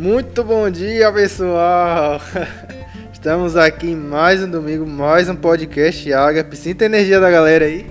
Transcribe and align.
Muito 0.00 0.42
bom 0.42 0.70
dia, 0.70 1.12
pessoal! 1.12 2.18
Estamos 3.12 3.54
aqui 3.54 3.90
em 3.90 3.94
mais 3.94 4.42
um 4.42 4.50
domingo, 4.50 4.86
mais 4.86 5.28
um 5.28 5.36
podcast 5.36 6.10
Agape. 6.10 6.56
Sinta 6.56 6.84
a 6.84 6.86
energia 6.86 7.20
da 7.20 7.30
galera 7.30 7.66
aí. 7.66 7.86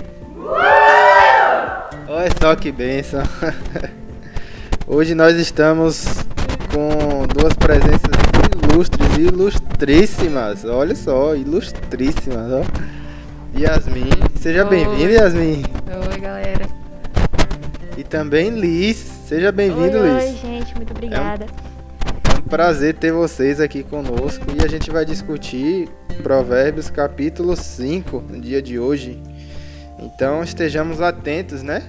Olha 2.07 2.29
só 2.41 2.55
que 2.55 2.71
benção. 2.71 3.21
Hoje 4.87 5.13
nós 5.13 5.37
estamos 5.37 6.03
com 6.73 7.27
duas 7.27 7.53
presenças 7.53 8.09
ilustres, 8.73 9.15
ilustríssimas. 9.15 10.65
Olha 10.65 10.95
só, 10.95 11.35
ilustríssimas, 11.35 12.51
ó. 12.51 12.63
Yasmin, 13.55 14.09
seja 14.41 14.65
bem-vinda, 14.65 15.11
Yasmin. 15.11 15.63
Oi, 16.11 16.19
galera. 16.19 16.65
E 17.95 18.03
também 18.03 18.49
Liz, 18.49 18.97
seja 19.27 19.51
bem-vindo, 19.51 19.99
Liz. 19.99 20.23
Oi, 20.23 20.37
gente, 20.41 20.75
muito 20.75 20.89
obrigada. 20.89 21.45
É 21.45 21.65
um 21.65 21.68
prazer 22.49 22.95
ter 22.95 23.11
vocês 23.11 23.61
aqui 23.61 23.83
conosco 23.83 24.43
e 24.57 24.65
a 24.65 24.67
gente 24.67 24.89
vai 24.89 25.05
discutir 25.05 25.87
Provérbios 26.23 26.89
capítulo 26.89 27.55
5 27.55 28.23
no 28.27 28.41
dia 28.41 28.59
de 28.59 28.79
hoje. 28.79 29.21
Então 29.99 30.43
estejamos 30.43 30.99
atentos, 30.99 31.61
né? 31.61 31.83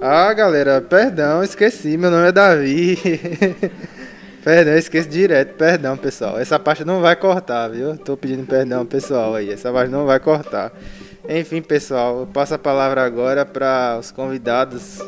Ah, 0.00 0.32
galera, 0.32 0.80
perdão, 0.80 1.44
esqueci, 1.44 1.98
meu 1.98 2.10
nome 2.10 2.28
é 2.28 2.32
Davi. 2.32 2.98
perdão, 4.42 4.76
esqueci 4.76 5.08
direto, 5.08 5.54
perdão, 5.54 5.96
pessoal. 5.96 6.38
Essa 6.38 6.58
parte 6.58 6.84
não 6.84 7.00
vai 7.00 7.16
cortar, 7.16 7.68
viu? 7.68 7.96
Tô 7.96 8.16
pedindo 8.16 8.46
perdão, 8.46 8.84
pessoal, 8.84 9.34
aí. 9.34 9.50
Essa 9.50 9.72
parte 9.72 9.90
não 9.90 10.04
vai 10.04 10.18
cortar. 10.20 10.72
Enfim, 11.28 11.62
pessoal, 11.62 12.20
eu 12.20 12.26
passo 12.26 12.54
a 12.54 12.58
palavra 12.58 13.04
agora 13.04 13.46
para 13.46 13.96
os 13.98 14.10
convidados. 14.10 14.98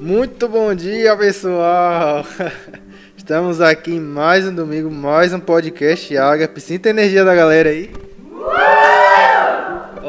Muito 0.00 0.48
bom 0.48 0.74
dia, 0.74 1.16
pessoal! 1.16 2.24
Estamos 3.16 3.60
aqui 3.60 3.98
mais 3.98 4.46
um 4.46 4.54
domingo, 4.54 4.90
mais 4.90 5.32
um 5.32 5.40
podcast 5.40 6.16
Agape. 6.16 6.60
Sinta 6.60 6.88
a 6.88 6.90
energia 6.90 7.24
da 7.24 7.34
galera 7.34 7.70
aí. 7.70 8.11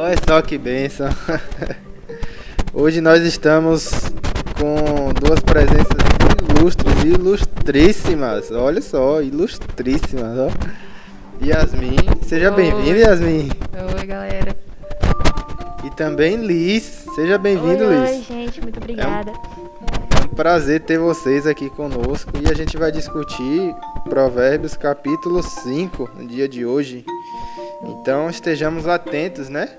Olha 0.04 0.18
só 0.28 0.42
que 0.42 0.58
benção. 0.58 1.08
Hoje 2.76 3.00
nós 3.00 3.24
estamos 3.24 3.90
com 4.60 5.14
duas 5.14 5.40
presenças 5.40 5.96
ilustres, 6.60 7.04
ilustríssimas. 7.06 8.52
Olha 8.52 8.82
só, 8.82 9.22
ilustríssimas, 9.22 10.38
ó. 10.38 10.50
Yasmin, 11.42 11.96
seja 12.22 12.52
bem-vinda, 12.52 13.00
Yasmin. 13.00 13.50
Oi, 13.98 14.06
galera. 14.06 14.54
E 15.86 15.90
também 15.92 16.36
Liz, 16.36 17.06
seja 17.16 17.38
bem-vindo, 17.38 17.86
Liz. 17.86 18.10
Oi, 18.10 18.24
gente, 18.28 18.62
muito 18.62 18.80
obrigada. 18.82 19.32
É 19.32 20.26
um 20.26 20.36
prazer 20.36 20.82
ter 20.82 21.00
vocês 21.00 21.48
aqui 21.48 21.70
conosco 21.70 22.30
e 22.44 22.52
a 22.52 22.54
gente 22.54 22.76
vai 22.76 22.92
discutir 22.92 23.74
Provérbios 24.10 24.76
capítulo 24.76 25.42
5 25.42 26.12
no 26.18 26.28
dia 26.28 26.50
de 26.50 26.66
hoje. 26.66 27.06
Então 27.86 28.30
estejamos 28.30 28.86
atentos, 28.86 29.48
né? 29.48 29.70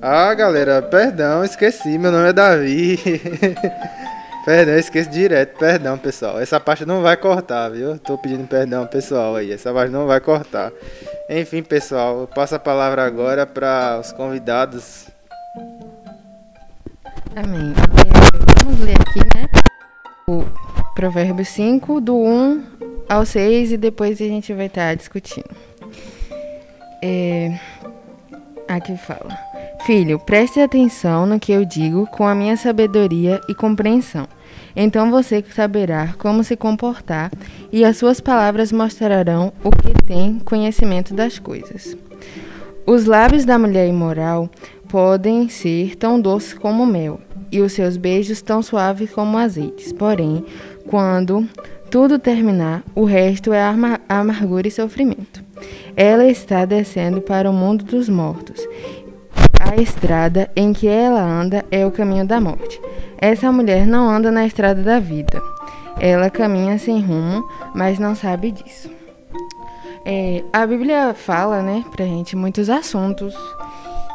Ah, 0.00 0.34
galera, 0.34 0.82
perdão, 0.82 1.42
esqueci, 1.42 1.98
meu 1.98 2.12
nome 2.12 2.28
é 2.28 2.32
Davi. 2.32 2.98
perdão, 4.44 4.76
esqueci 4.76 5.08
direto, 5.08 5.58
perdão, 5.58 5.96
pessoal. 5.96 6.38
Essa 6.38 6.60
parte 6.60 6.84
não 6.84 7.02
vai 7.02 7.16
cortar, 7.16 7.70
viu? 7.70 7.98
Tô 7.98 8.18
pedindo 8.18 8.46
perdão, 8.46 8.86
pessoal, 8.86 9.36
aí. 9.36 9.52
Essa 9.52 9.72
parte 9.72 9.90
não 9.90 10.06
vai 10.06 10.20
cortar. 10.20 10.70
Enfim, 11.30 11.62
pessoal, 11.62 12.20
eu 12.20 12.26
passo 12.26 12.54
a 12.54 12.58
palavra 12.58 13.04
agora 13.04 13.46
para 13.46 13.98
os 13.98 14.12
convidados. 14.12 15.06
Amém. 17.34 17.72
Vamos 18.64 18.80
ler 18.80 18.96
aqui, 19.00 19.20
né? 19.34 19.48
O 20.28 20.44
Provérbio 20.94 21.44
5, 21.44 22.00
do 22.00 22.16
1 22.16 22.64
ao 23.08 23.24
6, 23.24 23.72
e 23.72 23.76
depois 23.76 24.20
a 24.20 24.24
gente 24.24 24.52
vai 24.52 24.66
estar 24.66 24.94
discutindo. 24.94 25.56
É, 27.02 27.58
aqui 28.68 28.96
fala: 28.96 29.38
Filho, 29.84 30.18
preste 30.18 30.60
atenção 30.60 31.26
no 31.26 31.38
que 31.38 31.52
eu 31.52 31.64
digo 31.64 32.06
com 32.06 32.26
a 32.26 32.34
minha 32.34 32.56
sabedoria 32.56 33.40
e 33.48 33.54
compreensão. 33.54 34.26
Então 34.74 35.10
você 35.10 35.44
saberá 35.54 36.14
como 36.18 36.42
se 36.42 36.56
comportar, 36.56 37.30
e 37.72 37.84
as 37.84 37.96
suas 37.96 38.20
palavras 38.20 38.72
mostrarão 38.72 39.52
o 39.62 39.70
que 39.70 39.92
tem 40.04 40.38
conhecimento 40.40 41.14
das 41.14 41.38
coisas. 41.38 41.96
Os 42.86 43.06
lábios 43.06 43.44
da 43.44 43.58
mulher 43.58 43.88
imoral 43.88 44.50
podem 44.88 45.48
ser 45.48 45.96
tão 45.96 46.20
doces 46.20 46.54
como 46.54 46.84
mel, 46.84 47.20
e 47.50 47.60
os 47.60 47.72
seus 47.72 47.96
beijos 47.96 48.42
tão 48.42 48.62
suaves 48.62 49.10
como 49.10 49.38
azeites. 49.38 49.92
Porém, 49.92 50.44
quando 50.86 51.48
tudo 51.90 52.18
terminar, 52.18 52.82
o 52.94 53.04
resto 53.04 53.52
é 53.52 53.62
amargura 54.08 54.66
e 54.66 54.70
sofrimento. 54.70 55.44
Ela 55.96 56.26
está 56.26 56.64
descendo 56.64 57.20
para 57.20 57.48
o 57.48 57.54
mundo 57.54 57.84
dos 57.84 58.08
mortos. 58.08 58.66
A 59.60 59.76
estrada 59.80 60.50
em 60.54 60.72
que 60.72 60.86
ela 60.86 61.20
anda 61.20 61.64
é 61.70 61.86
o 61.86 61.90
caminho 61.90 62.26
da 62.26 62.40
morte. 62.40 62.80
Essa 63.18 63.50
mulher 63.50 63.86
não 63.86 64.08
anda 64.08 64.30
na 64.30 64.46
estrada 64.46 64.82
da 64.82 64.98
vida. 64.98 65.40
Ela 65.98 66.30
caminha 66.30 66.78
sem 66.78 67.00
rumo, 67.00 67.48
mas 67.74 67.98
não 67.98 68.14
sabe 68.14 68.52
disso. 68.52 68.90
É, 70.04 70.44
a 70.52 70.66
Bíblia 70.66 71.14
fala, 71.14 71.62
né, 71.62 71.84
pra 71.90 72.04
gente 72.04 72.36
muitos 72.36 72.70
assuntos 72.70 73.34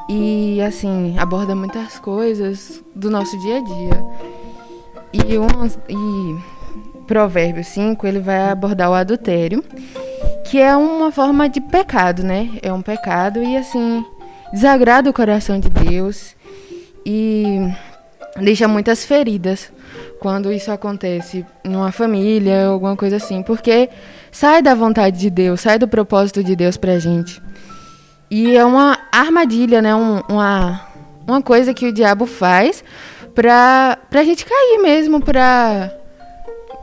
e 0.07 0.62
assim 0.62 1.18
aborda 1.18 1.56
muitas 1.56 2.00
coisas 2.00 2.84
do 2.96 3.09
nosso 3.09 3.38
dia 3.40 3.57
a 3.57 3.62
dia. 3.62 4.06
E, 5.13 5.38
um, 5.38 5.47
e 5.90 7.01
Provérbio 7.06 7.63
5 7.63 8.07
ele 8.07 8.19
vai 8.19 8.50
abordar 8.50 8.90
o 8.90 8.94
adultério, 8.94 9.63
que 10.46 10.59
é 10.59 10.75
uma 10.75 11.12
forma 11.12 11.50
de 11.50 11.59
pecado, 11.59 12.24
né? 12.24 12.50
É 12.62 12.72
um 12.72 12.81
pecado 12.81 13.44
e 13.44 13.57
assim 13.57 14.06
desagrada 14.51 15.09
o 15.09 15.13
coração 15.13 15.59
de 15.59 15.69
Deus 15.69 16.35
e 17.06 17.57
deixa 18.39 18.67
muitas 18.67 19.06
feridas 19.06 19.72
quando 20.19 20.51
isso 20.51 20.72
acontece 20.72 21.45
numa 21.66 21.91
família, 21.91 22.67
alguma 22.67 22.95
coisa 22.95 23.16
assim, 23.16 23.41
porque 23.41 23.89
sai 24.31 24.62
da 24.62 24.75
vontade 24.75 25.17
de 25.17 25.29
Deus, 25.29 25.62
sai 25.62 25.79
do 25.79 25.88
propósito 25.88 26.44
de 26.44 26.56
Deus 26.56 26.78
pra 26.78 27.00
gente. 27.00 27.41
E 28.29 28.56
é 28.56 28.63
uma 28.63 28.97
armadilha, 29.12 29.81
né? 29.81 29.95
Um, 29.95 30.22
uma, 30.29 30.81
uma 31.28 31.41
coisa 31.41 31.73
que 31.73 31.88
o 31.88 31.91
diabo 31.91 32.25
faz 32.25 32.83
pra, 33.33 33.97
pra 34.09 34.23
gente 34.23 34.45
cair 34.45 34.78
mesmo, 34.81 35.19
pra 35.19 35.91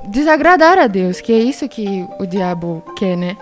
desagradar 0.08 0.78
a 0.78 0.86
Deus, 0.86 1.20
que 1.20 1.32
é 1.32 1.38
isso 1.38 1.68
que 1.68 2.06
o 2.18 2.26
diabo 2.26 2.82
quer, 2.96 3.16
né? 3.16 3.36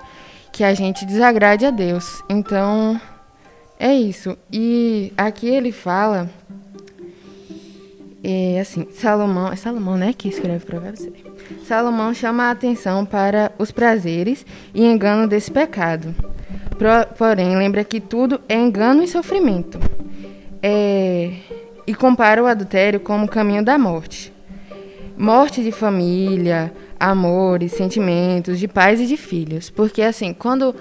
Que 0.53 0.63
a 0.63 0.75
gente 0.75 1.05
desagrade 1.05 1.65
a 1.65 1.71
Deus. 1.71 2.23
Então, 2.29 3.01
é 3.79 3.95
isso. 3.95 4.37
E 4.53 5.13
aqui 5.17 5.49
ele 5.49 5.73
fala. 5.73 6.31
É 8.23 8.61
assim, 8.61 8.87
Salomão. 8.93 9.53
É 9.53 9.57
Salomão, 9.57 9.97
né? 9.97 10.13
Que 10.17 10.29
escreve 10.29 10.65
Provérbios. 10.65 11.09
Salomão 11.65 12.13
chama 12.15 12.45
a 12.45 12.51
atenção 12.51 13.05
para 13.05 13.53
os 13.59 13.71
prazeres 13.71 14.45
e 14.75 14.85
engano 14.85 15.29
desse 15.29 15.51
pecado. 15.51 16.15
Porém, 17.17 17.57
lembra 17.57 17.85
que 17.85 18.01
tudo 18.01 18.41
é 18.49 18.55
engano 18.55 19.03
e 19.03 19.09
sofrimento. 19.09 19.79
É, 20.63 21.33
e 21.87 21.95
compara 21.95 22.43
o 22.43 22.47
adultério 22.47 23.01
como 23.01 23.27
o 23.27 23.29
caminho 23.29 23.65
da 23.65 23.79
morte. 23.79 24.33
Morte 25.17 25.63
de 25.63 25.73
família, 25.73 26.73
amores, 26.99 27.73
sentimentos, 27.73 28.59
de 28.59 28.69
pais 28.69 29.01
e 29.01 29.07
de 29.07 29.17
filhos. 29.17 29.71
Porque, 29.71 30.03
assim, 30.03 30.35
quando 30.35 30.75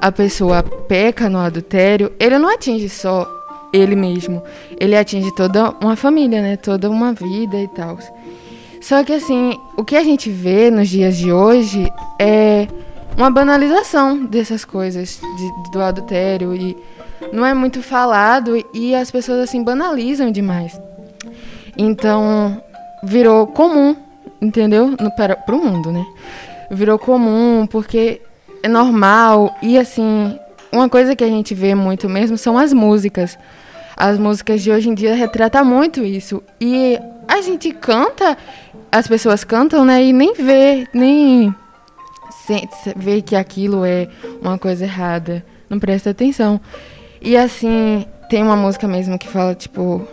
a 0.00 0.10
pessoa 0.10 0.62
peca 0.62 1.28
no 1.28 1.38
adultério, 1.38 2.12
ele 2.18 2.38
não 2.38 2.48
atinge 2.48 2.88
só 2.88 3.28
ele 3.72 3.94
mesmo. 3.94 4.42
Ele 4.78 4.96
atinge 4.96 5.32
toda 5.34 5.70
uma 5.80 5.96
família, 5.96 6.40
né? 6.40 6.56
Toda 6.56 6.90
uma 6.90 7.12
vida 7.12 7.56
e 7.60 7.68
tal. 7.68 7.98
Só 8.80 9.04
que, 9.04 9.12
assim, 9.12 9.58
o 9.76 9.84
que 9.84 9.96
a 9.96 10.02
gente 10.02 10.30
vê 10.30 10.70
nos 10.70 10.88
dias 10.88 11.16
de 11.16 11.30
hoje 11.30 11.92
é 12.18 12.66
uma 13.16 13.30
banalização 13.30 14.24
dessas 14.24 14.64
coisas 14.64 15.20
de, 15.20 15.70
do 15.72 15.82
adultério 15.82 16.54
e 16.54 16.76
não 17.32 17.44
é 17.44 17.52
muito 17.52 17.82
falado 17.82 18.56
e 18.72 18.94
as 18.94 19.10
pessoas 19.10 19.40
assim 19.40 19.62
banalizam 19.62 20.30
demais. 20.30 20.80
Então 21.76 22.62
virou 23.02 23.46
comum, 23.46 23.94
entendeu? 24.40 24.94
No, 24.98 25.10
para 25.14 25.36
o 25.48 25.58
mundo, 25.58 25.92
né? 25.92 26.06
Virou 26.70 26.98
comum 26.98 27.66
porque 27.70 28.22
é 28.62 28.68
normal 28.68 29.56
e 29.62 29.78
assim 29.78 30.38
uma 30.72 30.88
coisa 30.88 31.16
que 31.16 31.24
a 31.24 31.28
gente 31.28 31.54
vê 31.54 31.74
muito 31.74 32.08
mesmo 32.08 32.38
são 32.38 32.56
as 32.56 32.72
músicas. 32.72 33.36
as 33.96 34.18
músicas 34.18 34.62
de 34.62 34.70
hoje 34.70 34.88
em 34.88 34.94
dia 34.94 35.14
retratam 35.14 35.64
muito 35.64 36.04
isso. 36.04 36.42
E 36.60 36.98
a 37.28 37.40
gente 37.40 37.70
canta, 37.72 38.36
as 38.90 39.06
pessoas 39.06 39.44
cantam, 39.44 39.84
né? 39.84 40.02
E 40.02 40.12
nem 40.12 40.32
vê, 40.34 40.86
nem 40.94 41.54
vê 42.96 43.20
que 43.20 43.36
aquilo 43.36 43.84
é 43.84 44.08
uma 44.40 44.58
coisa 44.58 44.84
errada. 44.84 45.44
Não 45.68 45.78
presta 45.78 46.10
atenção. 46.10 46.60
E 47.20 47.36
assim, 47.36 48.06
tem 48.28 48.42
uma 48.42 48.56
música 48.56 48.88
mesmo 48.88 49.18
que 49.18 49.28
fala, 49.28 49.54
tipo, 49.54 50.06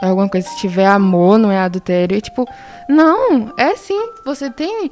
alguma 0.00 0.28
coisa, 0.28 0.48
se 0.48 0.58
tiver 0.58 0.86
amor, 0.86 1.38
não 1.38 1.50
é 1.50 1.58
adultério. 1.58 2.16
E, 2.16 2.20
tipo, 2.20 2.46
não, 2.88 3.52
é 3.56 3.74
sim, 3.76 4.10
você 4.24 4.50
tem 4.50 4.90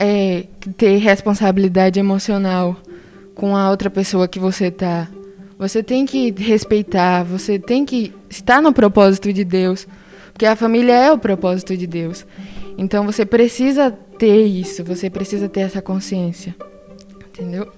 é, 0.00 0.46
ter 0.78 0.96
responsabilidade 0.96 2.00
emocional 2.00 2.74
com 3.34 3.54
a 3.54 3.70
outra 3.70 3.90
pessoa 3.90 4.26
que 4.26 4.38
você 4.38 4.70
tá. 4.70 5.06
Você 5.58 5.82
tem 5.82 6.06
que 6.06 6.30
respeitar, 6.30 7.22
você 7.22 7.58
tem 7.58 7.84
que 7.84 8.14
estar 8.30 8.62
no 8.62 8.72
propósito 8.72 9.30
de 9.30 9.44
Deus, 9.44 9.86
porque 10.32 10.46
a 10.46 10.56
família 10.56 10.94
é 10.94 11.12
o 11.12 11.18
propósito 11.18 11.76
de 11.76 11.86
Deus. 11.86 12.26
Então 12.78 13.04
você 13.04 13.26
precisa 13.26 13.90
ter 14.18 14.42
isso, 14.46 14.82
você 14.82 15.10
precisa 15.10 15.50
ter 15.50 15.60
essa 15.60 15.82
consciência. 15.82 16.56
Entendeu? 17.28 17.70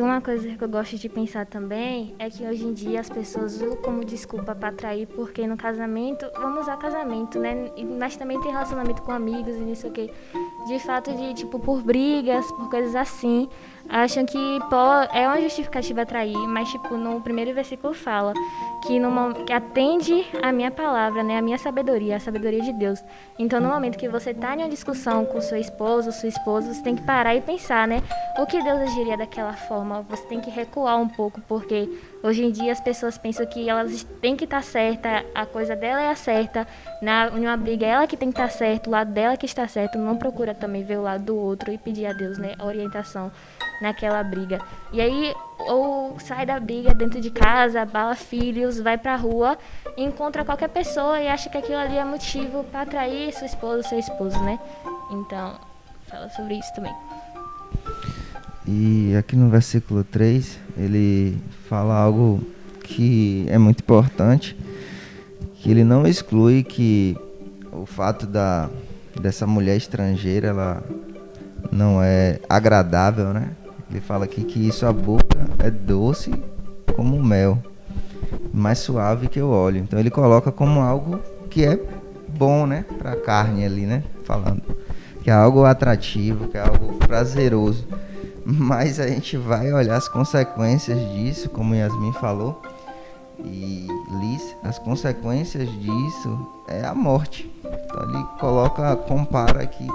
Uma 0.00 0.20
coisa 0.20 0.48
que 0.56 0.62
eu 0.62 0.68
gosto 0.68 0.96
de 0.96 1.08
pensar 1.08 1.44
também 1.44 2.14
é 2.18 2.30
que 2.30 2.46
hoje 2.46 2.64
em 2.64 2.72
dia 2.72 3.00
as 3.00 3.10
pessoas 3.10 3.56
usam 3.56 3.76
como 3.76 4.04
desculpa 4.04 4.54
para 4.54 4.72
trair, 4.72 5.06
porque 5.08 5.46
no 5.46 5.56
casamento, 5.56 6.24
vamos 6.36 6.62
usar 6.62 6.76
casamento, 6.76 7.38
né? 7.38 7.70
Mas 7.98 8.16
também 8.16 8.40
tem 8.40 8.52
relacionamento 8.52 9.02
com 9.02 9.10
amigos 9.10 9.56
e 9.56 9.60
nisso 9.60 9.90
que 9.90 10.10
de 10.68 10.78
fato 10.80 11.12
de 11.12 11.34
tipo 11.34 11.58
por 11.58 11.82
brigas, 11.82 12.46
por 12.52 12.70
coisas 12.70 12.94
assim, 12.94 13.48
acham 13.88 14.26
que 14.26 14.38
é 15.12 15.26
uma 15.26 15.40
justificativa 15.40 16.04
trair, 16.04 16.36
mas 16.48 16.68
tipo 16.70 16.96
no 16.96 17.20
primeiro 17.20 17.54
versículo 17.54 17.94
fala 17.94 18.32
que 18.86 18.98
no 19.00 19.34
que 19.44 19.52
atende 19.52 20.26
a 20.42 20.52
minha 20.52 20.70
palavra, 20.70 21.22
né, 21.22 21.38
a 21.38 21.42
minha 21.42 21.58
sabedoria, 21.58 22.16
a 22.16 22.20
sabedoria 22.20 22.60
de 22.60 22.72
Deus. 22.72 23.02
Então 23.38 23.60
no 23.60 23.68
momento 23.68 23.98
que 23.98 24.08
você 24.08 24.30
está 24.30 24.54
em 24.54 24.58
uma 24.58 24.68
discussão 24.68 25.24
com 25.24 25.40
seu 25.40 25.58
esposo, 25.58 26.12
sua 26.12 26.28
esposa, 26.28 26.72
você 26.72 26.82
tem 26.82 26.94
que 26.94 27.02
parar 27.02 27.34
e 27.34 27.40
pensar, 27.40 27.88
né, 27.88 28.02
o 28.38 28.46
que 28.46 28.62
Deus 28.62 28.80
agiria 28.80 29.16
daquela 29.16 29.54
forma. 29.54 30.04
Você 30.08 30.22
tem 30.24 30.40
que 30.40 30.50
recuar 30.50 30.98
um 30.98 31.08
pouco 31.08 31.40
porque 31.48 31.88
hoje 32.22 32.44
em 32.44 32.50
dia 32.50 32.72
as 32.72 32.80
pessoas 32.80 33.16
pensam 33.16 33.46
que 33.46 33.68
elas 33.68 34.04
têm 34.20 34.36
que 34.36 34.44
estar 34.44 34.58
tá 34.58 34.62
certa, 34.62 35.24
a 35.34 35.46
coisa 35.46 35.74
dela 35.76 36.00
é 36.00 36.10
a 36.10 36.16
certa, 36.16 36.66
na 37.00 37.28
uma 37.28 37.56
briga 37.56 37.86
ela 37.86 38.06
que 38.06 38.16
tem 38.16 38.30
que 38.30 38.40
estar 38.40 38.52
tá 38.52 38.58
certo, 38.58 38.88
o 38.88 38.90
lado 38.90 39.12
dela 39.12 39.36
que 39.36 39.46
está 39.46 39.66
certo, 39.68 39.98
não 39.98 40.16
procura 40.16 40.54
também 40.54 40.82
ver 40.84 40.98
o 40.98 41.02
lado 41.02 41.24
do 41.24 41.36
outro 41.36 41.72
e 41.72 41.78
pedir 41.78 42.06
a 42.06 42.12
Deus, 42.12 42.38
né, 42.38 42.54
orientação 42.60 43.30
naquela 43.80 44.22
briga. 44.22 44.60
E 44.92 45.00
aí, 45.00 45.34
ou 45.58 46.18
sai 46.18 46.44
da 46.44 46.58
briga 46.58 46.92
dentro 46.94 47.20
de 47.20 47.30
casa, 47.30 47.84
bala 47.84 48.14
filhos, 48.14 48.80
vai 48.80 48.98
pra 48.98 49.16
rua, 49.16 49.58
encontra 49.96 50.44
qualquer 50.44 50.68
pessoa 50.68 51.20
e 51.20 51.28
acha 51.28 51.48
que 51.48 51.58
aquilo 51.58 51.78
ali 51.78 51.96
é 51.96 52.04
motivo 52.04 52.64
para 52.64 52.82
atrair 52.82 53.32
sua 53.32 53.46
esposa, 53.46 53.82
seu 53.82 53.98
esposo, 53.98 54.38
né? 54.42 54.58
Então, 55.10 55.58
fala 56.06 56.28
sobre 56.30 56.54
isso 56.58 56.74
também. 56.74 56.94
E 58.70 59.16
aqui 59.16 59.34
no 59.34 59.48
versículo 59.48 60.04
3, 60.04 60.58
ele 60.76 61.38
fala 61.70 61.94
algo 61.94 62.38
que 62.84 63.46
é 63.48 63.56
muito 63.56 63.80
importante, 63.80 64.54
que 65.54 65.70
ele 65.70 65.82
não 65.82 66.06
exclui 66.06 66.62
que 66.62 67.16
o 67.72 67.86
fato 67.86 68.26
da 68.26 68.68
dessa 69.18 69.46
mulher 69.46 69.74
estrangeira 69.74 70.48
ela 70.48 70.82
não 71.72 72.02
é 72.02 72.40
agradável, 72.46 73.32
né? 73.32 73.52
Ele 73.90 74.02
fala 74.02 74.26
aqui 74.26 74.44
que 74.44 74.70
sua 74.70 74.92
boca 74.92 75.48
é 75.60 75.70
doce 75.70 76.30
como 76.94 77.24
mel, 77.24 77.58
mais 78.52 78.80
suave 78.80 79.28
que 79.28 79.40
o 79.40 79.48
óleo. 79.48 79.78
Então 79.78 79.98
ele 79.98 80.10
coloca 80.10 80.52
como 80.52 80.80
algo 80.80 81.20
que 81.48 81.64
é 81.64 81.80
bom, 82.28 82.66
né, 82.66 82.84
para 82.98 83.12
a 83.12 83.16
carne 83.16 83.64
ali, 83.64 83.86
né, 83.86 84.04
falando 84.24 84.62
que 85.22 85.30
é 85.30 85.34
algo 85.34 85.64
atrativo, 85.64 86.48
que 86.48 86.58
é 86.58 86.60
algo 86.60 86.98
prazeroso. 86.98 87.86
Mas 88.50 88.98
a 88.98 89.06
gente 89.06 89.36
vai 89.36 89.70
olhar 89.70 89.96
as 89.96 90.08
consequências 90.08 90.98
disso, 91.12 91.50
como 91.50 91.74
Yasmin 91.74 92.14
falou, 92.14 92.62
e 93.44 93.86
Liz, 94.20 94.56
as 94.64 94.78
consequências 94.78 95.68
disso 95.70 96.48
é 96.66 96.82
a 96.82 96.94
morte. 96.94 97.52
Então 97.62 98.08
ele 98.08 98.24
coloca, 98.40 98.96
compara 98.96 99.62
aqui 99.62 99.86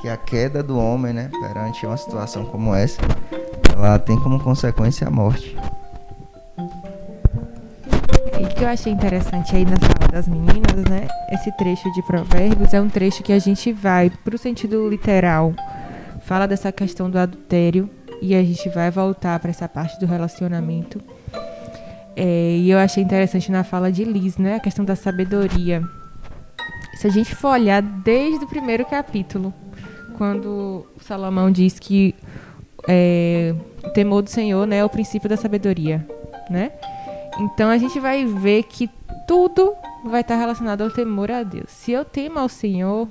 que 0.00 0.08
a 0.08 0.16
queda 0.16 0.62
do 0.62 0.78
homem, 0.78 1.12
né, 1.12 1.30
perante 1.38 1.84
uma 1.84 1.98
situação 1.98 2.46
como 2.46 2.74
essa, 2.74 2.98
ela 3.76 3.98
tem 3.98 4.18
como 4.20 4.40
consequência 4.40 5.06
a 5.06 5.10
morte. 5.10 5.54
E 8.40 8.44
o 8.44 8.48
que 8.48 8.64
eu 8.64 8.68
achei 8.68 8.90
interessante 8.90 9.54
aí 9.54 9.66
na 9.66 9.76
fala 9.76 10.10
das 10.10 10.26
meninas, 10.26 10.82
né? 10.88 11.06
Esse 11.30 11.52
trecho 11.58 11.92
de 11.92 12.02
Provérbios 12.02 12.72
é 12.72 12.80
um 12.80 12.88
trecho 12.88 13.22
que 13.22 13.34
a 13.34 13.38
gente 13.38 13.70
vai 13.70 14.10
para 14.24 14.34
o 14.34 14.38
sentido 14.38 14.88
literal, 14.88 15.52
fala 16.22 16.46
dessa 16.46 16.72
questão 16.72 17.10
do 17.10 17.18
adultério 17.18 17.88
e 18.20 18.34
a 18.34 18.42
gente 18.42 18.68
vai 18.68 18.90
voltar 18.90 19.38
para 19.40 19.50
essa 19.50 19.68
parte 19.68 19.98
do 19.98 20.06
relacionamento. 20.06 21.00
É, 22.14 22.56
e 22.58 22.70
eu 22.70 22.78
achei 22.78 23.02
interessante 23.02 23.50
na 23.50 23.64
fala 23.64 23.90
de 23.90 24.04
Liz, 24.04 24.36
né? 24.36 24.56
A 24.56 24.60
questão 24.60 24.84
da 24.84 24.94
sabedoria. 24.94 25.82
Se 26.94 27.06
a 27.06 27.10
gente 27.10 27.34
for 27.34 27.48
olhar 27.48 27.82
desde 27.82 28.44
o 28.44 28.48
primeiro 28.48 28.84
capítulo, 28.84 29.52
quando 30.16 30.86
Salomão 31.00 31.50
diz 31.50 31.78
que 31.78 32.14
é, 32.86 33.54
o 33.82 33.90
temor 33.90 34.22
do 34.22 34.30
Senhor 34.30 34.66
né, 34.66 34.78
é 34.78 34.84
o 34.84 34.88
princípio 34.88 35.28
da 35.28 35.36
sabedoria, 35.36 36.06
né? 36.50 36.72
Então 37.40 37.70
a 37.70 37.78
gente 37.78 37.98
vai 37.98 38.24
ver 38.24 38.64
que 38.64 38.88
tudo 39.26 39.74
vai 40.04 40.20
estar 40.20 40.36
relacionado 40.36 40.82
ao 40.82 40.90
temor 40.90 41.30
a 41.30 41.42
Deus. 41.42 41.70
Se 41.70 41.92
eu 41.92 42.04
temo 42.04 42.38
ao 42.38 42.48
Senhor, 42.48 43.08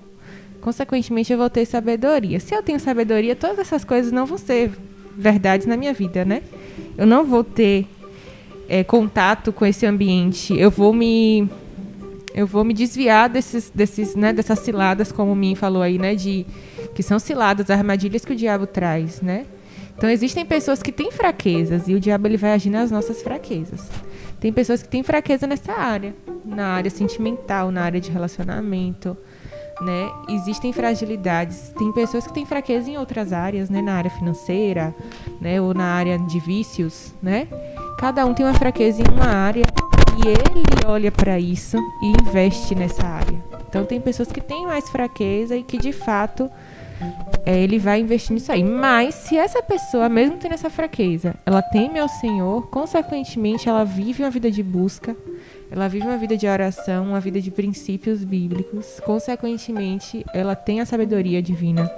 consequentemente 0.62 1.34
eu 1.34 1.38
vou 1.38 1.50
ter 1.50 1.66
sabedoria. 1.66 2.40
Se 2.40 2.54
eu 2.54 2.64
tenho 2.64 2.80
sabedoria, 2.80 3.36
todas 3.36 3.60
essas 3.60 3.84
coisas 3.84 4.12
não 4.12 4.26
vão 4.26 4.38
ser 4.38 4.72
verdades 5.18 5.68
na 5.68 5.76
minha 5.76 5.94
vida, 5.94 6.24
né? 6.24 6.42
Eu 6.98 7.06
não 7.06 7.26
vou 7.26 7.44
ter 7.44 7.88
é, 8.70 8.84
contato 8.84 9.52
com 9.52 9.66
esse 9.66 9.86
ambiente. 9.86 10.58
Eu 10.58 10.72
vou 10.72 10.94
me 10.94 11.50
eu 12.34 12.48
vou 12.48 12.64
me 12.64 12.74
desviar 12.74 13.28
desses, 13.28 13.70
desses, 13.76 14.16
né, 14.16 14.32
dessas 14.32 14.60
ciladas, 14.60 15.12
como 15.12 15.34
o 15.34 15.36
Min 15.36 15.54
falou 15.54 15.82
aí, 15.82 15.98
né, 15.98 16.16
de 16.16 16.46
que 16.96 17.04
são 17.04 17.20
ciladas, 17.20 17.70
armadilhas 17.70 18.24
que 18.24 18.32
o 18.32 18.36
diabo 18.36 18.66
traz, 18.66 19.22
né? 19.22 19.46
Então 19.98 20.10
existem 20.10 20.46
pessoas 20.46 20.82
que 20.82 20.92
têm 20.92 21.12
fraquezas 21.12 21.88
e 21.88 21.94
o 21.94 22.00
diabo 22.00 22.28
ele 22.28 22.38
vai 22.38 22.54
agir 22.54 22.70
nas 22.70 22.90
nossas 22.90 23.22
fraquezas. 23.22 23.90
Tem 24.40 24.52
pessoas 24.52 24.82
que 24.82 24.90
têm 24.90 25.04
fraqueza 25.04 25.46
nessa 25.46 25.74
área, 25.74 26.16
na 26.44 26.68
área 26.70 26.90
sentimental, 26.90 27.70
na 27.70 27.84
área 27.84 28.02
de 28.02 28.10
relacionamento, 28.10 29.16
né? 29.82 30.12
Existem 30.30 30.72
fragilidades. 30.72 31.74
Tem 31.78 31.92
pessoas 31.92 32.28
que 32.28 32.34
têm 32.34 32.46
fraqueza 32.46 32.90
em 32.90 32.98
outras 32.98 33.34
áreas, 33.34 33.70
né? 33.70 33.82
Na 33.82 33.96
área 33.96 34.12
financeira, 34.12 34.96
né? 35.40 35.60
Ou 35.60 35.74
na 35.74 35.86
área 35.86 36.18
de 36.18 36.40
vícios, 36.40 37.14
né? 37.22 37.48
Cada 38.00 38.26
um 38.26 38.34
tem 38.34 38.46
uma 38.46 38.54
fraqueza 38.54 39.02
em 39.02 39.14
uma 39.14 39.28
área 39.28 39.64
e 40.18 40.28
ele 40.28 40.64
olha 40.86 41.12
para 41.12 41.40
isso 41.40 41.78
e 42.02 42.14
investe 42.22 42.76
nessa 42.76 43.06
área. 43.06 43.44
Então 43.68 43.86
tem 43.86 44.00
pessoas 44.00 44.32
que 44.32 44.42
têm 44.42 44.66
mais 44.66 44.90
fraqueza 44.90 45.56
e 45.56 45.64
que 45.64 45.78
de 45.78 45.92
fato 45.92 46.50
é, 47.46 47.58
ele 47.60 47.80
vai 47.80 48.00
investir 48.02 48.34
nisso 48.34 48.52
aí. 48.52 48.64
Mas 48.64 49.16
se 49.16 49.38
essa 49.38 49.64
pessoa, 49.64 50.08
mesmo 50.10 50.38
tendo 50.38 50.54
essa 50.54 50.70
fraqueza, 50.70 51.36
ela 51.46 51.62
teme 51.62 52.00
ao 52.00 52.08
Senhor, 52.08 52.68
consequentemente 52.68 53.68
ela 53.68 53.84
vive 53.84 54.24
uma 54.24 54.30
vida 54.30 54.52
de 54.52 54.62
busca, 54.62 55.16
ela 55.72 55.88
vive 55.88 56.06
uma 56.06 56.18
vida 56.18 56.36
de 56.36 56.46
oração, 56.46 57.06
uma 57.06 57.22
vida 57.22 57.40
de 57.40 57.50
princípios 57.50 58.26
bíblicos, 58.26 59.00
consequentemente 59.06 60.26
ela 60.34 60.54
tem 60.54 60.82
a 60.82 60.86
sabedoria 60.86 61.42
divina. 61.42 61.90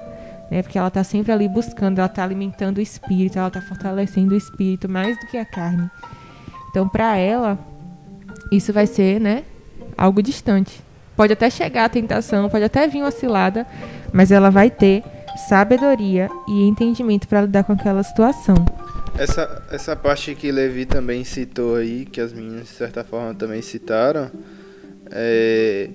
Né, 0.52 0.62
porque 0.62 0.78
ela 0.78 0.90
está 0.90 1.04
sempre 1.04 1.32
ali 1.32 1.50
buscando, 1.50 1.98
ela 1.98 2.06
está 2.06 2.24
alimentando 2.24 2.78
o 2.78 2.82
espírito, 2.82 3.40
ela 3.40 3.48
está 3.48 3.60
fortalecendo 3.62 4.36
o 4.36 4.38
espírito 4.38 4.88
mais 4.88 5.20
do 5.20 5.26
que 5.26 5.38
a 5.38 5.46
carne. 5.46 5.90
Então, 6.70 6.88
para 6.88 7.18
ela, 7.18 7.58
isso 8.52 8.72
vai 8.72 8.86
ser, 8.86 9.20
né, 9.20 9.44
algo 9.98 10.22
distante. 10.22 10.80
Pode 11.16 11.34
até 11.34 11.50
chegar 11.50 11.86
a 11.86 11.90
tentação, 11.90 12.50
pode 12.50 12.64
até 12.64 12.88
vir 12.88 13.02
uma 13.02 13.10
cilada, 13.10 13.66
mas 14.12 14.32
ela 14.32 14.52
vai 14.52 14.70
ter 14.70 15.04
sabedoria 15.48 16.30
e 16.48 16.68
entendimento 16.68 17.28
para 17.28 17.42
lidar 17.42 17.64
com 17.64 17.74
aquela 17.74 18.04
situação. 18.04 18.56
Essa, 19.18 19.64
essa 19.70 19.96
parte 19.96 20.34
que 20.34 20.52
Levi 20.52 20.86
também 20.86 21.24
citou 21.24 21.76
aí, 21.76 22.06
que 22.06 22.20
as 22.20 22.34
meninas 22.34 22.64
de 22.64 22.70
certa 22.70 23.04
forma 23.04 23.34
também 23.36 23.62
citaram, 23.62 24.32
é, 25.12 25.90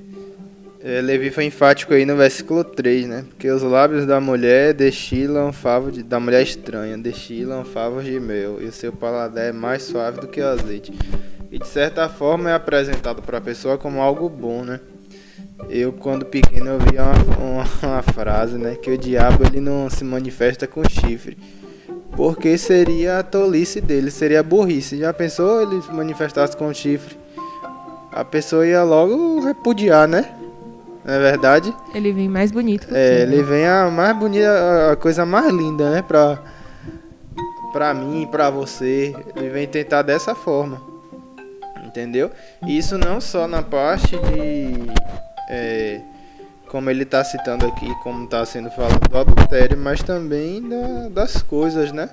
é, 0.80 1.00
Levi 1.00 1.30
foi 1.30 1.44
enfático 1.44 1.92
aí 1.92 2.06
no 2.06 2.16
versículo 2.16 2.62
3, 2.62 3.08
né? 3.08 3.24
Porque 3.28 3.50
os 3.50 3.62
lábios 3.62 4.06
da 4.06 4.20
mulher 4.20 4.72
destilam 4.72 5.52
favos 5.52 5.92
de, 5.92 6.04
da 6.04 6.20
mulher 6.20 6.42
estranha, 6.42 6.96
destilam 6.96 7.64
favos 7.64 8.04
de 8.04 8.20
mel, 8.20 8.62
e 8.62 8.66
o 8.66 8.72
seu 8.72 8.92
paladar 8.92 9.46
é 9.46 9.52
mais 9.52 9.82
suave 9.82 10.20
do 10.20 10.28
que 10.28 10.40
o 10.40 10.46
azeite. 10.46 10.92
E 11.50 11.58
de 11.58 11.66
certa 11.66 12.08
forma 12.08 12.50
é 12.50 12.54
apresentado 12.54 13.22
para 13.22 13.38
a 13.38 13.40
pessoa 13.40 13.76
como 13.76 14.00
algo 14.00 14.28
bom, 14.28 14.62
né? 14.62 14.78
Eu, 15.68 15.92
quando 15.92 16.24
pequeno, 16.24 16.74
ouvia 16.74 17.02
uma, 17.02 17.36
uma, 17.36 17.64
uma, 17.82 18.02
frase, 18.02 18.56
né? 18.56 18.76
Que 18.76 18.92
o 18.92 18.98
diabo 18.98 19.44
ele 19.44 19.60
não 19.60 19.90
se 19.90 20.04
manifesta 20.04 20.68
com 20.68 20.88
chifre. 20.88 21.36
Porque 22.16 22.56
seria 22.58 23.18
a 23.18 23.22
tolice 23.22 23.80
dele, 23.80 24.10
seria 24.10 24.40
a 24.40 24.42
burrice. 24.42 24.98
Já 24.98 25.12
pensou 25.12 25.62
ele 25.62 25.82
manifestasse 25.92 26.56
com 26.56 26.72
chifre? 26.72 27.16
A 28.12 28.24
pessoa 28.24 28.66
ia 28.66 28.82
logo 28.82 29.40
repudiar, 29.40 30.08
né? 30.08 30.34
Não 31.04 31.14
é 31.14 31.18
verdade? 31.18 31.74
Ele 31.94 32.12
vem 32.12 32.28
mais 32.28 32.50
bonito 32.50 32.86
É, 32.94 33.22
ele 33.22 33.36
né? 33.36 33.42
vem 33.42 33.66
a 33.66 33.88
mais 33.90 34.16
bonita, 34.16 34.90
a 34.92 34.96
coisa 34.96 35.24
mais 35.24 35.52
linda, 35.52 35.90
né? 35.90 36.02
Pra, 36.02 36.38
pra 37.72 37.94
mim, 37.94 38.26
pra 38.30 38.50
você. 38.50 39.14
Ele 39.36 39.48
vem 39.48 39.66
tentar 39.66 40.02
dessa 40.02 40.34
forma. 40.34 40.82
Entendeu? 41.86 42.30
E 42.66 42.76
Isso 42.76 42.98
não 42.98 43.20
só 43.20 43.46
na 43.46 43.62
parte 43.62 44.16
de. 44.16 44.90
é, 45.48 46.00
como 46.68 46.90
ele 46.90 47.04
tá 47.04 47.22
citando 47.24 47.66
aqui, 47.66 47.92
como 48.02 48.26
tá 48.26 48.44
sendo 48.44 48.70
falado 48.70 49.08
do 49.08 49.18
adultério, 49.18 49.76
mas 49.76 50.02
também 50.02 50.66
da- 50.68 51.08
das 51.08 51.42
coisas, 51.42 51.92
né? 51.92 52.08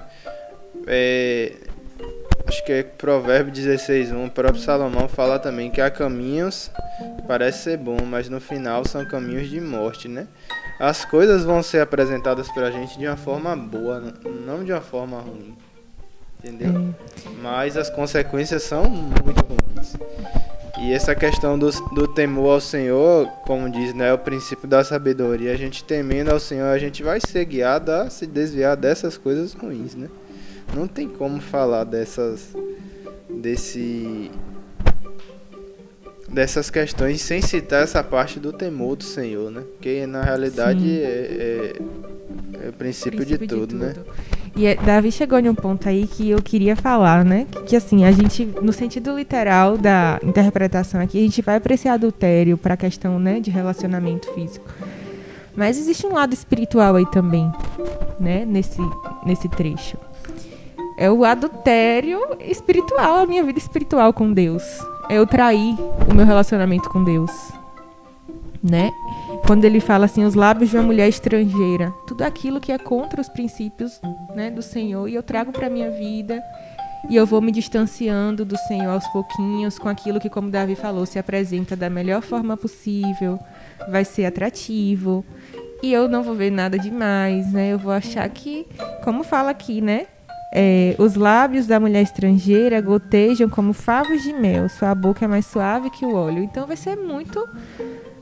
É, 0.87 1.53
acho 2.47 2.63
que 2.65 2.71
é 2.71 2.83
Provérbio 2.83 3.51
16.1, 3.51 4.25
o 4.25 4.29
próprio 4.29 4.61
Salomão 4.61 5.07
fala 5.07 5.39
também 5.39 5.69
que 5.71 5.81
há 5.81 5.89
caminhos 5.89 6.69
parece 7.27 7.63
ser 7.63 7.77
bom, 7.77 7.97
mas 8.05 8.29
no 8.29 8.39
final 8.39 8.85
são 8.85 9.05
caminhos 9.05 9.49
de 9.49 9.59
morte, 9.59 10.07
né? 10.07 10.27
As 10.79 11.05
coisas 11.05 11.43
vão 11.43 11.63
ser 11.63 11.79
apresentadas 11.81 12.49
pra 12.51 12.69
gente 12.69 12.99
de 12.99 13.07
uma 13.07 13.15
forma 13.17 13.55
boa, 13.55 14.13
não 14.45 14.63
de 14.63 14.71
uma 14.73 14.81
forma 14.81 15.19
ruim. 15.19 15.55
Entendeu? 16.43 16.93
Mas 17.41 17.75
as 17.77 17.89
consequências 17.89 18.61
são 18.63 18.83
muito 18.83 19.41
ruins. 19.43 19.95
E 20.77 20.91
essa 20.91 21.15
questão 21.15 21.57
do, 21.57 21.69
do 21.93 22.07
temor 22.07 22.55
ao 22.55 22.61
Senhor, 22.61 23.27
como 23.45 23.69
diz, 23.69 23.93
né, 23.93 24.09
é 24.09 24.13
o 24.13 24.17
princípio 24.17 24.67
da 24.67 24.83
sabedoria. 24.83 25.53
A 25.53 25.57
gente 25.57 25.83
temendo 25.83 26.31
ao 26.31 26.39
Senhor, 26.39 26.67
a 26.67 26.77
gente 26.77 27.01
vai 27.01 27.19
ser 27.21 27.45
guiado 27.45 27.91
a 27.91 28.09
se 28.09 28.27
desviar 28.27 28.75
dessas 28.75 29.17
coisas 29.17 29.53
ruins, 29.53 29.95
né? 29.95 30.09
Não 30.73 30.87
tem 30.87 31.07
como 31.07 31.39
falar 31.39 31.85
dessas 31.85 32.53
desse 33.29 34.31
dessas 36.27 36.69
questões 36.69 37.21
sem 37.21 37.41
citar 37.41 37.83
essa 37.83 38.03
parte 38.03 38.39
do 38.39 38.51
temor 38.51 38.97
do 38.97 39.03
Senhor, 39.03 39.49
né? 39.49 39.61
Porque 39.61 40.05
na 40.05 40.21
realidade 40.21 40.99
é, 41.01 41.05
é, 41.05 42.65
é 42.65 42.69
o 42.69 42.73
princípio, 42.73 43.25
de, 43.25 43.37
tudo, 43.37 43.75
né? 43.75 43.93
E 44.55 44.65
é, 44.67 44.75
Davi 44.75 45.11
chegou 45.11 45.37
em 45.37 45.49
um 45.49 45.55
ponto 45.55 45.87
aí 45.89 46.07
que 46.07 46.29
eu 46.29 46.41
queria 46.41 46.75
falar, 46.75 47.25
né? 47.25 47.45
Que, 47.51 47.63
que, 47.63 47.75
assim, 47.75 48.05
a 48.05 48.11
gente, 48.11 48.45
no 48.61 48.71
sentido 48.71 49.15
literal 49.17 49.77
da 49.77 50.17
interpretação 50.23 51.01
aqui, 51.01 51.19
a 51.19 51.21
gente 51.21 51.41
vai 51.41 51.59
para 51.59 51.73
esse 51.73 51.89
adultério, 51.89 52.57
para 52.57 52.75
a 52.75 52.77
questão, 52.77 53.19
né, 53.19 53.41
de 53.41 53.51
relacionamento 53.51 54.33
físico. 54.33 54.65
Mas 55.55 55.77
existe 55.77 56.05
um 56.07 56.13
lado 56.13 56.33
espiritual 56.33 56.95
aí 56.95 57.05
também, 57.07 57.51
né, 58.19 58.45
nesse, 58.45 58.81
nesse 59.25 59.49
trecho. 59.49 59.97
É 60.97 61.11
o 61.11 61.25
adultério 61.25 62.19
espiritual, 62.39 63.23
a 63.23 63.25
minha 63.25 63.43
vida 63.43 63.59
espiritual 63.59 64.13
com 64.13 64.31
Deus. 64.31 64.63
É 65.09 65.17
eu 65.17 65.27
trair 65.27 65.75
o 66.09 66.13
meu 66.13 66.25
relacionamento 66.25 66.89
com 66.89 67.03
Deus, 67.03 67.31
né? 68.63 68.89
Quando 69.45 69.63
ele 69.63 69.79
fala 69.79 70.05
assim, 70.05 70.23
os 70.23 70.33
lábios 70.33 70.71
de 70.71 70.77
uma 70.77 70.83
mulher 70.83 71.07
estrangeira, 71.07 71.93
tudo 72.07 72.23
aquilo 72.23 72.59
que 72.59 72.71
é 72.71 72.79
contra 72.79 73.21
os 73.21 73.29
princípios 73.29 74.01
né, 74.35 74.49
do 74.49 74.61
Senhor, 74.61 75.07
e 75.07 75.13
eu 75.13 75.21
trago 75.21 75.51
para 75.51 75.69
minha 75.69 75.91
vida, 75.91 76.41
e 77.07 77.15
eu 77.15 77.27
vou 77.27 77.39
me 77.41 77.51
distanciando 77.51 78.43
do 78.43 78.57
Senhor 78.57 78.89
aos 78.89 79.07
pouquinhos, 79.09 79.77
com 79.77 79.87
aquilo 79.87 80.19
que, 80.19 80.29
como 80.29 80.49
Davi 80.49 80.75
falou, 80.75 81.05
se 81.05 81.19
apresenta 81.19 81.75
da 81.75 81.91
melhor 81.91 82.23
forma 82.23 82.57
possível, 82.57 83.39
vai 83.87 84.03
ser 84.03 84.25
atrativo, 84.25 85.23
e 85.83 85.93
eu 85.93 86.09
não 86.09 86.23
vou 86.23 86.33
ver 86.33 86.49
nada 86.49 86.79
demais, 86.79 87.53
né? 87.53 87.73
Eu 87.73 87.77
vou 87.77 87.91
achar 87.91 88.27
que, 88.29 88.65
como 89.03 89.23
fala 89.23 89.51
aqui, 89.51 89.81
né? 89.81 90.07
É, 90.51 90.95
os 90.97 91.15
lábios 91.15 91.67
da 91.67 91.79
mulher 91.79 92.01
estrangeira 92.01 92.81
gotejam 92.81 93.47
como 93.49 93.73
favos 93.73 94.23
de 94.23 94.33
mel, 94.33 94.69
sua 94.69 94.95
boca 94.95 95.25
é 95.25 95.27
mais 95.27 95.45
suave 95.45 95.91
que 95.91 96.05
o 96.05 96.15
óleo. 96.15 96.41
Então 96.41 96.65
vai 96.65 96.77
ser 96.77 96.95
muito 96.95 97.47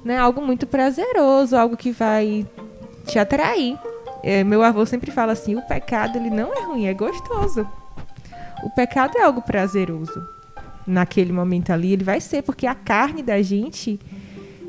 né, 0.03 0.17
algo 0.17 0.41
muito 0.41 0.67
prazeroso, 0.67 1.55
algo 1.55 1.77
que 1.77 1.91
vai 1.91 2.45
te 3.05 3.17
atrair. 3.17 3.77
É, 4.21 4.43
meu 4.43 4.63
avô 4.63 4.85
sempre 4.85 5.11
fala 5.11 5.33
assim: 5.33 5.55
o 5.55 5.61
pecado 5.61 6.17
ele 6.17 6.29
não 6.29 6.53
é 6.53 6.63
ruim, 6.63 6.85
é 6.85 6.93
gostoso. 6.93 7.67
O 8.63 8.69
pecado 8.69 9.17
é 9.17 9.23
algo 9.23 9.41
prazeroso. 9.41 10.25
Naquele 10.85 11.31
momento 11.31 11.71
ali, 11.71 11.93
ele 11.93 12.03
vai 12.03 12.19
ser, 12.19 12.41
porque 12.41 12.67
a 12.67 12.75
carne 12.75 13.21
da 13.21 13.41
gente, 13.41 13.99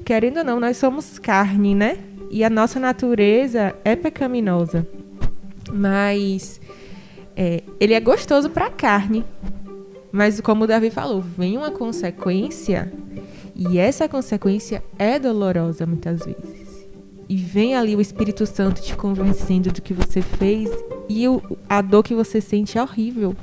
querendo 0.05 0.39
ou 0.39 0.45
não, 0.45 0.61
nós 0.61 0.77
somos 0.77 1.19
carne, 1.19 1.75
né? 1.75 1.99
E 2.31 2.43
a 2.45 2.51
nossa 2.51 2.81
natureza 2.81 3.75
é 3.85 3.95
pecaminosa. 3.95 4.87
Mas 5.73 6.61
é, 7.37 7.63
ele 7.81 7.95
é 7.95 8.01
gostoso 8.01 8.51
para 8.51 8.67
a 8.67 8.71
carne. 8.71 9.25
Mas 10.11 10.41
como 10.41 10.65
o 10.65 10.67
Davi 10.67 10.91
falou, 10.91 11.21
vem 11.21 11.57
uma 11.57 11.71
consequência 11.71 12.93
e 13.55 13.79
essa 13.79 14.09
consequência 14.09 14.83
é 14.99 15.19
dolorosa 15.19 15.87
muitas 15.87 16.25
vezes. 16.25 16.89
E 17.29 17.37
vem 17.37 17.75
ali 17.75 17.95
o 17.97 18.01
Espírito 18.01 18.45
Santo 18.47 18.83
te 18.83 18.97
convencendo 18.97 19.71
do 19.73 19.81
que 19.81 19.95
você 19.95 20.21
fez 20.21 20.71
e 21.09 21.27
o, 21.29 21.41
a 21.69 21.81
dor 21.81 22.03
que 22.03 22.15
você 22.15 22.41
sente 22.41 22.77
é 22.77 22.83
horrível. 22.83 23.35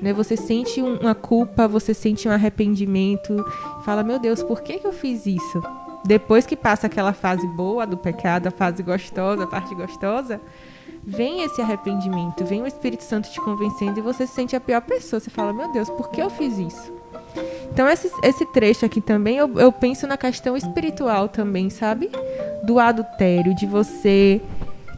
Né? 0.00 0.12
Você 0.12 0.36
sente 0.36 0.80
um, 0.80 0.98
uma 0.98 1.14
culpa, 1.14 1.68
você 1.68 1.92
sente 1.92 2.28
um 2.28 2.32
arrependimento. 2.32 3.44
Fala, 3.84 4.02
meu 4.02 4.18
Deus, 4.18 4.42
por 4.42 4.62
que, 4.62 4.78
que 4.78 4.86
eu 4.86 4.92
fiz 4.92 5.26
isso? 5.26 5.62
Depois 6.04 6.46
que 6.46 6.56
passa 6.56 6.86
aquela 6.86 7.12
fase 7.12 7.46
boa 7.48 7.86
do 7.86 7.96
pecado, 7.96 8.46
a 8.46 8.50
fase 8.50 8.82
gostosa, 8.82 9.44
a 9.44 9.46
parte 9.46 9.74
gostosa, 9.74 10.40
vem 11.04 11.42
esse 11.42 11.60
arrependimento, 11.60 12.44
vem 12.44 12.62
o 12.62 12.66
Espírito 12.66 13.04
Santo 13.04 13.30
te 13.30 13.40
convencendo 13.40 13.98
e 13.98 14.02
você 14.02 14.26
se 14.26 14.32
sente 14.32 14.56
a 14.56 14.60
pior 14.60 14.80
pessoa. 14.80 15.20
Você 15.20 15.28
fala, 15.28 15.52
meu 15.52 15.70
Deus, 15.72 15.90
por 15.90 16.10
que 16.10 16.22
eu 16.22 16.30
fiz 16.30 16.58
isso? 16.58 16.92
Então, 17.72 17.88
esse, 17.88 18.10
esse 18.22 18.44
trecho 18.46 18.84
aqui 18.84 19.00
também, 19.00 19.36
eu, 19.36 19.58
eu 19.58 19.72
penso 19.72 20.06
na 20.06 20.16
questão 20.16 20.56
espiritual 20.56 21.28
também, 21.28 21.70
sabe? 21.70 22.10
Do 22.64 22.78
adultério, 22.78 23.54
de 23.54 23.66
você 23.66 24.40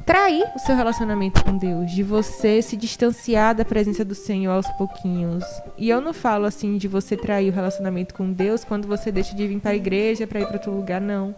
trair 0.04 0.44
o 0.54 0.58
seu 0.58 0.74
relacionamento 0.74 1.44
com 1.44 1.56
Deus, 1.56 1.90
de 1.90 2.02
você 2.02 2.60
se 2.60 2.76
distanciar 2.76 3.54
da 3.54 3.64
presença 3.64 4.04
do 4.04 4.14
Senhor 4.14 4.52
aos 4.52 4.68
pouquinhos. 4.72 5.44
E 5.78 5.88
eu 5.88 6.00
não 6.00 6.12
falo 6.12 6.44
assim 6.44 6.76
de 6.76 6.88
você 6.88 7.16
trair 7.16 7.50
o 7.50 7.54
relacionamento 7.54 8.14
com 8.14 8.32
Deus 8.32 8.64
quando 8.64 8.88
você 8.88 9.12
deixa 9.12 9.34
de 9.34 9.46
vir 9.46 9.60
para 9.60 9.72
a 9.72 9.76
igreja, 9.76 10.26
para 10.26 10.40
ir 10.40 10.46
para 10.46 10.56
outro 10.56 10.72
lugar, 10.72 11.00
não. 11.00 11.34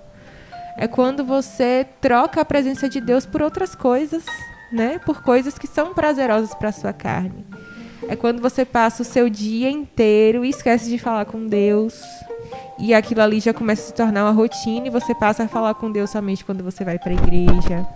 É 0.76 0.88
quando 0.88 1.24
você 1.24 1.86
troca 2.00 2.40
a 2.40 2.44
presença 2.44 2.88
de 2.88 3.00
Deus 3.00 3.26
por 3.26 3.42
outras 3.42 3.74
coisas, 3.74 4.24
né? 4.72 4.98
Por 5.04 5.22
coisas 5.22 5.58
que 5.58 5.66
são 5.66 5.94
prazerosas 5.94 6.54
para 6.54 6.72
sua 6.72 6.92
carne. 6.92 7.44
É 8.08 8.16
quando 8.16 8.40
você 8.40 8.64
passa 8.64 9.02
o 9.02 9.04
seu 9.04 9.28
dia 9.28 9.70
inteiro 9.70 10.44
e 10.44 10.50
esquece 10.50 10.88
de 10.90 10.99
falar 10.99 11.25
com 11.25 11.46
Deus. 11.46 12.00
E 12.78 12.92
aquilo 12.92 13.23
ali 13.23 13.40
já 13.40 13.54
começa 13.54 13.82
a 13.82 13.87
se 13.87 13.94
tornar 13.94 14.25
uma 14.25 14.32
rotina 14.32 14.87
e 14.87 14.90
você 14.90 15.14
passa 15.14 15.44
a 15.44 15.49
falar 15.49 15.75
com 15.75 15.90
Deus 15.90 16.11
somente 16.11 16.44
quando 16.44 16.62
você 16.62 16.84
vai 16.84 16.99
para 16.99 17.11
a 17.11 17.14
igreja, 17.14 17.87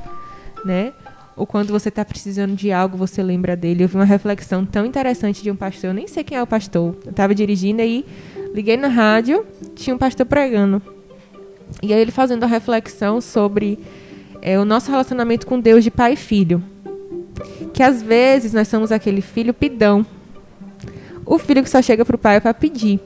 né? 0.65 0.93
Ou 1.37 1.47
quando 1.47 1.71
você 1.71 1.89
está 1.89 2.05
precisando 2.05 2.55
de 2.55 2.73
algo, 2.73 2.97
você 2.97 3.23
lembra 3.23 3.55
dele. 3.55 3.85
Eu 3.85 3.89
vi 3.89 3.97
uma 3.97 4.05
reflexão 4.05 4.65
tão 4.65 4.87
interessante 4.87 5.43
de 5.43 5.51
um 5.51 5.57
pastor, 5.57 5.91
eu 5.91 5.95
nem 5.95 6.07
sei 6.07 6.25
quem 6.25 6.39
é 6.39 6.43
o 6.43 6.47
pastor. 6.47 6.97
Eu 7.05 7.11
estava 7.11 7.35
dirigindo 7.35 7.83
aí, 7.83 8.05
liguei 8.55 8.77
na 8.77 8.89
rádio, 8.89 9.45
tinha 9.75 9.95
um 9.95 9.99
pastor 9.99 10.27
pregando. 10.27 10.83
E 11.83 11.93
aí 11.93 12.01
ele 12.01 12.11
fazendo 12.11 12.45
a 12.45 12.47
reflexão 12.47 13.21
sobre 13.21 13.79
é, 14.41 14.59
o 14.59 14.65
nosso 14.65 14.91
relacionamento 14.91 15.47
com 15.47 15.61
Deus 15.61 15.85
de 15.85 15.91
pai 15.91 16.15
e 16.15 16.17
filho 16.17 16.63
que 17.69 17.83
às 17.83 18.03
vezes 18.03 18.53
nós 18.53 18.69
somos 18.69 18.93
aquele 18.93 19.21
filho 19.21 19.53
pidão. 19.53 20.05
O 21.25 21.39
filho 21.39 21.63
que 21.63 21.71
só 21.71 21.83
chega 21.83 22.05
pro 22.05 22.19
pai 22.19 22.41
para 22.41 22.55
pedir. 22.55 23.01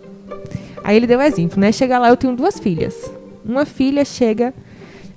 Aí 0.84 0.96
ele 0.96 1.06
deu 1.06 1.18
um 1.18 1.22
exemplo, 1.22 1.60
né? 1.60 1.72
Chega 1.72 1.98
lá, 1.98 2.08
eu 2.08 2.16
tenho 2.16 2.34
duas 2.34 2.58
filhas. 2.58 3.10
Uma 3.44 3.64
filha 3.64 4.04
chega, 4.04 4.54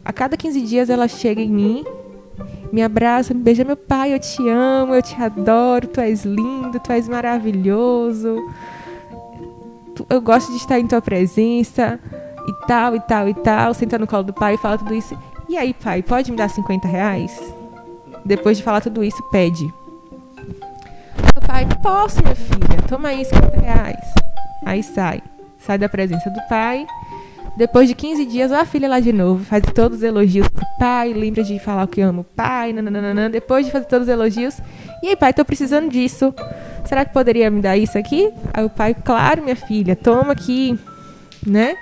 a 0.03 0.11
cada 0.11 0.35
15 0.35 0.61
dias 0.61 0.89
ela 0.89 1.07
chega 1.07 1.41
em 1.41 1.49
mim, 1.49 1.85
me 2.71 2.81
abraça, 2.81 3.33
me 3.33 3.41
beija, 3.41 3.63
meu 3.63 3.77
pai, 3.77 4.13
eu 4.13 4.19
te 4.19 4.47
amo, 4.49 4.95
eu 4.95 5.01
te 5.01 5.15
adoro, 5.21 5.87
tu 5.87 6.01
és 6.01 6.25
lindo, 6.25 6.79
tu 6.79 6.91
és 6.91 7.07
maravilhoso. 7.07 8.37
Eu 10.09 10.21
gosto 10.21 10.51
de 10.51 10.57
estar 10.57 10.79
em 10.79 10.87
tua 10.87 11.01
presença, 11.01 11.99
e 12.47 12.53
tal, 12.67 12.95
e 12.95 12.99
tal, 12.99 13.27
e 13.27 13.33
tal. 13.33 13.73
Senta 13.73 13.97
no 13.97 14.07
colo 14.07 14.23
do 14.23 14.33
pai 14.33 14.55
e 14.55 14.57
fala 14.57 14.77
tudo 14.77 14.93
isso. 14.93 15.17
E 15.49 15.57
aí, 15.57 15.73
pai, 15.73 16.01
pode 16.01 16.31
me 16.31 16.37
dar 16.37 16.49
50 16.49 16.87
reais? 16.87 17.54
Depois 18.25 18.57
de 18.57 18.63
falar 18.63 18.81
tudo 18.81 19.03
isso, 19.03 19.21
pede. 19.31 19.71
Pai, 21.45 21.67
posso, 21.81 22.21
minha 22.23 22.35
filha? 22.35 22.81
Toma 22.89 23.09
aí 23.09 23.23
50 23.23 23.59
reais. 23.61 24.13
Aí 24.65 24.81
sai. 24.81 25.21
Sai 25.59 25.77
da 25.77 25.87
presença 25.87 26.29
do 26.29 26.41
pai. 26.49 26.85
Depois 27.55 27.87
de 27.87 27.95
15 27.95 28.25
dias, 28.25 28.51
a 28.51 28.65
filha 28.65 28.89
lá 28.89 28.99
de 28.99 29.13
novo. 29.13 29.45
Faz 29.45 29.63
todos 29.73 29.99
os 29.99 30.03
elogios 30.03 30.47
pro 30.47 30.65
pai. 30.79 31.13
Lembra 31.13 31.43
de 31.43 31.59
falar 31.59 31.87
que 31.87 32.01
ama 32.01 32.21
o 32.21 32.23
pai. 32.23 32.73
Nananana. 32.73 33.29
Depois 33.29 33.65
de 33.65 33.71
fazer 33.71 33.85
todos 33.85 34.07
os 34.07 34.13
elogios. 34.13 34.59
E 35.03 35.09
aí, 35.09 35.15
pai, 35.15 35.33
tô 35.33 35.45
precisando 35.45 35.89
disso. 35.89 36.33
Será 36.85 37.05
que 37.05 37.13
poderia 37.13 37.49
me 37.49 37.61
dar 37.61 37.77
isso 37.77 37.97
aqui? 37.97 38.31
Aí 38.53 38.65
o 38.65 38.69
pai, 38.69 38.93
claro, 38.93 39.43
minha 39.43 39.55
filha. 39.55 39.95
Toma 39.95 40.33
aqui. 40.33 40.77
Né? 41.45 41.75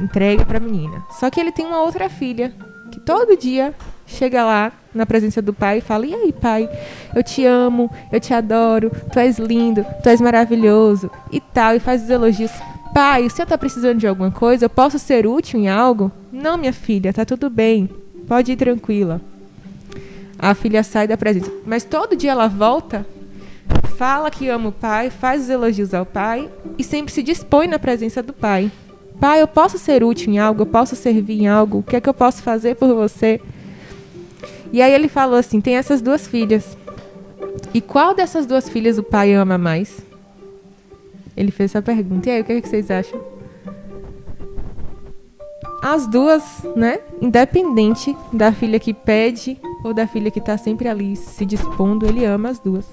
Entrega 0.00 0.44
pra 0.44 0.60
menina. 0.60 1.02
Só 1.18 1.28
que 1.28 1.40
ele 1.40 1.52
tem 1.52 1.66
uma 1.66 1.82
outra 1.82 2.08
filha. 2.08 2.52
Que 2.90 3.00
todo 3.00 3.36
dia 3.36 3.74
chega 4.08 4.44
lá 4.44 4.72
na 4.94 5.06
presença 5.06 5.40
do 5.40 5.52
pai 5.52 5.78
e 5.78 5.82
fala: 5.82 6.06
E 6.06 6.14
aí, 6.14 6.32
pai, 6.32 6.68
eu 7.14 7.22
te 7.22 7.44
amo, 7.44 7.90
eu 8.10 8.18
te 8.18 8.34
adoro, 8.34 8.90
tu 9.12 9.18
és 9.18 9.38
lindo, 9.38 9.84
tu 10.02 10.08
és 10.08 10.20
maravilhoso 10.20 11.10
e 11.30 11.40
tal, 11.40 11.76
e 11.76 11.78
faz 11.78 12.02
os 12.02 12.10
elogios. 12.10 12.50
Pai, 12.94 13.26
o 13.26 13.30
senhor 13.30 13.44
está 13.44 13.58
precisando 13.58 13.98
de 13.98 14.08
alguma 14.08 14.30
coisa? 14.30 14.64
Eu 14.64 14.70
posso 14.70 14.98
ser 14.98 15.26
útil 15.26 15.60
em 15.60 15.68
algo? 15.68 16.10
Não, 16.32 16.56
minha 16.56 16.72
filha, 16.72 17.12
tá 17.12 17.24
tudo 17.24 17.50
bem, 17.50 17.88
pode 18.26 18.50
ir 18.50 18.56
tranquila. 18.56 19.20
A 20.38 20.54
filha 20.54 20.82
sai 20.82 21.06
da 21.06 21.16
presença, 21.16 21.52
mas 21.66 21.84
todo 21.84 22.16
dia 22.16 22.30
ela 22.30 22.48
volta, 22.48 23.04
fala 23.96 24.30
que 24.30 24.48
ama 24.48 24.68
o 24.68 24.72
pai, 24.72 25.10
faz 25.10 25.42
os 25.42 25.50
elogios 25.50 25.92
ao 25.92 26.06
pai 26.06 26.48
e 26.78 26.84
sempre 26.84 27.12
se 27.12 27.22
dispõe 27.22 27.66
na 27.66 27.78
presença 27.78 28.22
do 28.22 28.32
pai. 28.32 28.70
Pai, 29.20 29.42
eu 29.42 29.48
posso 29.48 29.78
ser 29.78 30.04
útil 30.04 30.32
em 30.32 30.38
algo, 30.38 30.62
eu 30.62 30.66
posso 30.66 30.94
servir 30.94 31.42
em 31.42 31.48
algo, 31.48 31.78
o 31.78 31.82
que 31.82 31.96
é 31.96 32.00
que 32.00 32.08
eu 32.08 32.14
posso 32.14 32.40
fazer 32.40 32.76
por 32.76 32.94
você? 32.94 33.40
E 34.72 34.82
aí 34.82 34.92
ele 34.92 35.08
falou 35.08 35.38
assim: 35.38 35.60
tem 35.60 35.76
essas 35.76 36.00
duas 36.00 36.26
filhas. 36.26 36.76
E 37.72 37.80
qual 37.80 38.14
dessas 38.14 38.46
duas 38.46 38.68
filhas 38.68 38.98
o 38.98 39.02
pai 39.02 39.34
ama 39.34 39.58
mais? 39.58 40.00
Ele 41.36 41.50
fez 41.50 41.70
essa 41.70 41.82
pergunta. 41.82 42.28
E 42.28 42.32
aí, 42.32 42.40
o 42.40 42.44
que, 42.44 42.52
é 42.52 42.60
que 42.60 42.68
vocês 42.68 42.90
acham? 42.90 43.20
As 45.82 46.06
duas, 46.06 46.42
né? 46.74 46.98
Independente 47.20 48.16
da 48.32 48.52
filha 48.52 48.80
que 48.80 48.92
pede 48.92 49.56
ou 49.84 49.94
da 49.94 50.06
filha 50.06 50.30
que 50.30 50.40
está 50.40 50.58
sempre 50.58 50.88
ali 50.88 51.14
se 51.14 51.46
dispondo, 51.46 52.06
ele 52.06 52.24
ama 52.24 52.48
as 52.48 52.58
duas. 52.58 52.84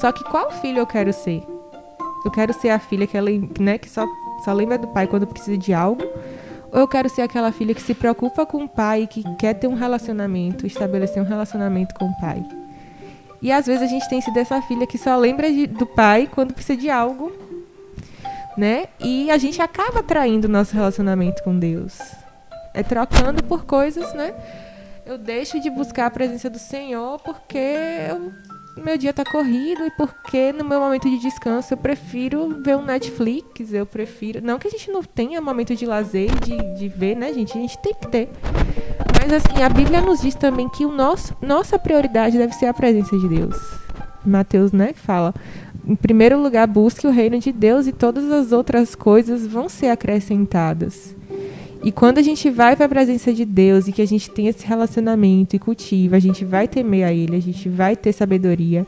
Só 0.00 0.12
que 0.12 0.22
qual 0.24 0.50
filho 0.50 0.78
eu 0.78 0.86
quero 0.86 1.12
ser? 1.12 1.42
Eu 2.24 2.30
quero 2.30 2.52
ser 2.52 2.70
a 2.70 2.78
filha 2.78 3.06
que, 3.06 3.16
ela, 3.16 3.30
né, 3.58 3.78
que 3.78 3.90
só, 3.90 4.06
só 4.44 4.52
lembra 4.52 4.78
do 4.78 4.86
pai 4.88 5.06
quando 5.06 5.26
precisa 5.26 5.58
de 5.58 5.74
algo? 5.74 6.02
Ou 6.74 6.80
eu 6.80 6.88
quero 6.88 7.08
ser 7.08 7.22
aquela 7.22 7.52
filha 7.52 7.72
que 7.72 7.80
se 7.80 7.94
preocupa 7.94 8.44
com 8.44 8.64
o 8.64 8.68
pai, 8.68 9.06
que 9.06 9.22
quer 9.36 9.54
ter 9.54 9.68
um 9.68 9.74
relacionamento, 9.74 10.66
estabelecer 10.66 11.22
um 11.22 11.24
relacionamento 11.24 11.94
com 11.94 12.06
o 12.06 12.20
pai. 12.20 12.44
E 13.40 13.52
às 13.52 13.66
vezes 13.66 13.82
a 13.82 13.86
gente 13.86 14.08
tem 14.08 14.20
sido 14.20 14.36
essa 14.36 14.60
filha 14.60 14.84
que 14.84 14.98
só 14.98 15.16
lembra 15.16 15.48
de, 15.52 15.68
do 15.68 15.86
pai 15.86 16.28
quando 16.28 16.52
precisa 16.52 16.76
de 16.76 16.90
algo, 16.90 17.32
né? 18.56 18.86
E 18.98 19.30
a 19.30 19.38
gente 19.38 19.62
acaba 19.62 20.02
traindo 20.02 20.48
o 20.48 20.50
nosso 20.50 20.74
relacionamento 20.74 21.44
com 21.44 21.56
Deus. 21.56 21.96
É 22.74 22.82
trocando 22.82 23.44
por 23.44 23.64
coisas, 23.64 24.12
né? 24.12 24.34
Eu 25.06 25.16
deixo 25.16 25.60
de 25.60 25.70
buscar 25.70 26.06
a 26.06 26.10
presença 26.10 26.50
do 26.50 26.58
Senhor 26.58 27.20
porque 27.20 27.56
eu 28.08 28.32
meu 28.82 28.98
dia 28.98 29.12
tá 29.12 29.24
corrido 29.24 29.84
e 29.84 29.90
porque 29.90 30.52
no 30.52 30.64
meu 30.64 30.80
momento 30.80 31.08
de 31.08 31.18
descanso 31.18 31.74
eu 31.74 31.78
prefiro 31.78 32.60
ver 32.62 32.76
um 32.76 32.84
Netflix, 32.84 33.72
eu 33.72 33.86
prefiro. 33.86 34.40
Não 34.42 34.58
que 34.58 34.68
a 34.68 34.70
gente 34.70 34.90
não 34.90 35.02
tenha 35.02 35.40
momento 35.40 35.74
de 35.74 35.86
lazer, 35.86 36.30
de, 36.40 36.56
de 36.74 36.88
ver, 36.88 37.16
né, 37.16 37.32
gente? 37.32 37.56
A 37.56 37.60
gente 37.60 37.78
tem 37.78 37.94
que 37.94 38.08
ter. 38.08 38.30
Mas 39.20 39.32
assim, 39.32 39.62
a 39.62 39.68
Bíblia 39.68 40.00
nos 40.00 40.20
diz 40.20 40.34
também 40.34 40.68
que 40.68 40.84
o 40.84 40.90
nosso, 40.90 41.36
nossa 41.40 41.78
prioridade 41.78 42.36
deve 42.36 42.52
ser 42.54 42.66
a 42.66 42.74
presença 42.74 43.16
de 43.16 43.28
Deus. 43.28 43.56
Mateus, 44.24 44.72
né, 44.72 44.92
fala. 44.94 45.34
Em 45.86 45.94
primeiro 45.94 46.40
lugar, 46.40 46.66
busque 46.66 47.06
o 47.06 47.10
reino 47.10 47.38
de 47.38 47.52
Deus 47.52 47.86
e 47.86 47.92
todas 47.92 48.30
as 48.30 48.52
outras 48.52 48.94
coisas 48.94 49.46
vão 49.46 49.68
ser 49.68 49.88
acrescentadas. 49.88 51.14
E 51.84 51.92
quando 51.92 52.16
a 52.16 52.22
gente 52.22 52.48
vai 52.48 52.74
para 52.74 52.86
a 52.86 52.88
presença 52.88 53.30
de 53.30 53.44
Deus 53.44 53.86
e 53.86 53.92
que 53.92 54.00
a 54.00 54.06
gente 54.06 54.30
tem 54.30 54.48
esse 54.48 54.66
relacionamento 54.66 55.54
e 55.54 55.58
cultiva, 55.58 56.16
a 56.16 56.18
gente 56.18 56.42
vai 56.42 56.66
temer 56.66 57.04
a 57.04 57.12
Ele, 57.12 57.36
a 57.36 57.42
gente 57.42 57.68
vai 57.68 57.94
ter 57.94 58.10
sabedoria 58.14 58.86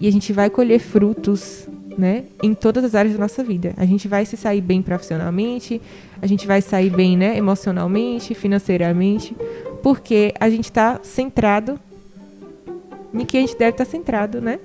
e 0.00 0.06
a 0.06 0.12
gente 0.12 0.32
vai 0.32 0.48
colher 0.48 0.78
frutos, 0.78 1.68
né, 1.98 2.22
em 2.40 2.54
todas 2.54 2.84
as 2.84 2.94
áreas 2.94 3.14
da 3.14 3.20
nossa 3.20 3.42
vida. 3.42 3.74
A 3.76 3.84
gente 3.84 4.06
vai 4.06 4.24
se 4.24 4.36
sair 4.36 4.60
bem 4.60 4.80
profissionalmente, 4.80 5.82
a 6.22 6.26
gente 6.28 6.46
vai 6.46 6.62
sair 6.62 6.88
bem, 6.88 7.16
né, 7.16 7.36
emocionalmente, 7.36 8.32
financeiramente, 8.32 9.36
porque 9.82 10.32
a 10.38 10.48
gente 10.48 10.66
está 10.66 11.00
centrado 11.02 11.80
em 13.12 13.24
que 13.24 13.38
a 13.38 13.40
gente 13.40 13.58
deve 13.58 13.72
estar 13.72 13.84
tá 13.84 13.90
centrado, 13.90 14.40
né? 14.40 14.60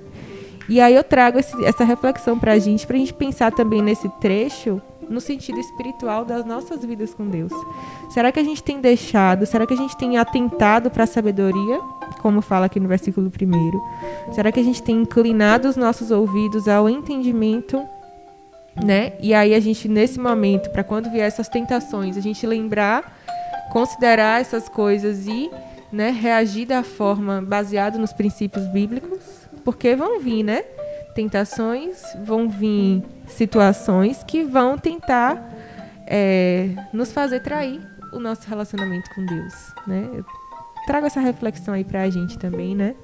E 0.68 0.80
aí 0.80 0.94
eu 0.94 1.02
trago 1.02 1.36
esse, 1.40 1.64
essa 1.64 1.82
reflexão 1.82 2.38
para 2.38 2.52
a 2.52 2.58
gente, 2.60 2.86
para 2.86 2.94
a 2.94 3.00
gente 3.00 3.12
pensar 3.12 3.50
também 3.50 3.82
nesse 3.82 4.08
trecho 4.20 4.80
no 5.12 5.20
sentido 5.20 5.60
espiritual 5.60 6.24
das 6.24 6.44
nossas 6.44 6.84
vidas 6.84 7.14
com 7.14 7.28
Deus. 7.28 7.52
Será 8.10 8.32
que 8.32 8.40
a 8.40 8.44
gente 8.44 8.62
tem 8.62 8.80
deixado, 8.80 9.46
será 9.46 9.66
que 9.66 9.74
a 9.74 9.76
gente 9.76 9.96
tem 9.96 10.16
atentado 10.18 10.90
para 10.90 11.04
a 11.04 11.06
sabedoria, 11.06 11.78
como 12.20 12.40
fala 12.40 12.66
aqui 12.66 12.80
no 12.80 12.88
versículo 12.88 13.28
1? 13.28 14.32
Será 14.32 14.50
que 14.50 14.60
a 14.60 14.62
gente 14.62 14.82
tem 14.82 15.02
inclinado 15.02 15.68
os 15.68 15.76
nossos 15.76 16.10
ouvidos 16.10 16.66
ao 16.66 16.88
entendimento, 16.88 17.82
né? 18.82 19.12
E 19.20 19.34
aí 19.34 19.54
a 19.54 19.60
gente 19.60 19.88
nesse 19.88 20.18
momento, 20.18 20.70
para 20.70 20.82
quando 20.82 21.10
vier 21.10 21.26
essas 21.26 21.48
tentações, 21.48 22.16
a 22.16 22.20
gente 22.20 22.46
lembrar, 22.46 23.18
considerar 23.70 24.40
essas 24.40 24.68
coisas 24.68 25.26
e, 25.26 25.50
né, 25.92 26.10
reagir 26.10 26.66
da 26.66 26.82
forma 26.82 27.42
baseada 27.42 27.98
nos 27.98 28.12
princípios 28.12 28.66
bíblicos, 28.68 29.20
porque 29.64 29.94
vão 29.94 30.20
vir, 30.20 30.42
né? 30.42 30.64
Tentações, 31.14 32.02
vão 32.24 32.48
vir 32.48 33.02
situações 33.26 34.24
que 34.24 34.42
vão 34.42 34.78
tentar 34.78 35.42
é, 36.06 36.70
nos 36.92 37.12
fazer 37.12 37.40
trair 37.40 37.80
o 38.12 38.18
nosso 38.18 38.48
relacionamento 38.48 39.10
com 39.14 39.24
Deus, 39.24 39.54
né? 39.86 40.08
Eu 40.14 40.24
trago 40.86 41.06
essa 41.06 41.20
reflexão 41.20 41.74
aí 41.74 41.84
pra 41.84 42.08
gente 42.10 42.38
também, 42.38 42.74
né? 42.74 42.94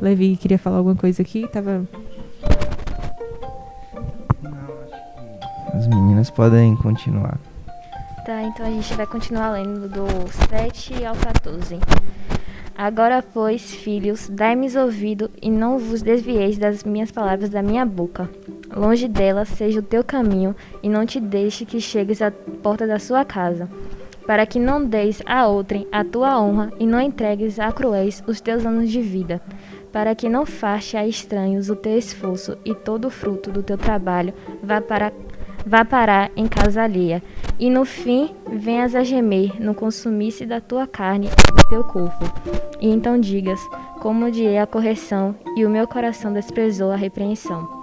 Levi 0.00 0.36
queria 0.36 0.58
falar 0.58 0.78
alguma 0.78 0.96
coisa 0.96 1.22
aqui, 1.22 1.46
tava 1.48 1.86
As 5.74 5.86
meninas 5.86 6.30
podem 6.30 6.76
continuar. 6.76 7.38
Tá, 8.26 8.42
então 8.42 8.64
a 8.64 8.70
gente 8.70 8.94
vai 8.94 9.06
continuar 9.06 9.50
lendo 9.50 9.88
do 9.88 10.06
7 10.48 11.04
ao 11.04 11.16
14. 11.16 11.78
Agora, 12.76 13.22
pois, 13.22 13.70
filhos, 13.70 14.28
dai-me 14.28 14.66
ouvido 14.78 15.30
e 15.40 15.50
não 15.50 15.78
vos 15.78 16.00
desvieis 16.00 16.56
das 16.56 16.82
minhas 16.82 17.10
palavras 17.10 17.50
da 17.50 17.62
minha 17.62 17.84
boca. 17.84 18.30
Longe 18.74 19.06
dela 19.06 19.44
seja 19.44 19.80
o 19.80 19.82
teu 19.82 20.02
caminho, 20.02 20.56
e 20.82 20.88
não 20.88 21.04
te 21.04 21.20
deixe 21.20 21.66
que 21.66 21.80
chegues 21.80 22.22
à 22.22 22.30
porta 22.30 22.86
da 22.86 22.98
sua 22.98 23.24
casa, 23.24 23.68
para 24.26 24.46
que 24.46 24.58
não 24.58 24.84
deis 24.84 25.20
a 25.26 25.46
outrem 25.46 25.86
a 25.92 26.02
tua 26.02 26.40
honra, 26.40 26.72
e 26.80 26.86
não 26.86 27.00
entregues 27.00 27.58
a 27.58 27.70
cruéis 27.70 28.24
os 28.26 28.40
teus 28.40 28.64
anos 28.64 28.90
de 28.90 29.02
vida, 29.02 29.42
para 29.92 30.14
que 30.14 30.28
não 30.28 30.46
faste 30.46 30.96
a 30.96 31.06
estranhos 31.06 31.68
o 31.68 31.76
teu 31.76 31.98
esforço, 31.98 32.56
e 32.64 32.74
todo 32.74 33.04
o 33.06 33.10
fruto 33.10 33.50
do 33.50 33.62
teu 33.62 33.76
trabalho 33.76 34.32
vá 34.62 34.80
para 34.80 35.12
vá 35.66 35.84
parar 35.84 36.30
em 36.36 36.46
casa 36.46 36.82
alheia, 36.82 37.22
e 37.58 37.70
no 37.70 37.84
fim 37.84 38.34
venhas 38.50 38.94
a 38.94 39.04
gemer 39.04 39.60
no 39.60 39.74
consumisse 39.74 40.44
da 40.44 40.60
tua 40.60 40.86
carne 40.86 41.28
e 41.28 41.52
do 41.54 41.68
teu 41.68 41.84
corpo. 41.84 42.24
E 42.80 42.88
então 42.88 43.18
digas, 43.18 43.60
como 44.00 44.26
odiei 44.26 44.58
a 44.58 44.66
correção, 44.66 45.34
e 45.56 45.64
o 45.64 45.70
meu 45.70 45.86
coração 45.86 46.32
desprezou 46.32 46.90
a 46.90 46.96
repreensão. 46.96 47.82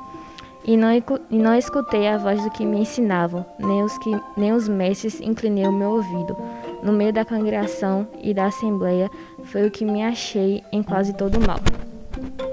E 0.66 0.76
não, 0.76 0.90
e 0.94 1.38
não 1.38 1.56
escutei 1.56 2.08
a 2.08 2.18
voz 2.18 2.44
do 2.44 2.52
que 2.52 2.66
me 2.66 2.80
ensinavam, 2.80 3.46
nem 3.58 3.82
os, 3.82 3.98
que, 3.98 4.22
nem 4.36 4.52
os 4.54 4.68
mestres 4.68 5.22
inclinei 5.22 5.66
o 5.66 5.72
meu 5.72 5.92
ouvido. 5.92 6.36
No 6.84 6.92
meio 6.92 7.14
da 7.14 7.26
congregação 7.26 8.08
e 8.22 8.34
da 8.34 8.46
assembleia 8.46 9.10
foi 9.46 9.66
o 9.66 9.72
que 9.72 9.86
me 9.86 10.04
achei 10.04 10.64
em 10.72 10.84
quase 10.84 11.14
todo 11.14 11.38
o 11.38 11.48
mal. 11.48 11.60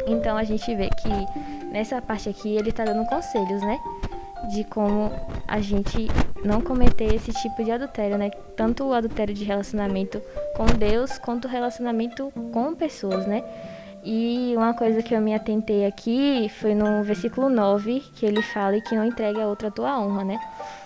Então 0.06 0.36
a 0.36 0.44
gente 0.44 0.74
vê 0.74 0.88
que 0.88 1.08
nessa 1.72 2.00
parte 2.00 2.28
aqui 2.28 2.56
ele 2.56 2.70
está 2.70 2.84
dando 2.84 3.04
conselhos, 3.06 3.60
né? 3.62 3.78
De 4.52 4.64
como 4.64 5.10
a 5.46 5.60
gente 5.60 6.08
não 6.44 6.60
cometer 6.60 7.14
esse 7.14 7.32
tipo 7.32 7.64
de 7.64 7.70
adultério, 7.72 8.16
né? 8.16 8.30
Tanto 8.56 8.84
o 8.84 8.92
adultério 8.92 9.34
de 9.34 9.44
relacionamento 9.44 10.22
com 10.56 10.66
Deus 10.66 11.18
quanto 11.18 11.46
o 11.46 11.48
relacionamento 11.48 12.32
com 12.52 12.74
pessoas, 12.74 13.26
né? 13.26 13.42
E 14.04 14.54
uma 14.56 14.72
coisa 14.72 15.02
que 15.02 15.12
eu 15.12 15.20
me 15.20 15.34
atentei 15.34 15.84
aqui 15.84 16.48
foi 16.60 16.76
no 16.76 17.02
versículo 17.02 17.48
9, 17.48 18.00
que 18.14 18.24
ele 18.24 18.40
fala 18.40 18.80
que 18.80 18.94
não 18.94 19.04
entregue 19.04 19.40
a 19.40 19.48
outra 19.48 19.66
a 19.66 19.70
tua 19.72 19.98
honra, 19.98 20.22
né? 20.22 20.38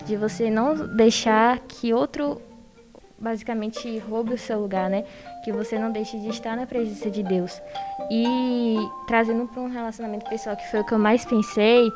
De 0.05 0.15
você 0.15 0.49
não 0.49 0.95
deixar 0.95 1.59
que 1.59 1.93
outro 1.93 2.41
basicamente 3.19 3.99
roube 3.99 4.33
o 4.33 4.37
seu 4.37 4.59
lugar, 4.59 4.89
né? 4.89 5.03
Que 5.43 5.51
você 5.51 5.77
não 5.77 5.91
deixe 5.91 6.17
de 6.17 6.29
estar 6.29 6.57
na 6.57 6.65
presença 6.65 7.11
de 7.11 7.21
Deus. 7.21 7.61
E 8.09 8.75
trazendo 9.05 9.45
para 9.47 9.61
um 9.61 9.69
relacionamento 9.69 10.27
pessoal, 10.27 10.57
que 10.57 10.67
foi 10.71 10.79
o 10.79 10.83
que 10.83 10.93
eu 10.93 10.99
mais 10.99 11.23
pensei, 11.23 11.87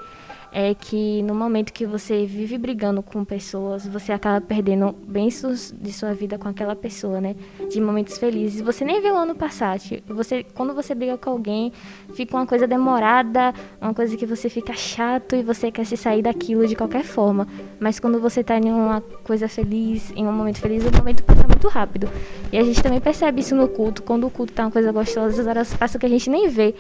é 0.58 0.74
que 0.74 1.22
no 1.24 1.36
momento 1.36 1.74
que 1.74 1.86
você 1.86 2.26
vive 2.26 2.58
brigando 2.58 3.04
com 3.04 3.26
pessoas, 3.26 3.86
você 3.86 4.14
acaba 4.14 4.40
perdendo 4.40 4.96
bênçãos 5.06 5.74
de 5.78 5.92
sua 5.92 6.14
vida 6.14 6.38
com 6.38 6.48
aquela 6.48 6.74
pessoa, 6.74 7.20
né? 7.20 7.36
De 7.70 7.82
momentos 7.82 8.18
felizes. 8.18 8.62
Você 8.62 8.86
nem 8.86 9.02
vê 9.02 9.12
o 9.12 9.18
ano 9.18 9.36
passar. 9.36 9.78
Você, 10.08 10.46
quando 10.54 10.74
você 10.74 10.96
briga 10.96 11.18
com 11.18 11.30
alguém, 11.30 11.74
fica 12.14 12.38
uma 12.38 12.48
coisa 12.48 12.66
demorada, 12.66 13.54
uma 13.82 13.94
coisa 13.94 14.16
que 14.16 14.26
você 14.26 14.48
fica 14.48 14.72
chato 14.74 15.36
e 15.36 15.44
você 15.44 15.70
quer 15.70 15.86
se 15.86 15.98
sair 15.98 16.22
daquilo 16.22 16.66
de 16.66 16.74
qualquer 16.74 17.04
forma. 17.04 17.46
Mas 17.78 18.00
quando 18.00 18.18
você 18.22 18.42
tá 18.42 18.58
em 18.58 18.72
uma 18.72 19.02
coisa 19.26 19.50
feliz, 19.50 20.14
em 20.16 20.26
um 20.26 20.32
momento 20.32 20.62
feliz, 20.62 20.86
o 20.86 20.98
momento 20.98 21.22
passa 21.22 21.46
muito 21.46 21.68
rápido. 21.68 22.10
E 22.50 22.58
a 22.58 22.64
gente 22.64 22.82
também 22.82 23.02
percebe 23.02 23.42
isso 23.42 23.58
no 23.58 23.68
culto. 23.68 24.02
Quando 24.02 24.26
o 24.26 24.30
culto 24.30 24.54
tá 24.54 24.64
uma 24.64 24.72
coisa 24.72 24.90
gostosa, 24.94 25.42
as 25.42 25.48
horas 25.48 25.74
passam 25.74 26.00
que 26.00 26.06
a 26.06 26.10
gente 26.10 26.30
nem 26.30 26.48
vê 26.48 26.74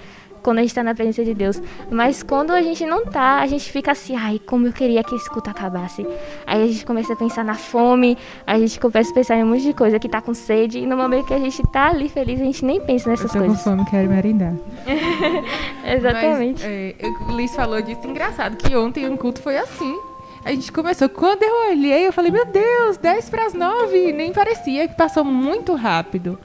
quando 0.46 0.60
a 0.60 0.62
gente 0.62 0.76
tá 0.76 0.84
na 0.84 0.94
presença 0.94 1.26
de 1.26 1.34
Deus. 1.34 1.60
Mas 1.90 2.22
quando 2.22 2.52
a 2.52 2.62
gente 2.62 2.86
não 2.86 3.04
tá, 3.04 3.40
a 3.40 3.48
gente 3.48 3.72
fica 3.72 3.94
assim, 3.94 4.16
ai, 4.16 4.40
como 4.46 4.68
eu 4.68 4.72
queria 4.72 5.04
que 5.04 5.16
esse 5.16 5.28
culto 5.28 5.50
acabasse. 5.50 6.06
Aí 6.46 6.62
a 6.62 6.68
gente 6.68 6.86
começa 6.86 7.14
a 7.14 7.16
pensar 7.16 7.44
na 7.44 7.56
fome, 7.56 8.16
a 8.46 8.60
gente 8.60 8.80
começa 8.80 9.10
a 9.10 9.14
pensar 9.16 9.38
em 9.38 9.44
um 9.44 9.48
monte 9.48 9.64
de 9.64 9.74
coisa 9.74 9.98
que 9.98 10.08
tá 10.08 10.22
com 10.22 10.36
sede, 10.36 10.78
e 10.78 10.86
no 10.86 10.96
momento 10.96 11.26
que 11.26 11.34
a 11.34 11.40
gente 11.40 11.64
tá 11.72 11.90
ali 11.90 12.08
feliz, 12.08 12.40
a 12.40 12.44
gente 12.44 12.64
nem 12.64 12.80
pensa 12.80 13.10
nessas 13.10 13.34
eu 13.34 13.42
tô 13.42 13.48
coisas. 13.48 13.64
com 13.64 13.72
fome, 13.72 13.86
quero 13.90 14.08
merendar. 14.08 14.54
Exatamente. 15.84 16.62
Mas, 16.62 16.72
é, 16.72 16.96
o 17.28 17.36
Liz 17.36 17.56
falou 17.56 17.82
disso, 17.82 18.06
engraçado, 18.06 18.56
que 18.56 18.76
ontem 18.76 19.10
um 19.10 19.18
culto 19.18 19.42
foi 19.42 19.58
assim. 19.58 20.00
A 20.46 20.52
gente 20.52 20.72
começou, 20.72 21.10
quando 21.10 21.42
eu 21.42 21.72
olhei, 21.72 22.06
eu 22.06 22.14
falei, 22.14 22.30
meu 22.30 22.46
Deus, 22.46 22.98
10 22.98 23.30
para 23.32 23.48
as 23.48 23.56
9, 23.56 24.12
nem 24.12 24.32
parecia 24.32 24.88
que 24.88 24.96
passou 24.96 25.24
muito 25.24 25.74
rápido. 25.74 26.38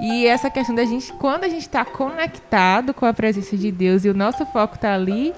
E 0.00 0.26
essa 0.26 0.48
questão 0.48 0.74
da 0.74 0.84
gente, 0.84 1.12
quando 1.14 1.44
a 1.44 1.48
gente 1.48 1.62
está 1.62 1.84
conectado 1.84 2.94
com 2.94 3.04
a 3.04 3.12
presença 3.12 3.56
de 3.56 3.70
Deus 3.70 4.04
e 4.04 4.08
o 4.08 4.14
nosso 4.14 4.46
foco 4.46 4.76
está 4.76 4.94
ali, 4.94 5.34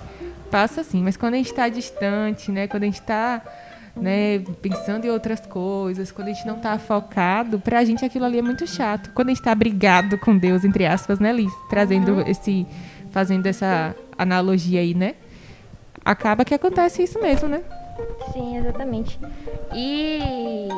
passa 0.51 0.83
assim. 0.83 1.03
Mas 1.03 1.16
quando 1.16 1.35
a 1.35 1.37
gente 1.38 1.51
está 1.51 1.68
distante, 1.68 2.53
né, 2.53 2.68
quando 2.68 2.85
a 2.85 2.87
gente 2.87 3.01
está 3.01 3.42
né, 3.96 4.38
pensando 4.61 5.05
em 5.05 5.11
outras 5.11 5.40
coisas, 5.40 6.12
quando 6.12 6.29
a 6.29 6.33
gente 6.33 6.46
não 6.46 6.57
está 6.57 6.79
focado, 6.79 7.59
pra 7.59 7.85
gente 7.85 8.05
aquilo 8.05 8.25
ali 8.25 8.38
é 8.38 8.42
muito 8.42 8.66
chato. 8.66 9.11
Quando 9.14 9.29
a 9.29 9.31
gente 9.31 9.40
está 9.40 9.55
brigado 9.55 10.16
com 10.18 10.37
Deus, 10.37 10.64
entre 10.64 10.87
aspas, 10.87 11.18
né, 11.18 11.33
Liz? 11.33 11.53
Trazendo 11.68 12.20
esse, 12.20 12.66
fazendo 13.11 13.46
essa 13.46 13.96
analogia 14.16 14.81
aí, 14.81 14.94
né? 14.94 15.16
Acaba 16.05 16.44
que 16.44 16.55
acontece 16.55 17.03
isso 17.03 17.20
mesmo, 17.20 17.48
né? 17.48 17.62
Sim, 18.33 18.59
exatamente. 18.59 19.18
E 19.75 20.68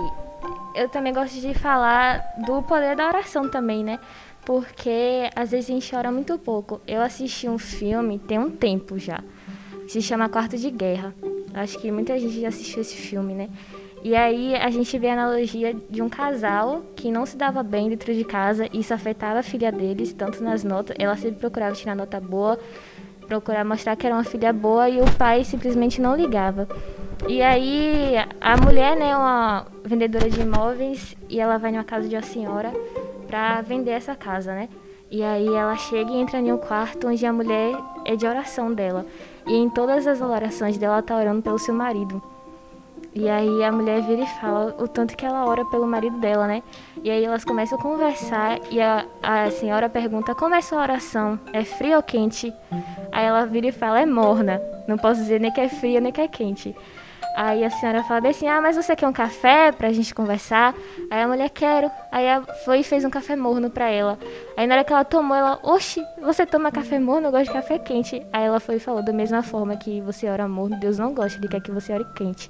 eu 0.74 0.88
também 0.88 1.12
gosto 1.12 1.40
de 1.40 1.54
falar 1.54 2.24
do 2.44 2.62
poder 2.62 2.96
da 2.96 3.06
oração 3.06 3.48
também, 3.48 3.84
né? 3.84 3.98
Porque 4.44 5.30
às 5.34 5.52
vezes 5.52 5.70
a 5.70 5.72
gente 5.72 5.94
ora 5.94 6.10
muito 6.10 6.38
pouco. 6.38 6.80
Eu 6.87 7.00
assisti 7.00 7.48
um 7.48 7.58
filme 7.58 8.18
tem 8.18 8.38
um 8.38 8.50
tempo 8.50 8.98
já. 8.98 9.20
Se 9.88 10.02
chama 10.02 10.28
Quarto 10.28 10.56
de 10.56 10.70
Guerra. 10.70 11.14
Acho 11.54 11.78
que 11.78 11.90
muita 11.90 12.18
gente 12.18 12.40
já 12.40 12.48
assistiu 12.48 12.80
esse 12.80 12.96
filme, 12.96 13.32
né? 13.32 13.48
E 14.02 14.14
aí 14.14 14.54
a 14.54 14.68
gente 14.68 14.98
vê 14.98 15.08
a 15.08 15.14
analogia 15.14 15.74
de 15.88 16.02
um 16.02 16.10
casal 16.10 16.82
que 16.94 17.10
não 17.10 17.24
se 17.24 17.38
dava 17.38 17.62
bem 17.62 17.88
dentro 17.88 18.12
de 18.12 18.22
casa 18.22 18.68
e 18.70 18.80
isso 18.80 18.92
afetava 18.92 19.38
a 19.38 19.42
filha 19.42 19.72
deles, 19.72 20.12
tanto 20.12 20.42
nas 20.42 20.62
notas. 20.62 20.94
Ela 20.98 21.16
sempre 21.16 21.40
procurava 21.40 21.74
tirar 21.74 21.94
nota 21.94 22.20
boa, 22.20 22.58
procurar 23.26 23.64
mostrar 23.64 23.96
que 23.96 24.06
era 24.06 24.14
uma 24.14 24.24
filha 24.24 24.52
boa 24.52 24.88
e 24.88 25.00
o 25.00 25.10
pai 25.16 25.44
simplesmente 25.44 26.00
não 26.00 26.16
ligava. 26.16 26.68
E 27.28 27.40
aí 27.42 28.14
a 28.40 28.56
mulher, 28.56 28.96
né, 28.96 29.10
é 29.10 29.16
uma 29.16 29.66
vendedora 29.84 30.28
de 30.28 30.40
imóveis 30.40 31.16
e 31.28 31.40
ela 31.40 31.58
vai 31.58 31.72
numa 31.72 31.84
casa 31.84 32.08
de 32.08 32.14
uma 32.14 32.22
senhora 32.22 32.72
para 33.26 33.62
vender 33.62 33.92
essa 33.92 34.14
casa, 34.14 34.54
né? 34.54 34.68
E 35.10 35.22
aí 35.22 35.46
ela 35.46 35.76
chega 35.76 36.10
e 36.10 36.16
entra 36.16 36.40
em 36.40 36.52
um 36.52 36.58
quarto 36.58 37.06
onde 37.08 37.24
a 37.24 37.32
mulher 37.32 37.76
é 38.04 38.16
de 38.16 38.26
oração 38.26 38.72
dela. 38.72 39.06
E 39.46 39.54
em 39.54 39.70
todas 39.70 40.06
as 40.06 40.20
orações 40.20 40.76
dela 40.76 40.94
ela 40.94 41.02
tá 41.02 41.16
orando 41.16 41.42
pelo 41.42 41.58
seu 41.58 41.74
marido. 41.74 42.22
E 43.14 43.29
aí 43.29 43.62
a 43.62 43.70
mulher 43.70 44.03
vira 44.03 44.22
e 44.22 44.27
fala 44.40 44.74
o 44.77 44.88
tanto 44.88 45.16
que 45.16 45.24
ela 45.24 45.46
ora 45.46 45.64
pelo 45.66 45.87
marido 45.87 46.18
dela, 46.18 46.48
né? 46.48 46.64
E 47.03 47.11
aí 47.11 47.24
elas 47.24 47.44
começam 47.44 47.79
a 47.79 47.81
conversar 47.81 48.59
e 48.72 48.81
a, 48.81 49.07
a 49.22 49.50
senhora 49.53 49.88
pergunta 49.88 50.35
como 50.35 50.55
é 50.55 50.61
sua 50.61 50.83
oração? 50.83 51.38
É 51.53 51.62
fria 51.62 51.96
ou 51.96 52.03
quente? 52.03 52.53
Aí 53.12 53.24
ela 53.24 53.46
vira 53.46 53.68
e 53.68 53.72
fala, 53.72 54.00
é 54.00 54.07
morna. 54.07 54.61
Não 54.88 54.98
posso 54.98 55.20
dizer 55.20 55.40
nem 55.40 55.53
que 55.53 55.61
é 55.61 55.68
fria 55.68 56.00
nem 56.00 56.12
que 56.12 56.20
é 56.20 56.27
quente. 56.27 56.74
Aí 57.37 57.64
a 57.64 57.70
senhora 57.70 58.03
fala 58.05 58.20
bem 58.20 58.31
assim, 58.31 58.46
ah, 58.46 58.61
mas 58.61 58.77
você 58.77 58.94
quer 58.94 59.09
um 59.09 59.12
café 59.12 59.72
pra 59.72 59.92
gente 59.92 60.14
conversar? 60.14 60.72
Aí 61.11 61.20
a 61.20 61.27
mulher, 61.27 61.50
quero. 61.50 61.90
Aí 62.11 62.24
ela 62.24 62.44
foi 62.64 62.81
e 62.81 62.85
fez 62.85 63.05
um 63.05 63.11
café 63.11 63.35
morno 63.35 63.70
pra 63.70 63.88
ela. 63.88 64.18
Aí 64.57 64.66
na 64.68 64.74
hora 64.74 64.85
que 64.85 64.92
ela 64.92 65.05
tomou, 65.05 65.37
ela, 65.37 65.59
oxe, 65.62 66.00
você 66.20 66.46
toma 66.46 66.70
café 66.70 66.98
morno? 66.98 67.29
Eu 67.29 67.33
gosto 67.33 67.46
de 67.46 67.53
café 67.53 67.79
quente. 67.79 68.24
Aí 68.33 68.44
ela 68.44 68.61
foi 68.61 68.77
e 68.77 68.81
falou, 68.81 69.03
da 69.03 69.12
mesma 69.12 69.42
forma 69.42 69.77
que 69.77 70.00
você 70.00 70.29
ora 70.29 70.46
morno, 70.46 70.79
Deus 70.79 70.96
não 70.96 71.12
gosta, 71.12 71.38
Ele 71.38 71.48
quer 71.48 71.61
que 71.61 71.72
você 71.72 71.92
ore 71.92 72.05
quente. 72.16 72.48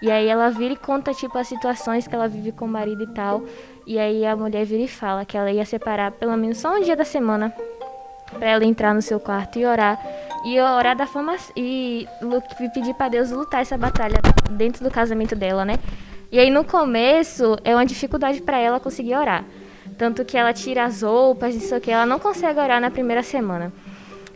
E 0.00 0.10
aí 0.10 0.28
ela 0.28 0.48
vira 0.50 0.74
e 0.74 0.76
conta, 0.76 1.12
tipo, 1.12 1.36
as 1.36 1.48
situações 1.48 2.06
que 2.06 2.14
ela 2.14 2.28
vive 2.28 2.52
com 2.52 2.64
o 2.64 2.68
marido 2.68 3.02
e 3.02 3.06
tal. 3.08 3.42
E 3.86 3.98
aí 3.98 4.24
a 4.24 4.36
mulher 4.36 4.64
vira 4.64 4.82
e 4.82 4.88
fala 4.88 5.24
que 5.24 5.36
ela 5.36 5.50
ia 5.50 5.64
separar 5.64 6.12
pelo 6.12 6.36
menos 6.36 6.58
só 6.58 6.76
um 6.76 6.80
dia 6.80 6.94
da 6.94 7.04
semana 7.04 7.52
pra 8.38 8.48
ela 8.48 8.64
entrar 8.64 8.94
no 8.94 9.02
seu 9.02 9.18
quarto 9.18 9.58
e 9.58 9.66
orar. 9.66 9.98
E 10.44 10.60
orar 10.60 10.96
da 10.96 11.06
forma... 11.06 11.34
E 11.56 12.06
pedir 12.72 12.94
pra 12.94 13.08
Deus 13.08 13.30
lutar 13.30 13.62
essa 13.62 13.76
batalha 13.76 14.18
dentro 14.50 14.84
do 14.84 14.90
casamento 14.90 15.34
dela, 15.34 15.64
né? 15.64 15.78
E 16.30 16.38
aí 16.38 16.50
no 16.50 16.62
começo 16.62 17.56
é 17.64 17.74
uma 17.74 17.86
dificuldade 17.86 18.40
pra 18.42 18.58
ela 18.58 18.78
conseguir 18.78 19.16
orar. 19.16 19.44
Tanto 19.96 20.24
que 20.24 20.36
ela 20.36 20.52
tira 20.52 20.84
as 20.84 21.02
roupas, 21.02 21.54
isso 21.54 21.74
aqui, 21.74 21.90
ela 21.90 22.06
não 22.06 22.20
consegue 22.20 22.60
orar 22.60 22.80
na 22.80 22.90
primeira 22.90 23.22
semana. 23.22 23.72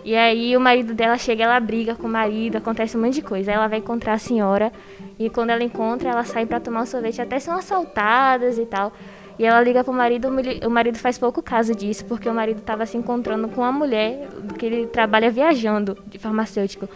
E 0.04 0.16
aí 0.16 0.56
o 0.56 0.60
marido 0.60 0.94
dela 0.94 1.16
chega, 1.16 1.44
ela 1.44 1.60
briga 1.60 1.94
com 1.94 2.06
o 2.06 2.10
marido, 2.10 2.56
acontece 2.56 2.96
um 2.96 3.00
monte 3.00 3.14
de 3.14 3.22
coisa. 3.22 3.50
Aí 3.50 3.56
ela 3.56 3.68
vai 3.68 3.78
encontrar 3.78 4.14
a 4.14 4.18
senhora 4.18 4.72
e 5.18 5.30
quando 5.30 5.50
ela 5.50 5.62
encontra, 5.62 6.10
ela 6.10 6.24
sai 6.24 6.46
pra 6.46 6.58
tomar 6.58 6.82
um 6.82 6.86
sorvete, 6.86 7.22
até 7.22 7.38
são 7.38 7.56
assaltadas 7.56 8.58
e 8.58 8.66
tal. 8.66 8.92
E 9.38 9.44
ela 9.44 9.60
liga 9.60 9.82
pro 9.82 9.92
marido, 9.92 10.28
o 10.28 10.66
o 10.66 10.70
marido 10.70 10.98
faz 10.98 11.18
pouco 11.18 11.42
caso 11.42 11.74
disso, 11.74 12.04
porque 12.04 12.28
o 12.28 12.34
marido 12.34 12.58
estava 12.58 12.84
se 12.84 12.96
encontrando 12.96 13.48
com 13.48 13.62
a 13.64 13.72
mulher, 13.72 14.28
que 14.58 14.66
ele 14.66 14.86
trabalha 14.86 15.30
viajando 15.30 15.96
de 16.06 16.18
farmacêutico. 16.18 16.88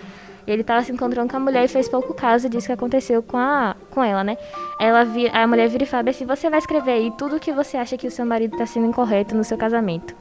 E 0.46 0.50
ele 0.50 0.60
estava 0.60 0.82
se 0.82 0.92
encontrando 0.92 1.28
com 1.28 1.36
a 1.36 1.40
mulher 1.40 1.64
e 1.64 1.68
fez 1.68 1.88
pouco 1.88 2.14
caso 2.14 2.48
disso 2.48 2.66
que 2.66 2.72
aconteceu 2.72 3.20
com, 3.20 3.36
a, 3.36 3.74
com 3.90 4.02
ela, 4.02 4.22
né? 4.22 4.38
Ela 4.78 5.04
vi, 5.04 5.28
a 5.28 5.44
mulher 5.46 5.68
vira 5.68 5.82
e 5.82 5.86
fala 5.86 6.08
assim, 6.08 6.24
você 6.24 6.48
vai 6.48 6.60
escrever 6.60 6.92
aí 6.92 7.12
tudo 7.18 7.40
que 7.40 7.52
você 7.52 7.76
acha 7.76 7.96
que 7.96 8.06
o 8.06 8.10
seu 8.10 8.24
marido 8.24 8.52
está 8.52 8.64
sendo 8.64 8.86
incorreto 8.86 9.34
no 9.34 9.42
seu 9.42 9.58
casamento. 9.58 10.14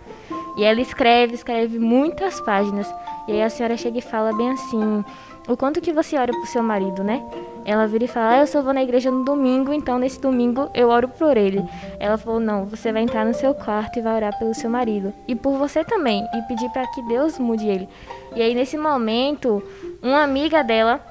E 0.58 0.64
ela 0.64 0.80
escreve, 0.80 1.36
escreve 1.36 1.78
muitas 1.80 2.40
páginas. 2.42 2.94
E 3.28 3.34
aí 3.34 3.42
a 3.42 3.50
senhora 3.50 3.76
chega 3.76 3.98
e 3.98 4.02
fala 4.02 4.34
bem 4.34 4.52
assim, 4.52 5.04
o 5.48 5.56
quanto 5.56 5.82
que 5.82 5.92
você 5.92 6.18
ora 6.18 6.32
pro 6.32 6.46
seu 6.46 6.64
marido, 6.64 7.04
né? 7.04 7.24
Ela 7.66 7.88
vira 7.88 8.06
e 8.06 8.08
fala, 8.08 8.30
ah, 8.32 8.40
eu 8.40 8.48
só 8.48 8.62
vou 8.62 8.74
na 8.74 8.84
igreja 8.84 9.10
no 9.10 9.26
domingo, 9.26 9.74
então 9.74 9.98
nesse 9.98 10.22
domingo 10.22 10.70
eu 10.74 10.90
oro 10.90 11.08
por 11.08 11.36
ele. 11.36 11.64
Ela 12.00 12.18
falou, 12.18 12.40
não, 12.40 12.66
você 12.66 12.92
vai 12.92 13.02
entrar 13.02 13.26
no 13.26 13.34
seu 13.34 13.54
quarto 13.54 13.98
e 13.98 14.02
vai 14.02 14.16
orar 14.16 14.38
pelo 14.38 14.54
seu 14.54 14.70
marido. 14.70 15.14
E 15.28 15.36
por 15.36 15.58
você 15.58 15.84
também, 15.84 16.24
e 16.34 16.42
pedir 16.44 16.70
para 16.70 16.88
que 16.88 17.02
Deus 17.04 17.40
mude 17.40 17.68
ele. 17.68 17.90
E 18.36 18.42
aí 18.42 18.54
nesse 18.54 18.78
momento, 18.78 19.64
uma 20.02 20.24
amiga 20.24 20.64
dela 20.64 21.02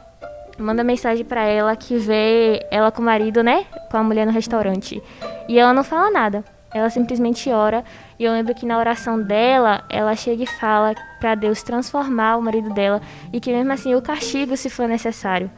manda 0.59 0.85
mensagem 0.85 1.24
para 1.24 1.44
ela 1.44 1.74
que 1.74 1.96
vê 1.96 2.64
ela 2.70 2.92
com 2.92 3.02
o 3.02 3.04
marido, 3.04 3.42
né? 3.42 3.66
Com 3.90 3.96
a 3.96 4.02
mulher 4.02 4.24
no 4.24 4.33
restaurante. 4.33 5.02
E 5.48 5.59
ela 5.59 5.74
não 5.74 5.83
fala 5.83 6.11
nada. 6.11 6.44
Ela 6.74 6.90
simplesmente 6.90 7.48
ora. 7.50 7.84
E 8.18 8.24
eu 8.24 8.32
lembro 8.32 8.54
que 8.54 8.66
na 8.66 8.76
oração 8.76 9.22
dela, 9.22 9.84
ela 9.88 10.16
chega 10.16 10.42
e 10.42 10.46
fala 10.46 10.94
para 11.20 11.37
Deus 11.37 11.62
transformar 11.62 12.37
o 12.37 12.42
marido 12.42 12.70
dela 12.74 13.00
e 13.32 13.40
que 13.40 13.52
mesmo 13.52 13.72
assim 13.72 13.94
o 13.94 14.02
castigo 14.02 14.56
se 14.56 14.68
for 14.68 14.88
necessário. 14.88 15.48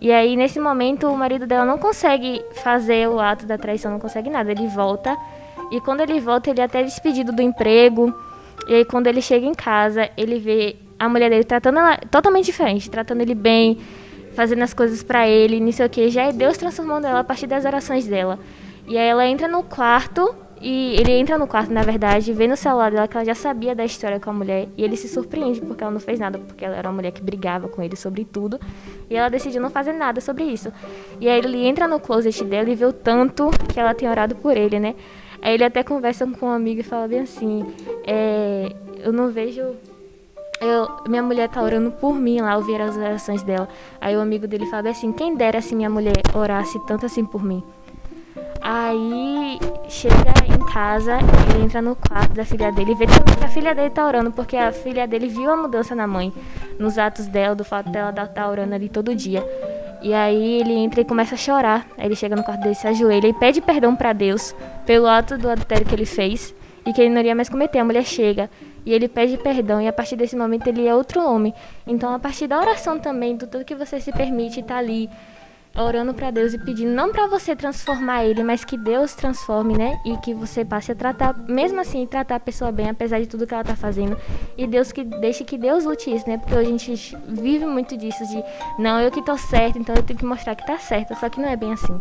E 0.00 0.12
aí 0.12 0.36
nesse 0.36 0.60
momento 0.60 1.08
o 1.08 1.16
marido 1.16 1.46
dela 1.46 1.64
não 1.64 1.78
consegue 1.78 2.44
fazer 2.62 3.08
o 3.08 3.18
ato 3.18 3.46
da 3.46 3.58
traição, 3.58 3.90
não 3.90 3.98
consegue 3.98 4.28
nada. 4.28 4.52
Ele 4.52 4.68
volta 4.68 5.16
e 5.70 5.80
quando 5.80 6.00
ele 6.00 6.20
volta, 6.20 6.50
ele 6.50 6.60
é 6.60 6.64
até 6.64 6.82
despedido 6.82 7.32
do 7.32 7.40
emprego. 7.40 8.14
E 8.68 8.74
aí 8.74 8.84
quando 8.84 9.06
ele 9.06 9.22
chega 9.22 9.46
em 9.46 9.54
casa, 9.54 10.10
ele 10.16 10.38
vê 10.38 10.76
a 10.98 11.08
mulher 11.08 11.30
dele 11.30 11.44
tratando 11.44 11.78
ela 11.78 11.96
totalmente 12.10 12.46
diferente, 12.46 12.90
tratando 12.90 13.22
ele 13.22 13.34
bem, 13.34 13.78
fazendo 14.34 14.62
as 14.62 14.74
coisas 14.74 15.02
pra 15.02 15.26
ele, 15.26 15.58
nisso 15.58 15.82
aqui, 15.82 16.10
já 16.10 16.24
é 16.24 16.32
Deus 16.32 16.58
transformando 16.58 17.06
ela 17.06 17.20
a 17.20 17.24
partir 17.24 17.46
das 17.46 17.64
orações 17.64 18.06
dela. 18.06 18.38
E 18.86 18.98
aí 18.98 19.08
ela 19.08 19.26
entra 19.26 19.46
no 19.48 19.62
quarto 19.62 20.34
e 20.60 20.94
ele 21.00 21.12
entra 21.12 21.38
no 21.38 21.46
quarto, 21.46 21.72
na 21.72 21.82
verdade, 21.82 22.32
vê 22.32 22.46
no 22.46 22.56
celular 22.56 22.90
dela 22.90 23.08
que 23.08 23.16
ela 23.16 23.24
já 23.24 23.34
sabia 23.34 23.74
da 23.74 23.84
história 23.84 24.20
com 24.20 24.28
a 24.28 24.32
mulher 24.32 24.68
e 24.76 24.84
ele 24.84 24.96
se 24.96 25.08
surpreende 25.08 25.60
porque 25.60 25.82
ela 25.82 25.92
não 25.92 26.00
fez 26.00 26.20
nada, 26.20 26.38
porque 26.38 26.64
ela 26.64 26.76
era 26.76 26.88
uma 26.88 26.96
mulher 26.96 27.12
que 27.12 27.22
brigava 27.22 27.66
com 27.68 27.82
ele 27.82 27.96
sobre 27.96 28.24
tudo 28.24 28.60
e 29.08 29.16
ela 29.16 29.30
decidiu 29.30 29.60
não 29.60 29.70
fazer 29.70 29.92
nada 29.92 30.20
sobre 30.20 30.44
isso. 30.44 30.70
E 31.18 31.28
aí 31.28 31.38
ele 31.38 31.66
entra 31.66 31.88
no 31.88 31.98
closet 31.98 32.44
dela 32.44 32.68
e 32.68 32.74
vê 32.74 32.84
o 32.84 32.92
tanto 32.92 33.50
que 33.72 33.80
ela 33.80 33.94
tem 33.94 34.08
orado 34.08 34.36
por 34.36 34.56
ele, 34.56 34.78
né? 34.78 34.94
Aí 35.40 35.54
ele 35.54 35.64
até 35.64 35.82
conversa 35.82 36.26
com 36.26 36.46
um 36.46 36.50
amigo 36.50 36.80
e 36.80 36.84
fala 36.84 37.08
bem 37.08 37.20
assim: 37.20 37.64
é, 38.06 38.70
Eu 39.02 39.12
não 39.12 39.30
vejo 39.30 39.74
eu, 40.60 40.90
minha 41.08 41.22
mulher 41.22 41.48
tá 41.48 41.62
orando 41.62 41.90
por 41.90 42.14
mim 42.14 42.42
lá, 42.42 42.54
ouvir 42.54 42.78
as 42.82 42.94
orações 42.94 43.42
dela. 43.42 43.66
Aí 43.98 44.14
o 44.14 44.20
amigo 44.20 44.46
dele 44.46 44.66
fala 44.66 44.90
assim, 44.90 45.10
quem 45.10 45.34
dera 45.34 45.62
se 45.62 45.74
minha 45.74 45.88
mulher 45.88 46.20
orasse 46.34 46.78
tanto 46.86 47.06
assim 47.06 47.24
por 47.24 47.42
mim. 47.42 47.64
Aí 48.60 49.58
chega 49.90 50.32
em 50.46 50.72
casa, 50.72 51.18
ele 51.52 51.64
entra 51.64 51.82
no 51.82 51.96
quarto 51.96 52.32
da 52.32 52.44
filha 52.44 52.70
dele 52.70 52.92
e 52.92 52.94
vê 52.94 53.06
que 53.06 53.44
a 53.44 53.48
filha 53.48 53.74
dele 53.74 53.90
tá 53.90 54.06
orando, 54.06 54.30
porque 54.30 54.56
a 54.56 54.70
filha 54.70 55.06
dele 55.06 55.28
viu 55.28 55.50
a 55.50 55.56
mudança 55.56 55.96
na 55.96 56.06
mãe, 56.06 56.32
nos 56.78 56.96
atos 56.96 57.26
dela, 57.26 57.56
do 57.56 57.64
fato 57.64 57.90
dela 57.90 58.10
estar 58.10 58.28
tá 58.28 58.48
orando 58.48 58.72
ali 58.72 58.88
todo 58.88 59.14
dia. 59.14 59.44
E 60.00 60.14
aí 60.14 60.60
ele 60.60 60.74
entra 60.74 61.00
e 61.00 61.04
começa 61.04 61.34
a 61.34 61.38
chorar. 61.38 61.86
Aí 61.98 62.06
ele 62.06 62.14
chega 62.16 62.34
no 62.36 62.42
quarto 62.42 62.62
dele, 62.62 62.74
se 62.74 62.86
ajoelha 62.86 63.26
e 63.26 63.34
pede 63.34 63.60
perdão 63.60 63.94
para 63.94 64.12
Deus 64.12 64.54
pelo 64.86 65.06
ato 65.06 65.36
do 65.36 65.50
adultério 65.50 65.84
que 65.84 65.94
ele 65.94 66.06
fez 66.06 66.54
e 66.86 66.92
que 66.92 67.00
ele 67.02 67.10
não 67.10 67.20
iria 67.20 67.34
mais 67.34 67.48
cometer. 67.48 67.80
A 67.80 67.84
mulher 67.84 68.04
chega 68.04 68.48
e 68.86 68.94
ele 68.94 69.08
pede 69.08 69.36
perdão 69.36 69.80
e 69.80 69.88
a 69.88 69.92
partir 69.92 70.16
desse 70.16 70.36
momento 70.36 70.68
ele 70.68 70.86
é 70.86 70.94
outro 70.94 71.20
homem. 71.22 71.52
Então 71.86 72.14
a 72.14 72.18
partir 72.18 72.46
da 72.46 72.58
oração 72.58 72.98
também, 72.98 73.36
do 73.36 73.46
tudo 73.46 73.64
que 73.64 73.74
você 73.74 74.00
se 74.00 74.12
permite 74.12 74.60
estar 74.60 74.78
ali 74.78 75.10
orando 75.74 76.12
para 76.12 76.30
Deus 76.30 76.52
e 76.52 76.58
pedindo 76.58 76.90
não 76.90 77.12
para 77.12 77.26
você 77.26 77.54
transformar 77.54 78.24
ele, 78.24 78.42
mas 78.42 78.64
que 78.64 78.76
Deus 78.76 79.14
transforme, 79.14 79.76
né? 79.76 80.00
E 80.04 80.16
que 80.18 80.34
você 80.34 80.64
passe 80.64 80.92
a 80.92 80.94
tratar, 80.94 81.36
mesmo 81.48 81.80
assim, 81.80 82.06
tratar 82.06 82.36
a 82.36 82.40
pessoa 82.40 82.72
bem, 82.72 82.88
apesar 82.88 83.20
de 83.20 83.26
tudo 83.26 83.46
que 83.46 83.54
ela 83.54 83.64
tá 83.64 83.76
fazendo. 83.76 84.16
E 84.58 84.66
Deus 84.66 84.90
que 84.90 85.04
deixe 85.04 85.44
que 85.44 85.56
Deus 85.56 85.84
lute 85.84 86.12
isso, 86.12 86.28
né? 86.28 86.38
Porque 86.38 86.54
a 86.54 86.64
gente 86.64 87.16
vive 87.28 87.66
muito 87.66 87.96
disso 87.96 88.26
de 88.26 88.42
não, 88.82 89.00
eu 89.00 89.10
que 89.10 89.22
tô 89.22 89.36
certo, 89.36 89.78
então 89.78 89.94
eu 89.94 90.02
tenho 90.02 90.18
que 90.18 90.24
mostrar 90.24 90.54
que 90.54 90.66
tá 90.66 90.78
certo, 90.78 91.14
só 91.18 91.28
que 91.28 91.40
não 91.40 91.48
é 91.48 91.56
bem 91.56 91.72
assim. 91.72 91.98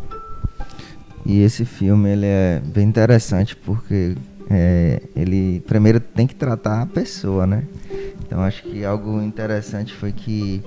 E 1.26 1.42
esse 1.42 1.64
filme 1.66 2.10
ele 2.10 2.26
é 2.26 2.62
bem 2.64 2.88
interessante 2.88 3.56
porque 3.56 4.16
é, 4.50 5.02
ele 5.16 5.60
primeiro 5.62 6.00
tem 6.00 6.26
que 6.26 6.34
tratar 6.34 6.82
a 6.82 6.86
pessoa, 6.86 7.46
né? 7.46 7.66
Então 8.26 8.42
acho 8.42 8.64
que 8.64 8.84
algo 8.84 9.22
interessante 9.22 9.94
foi 9.94 10.12
que 10.12 10.64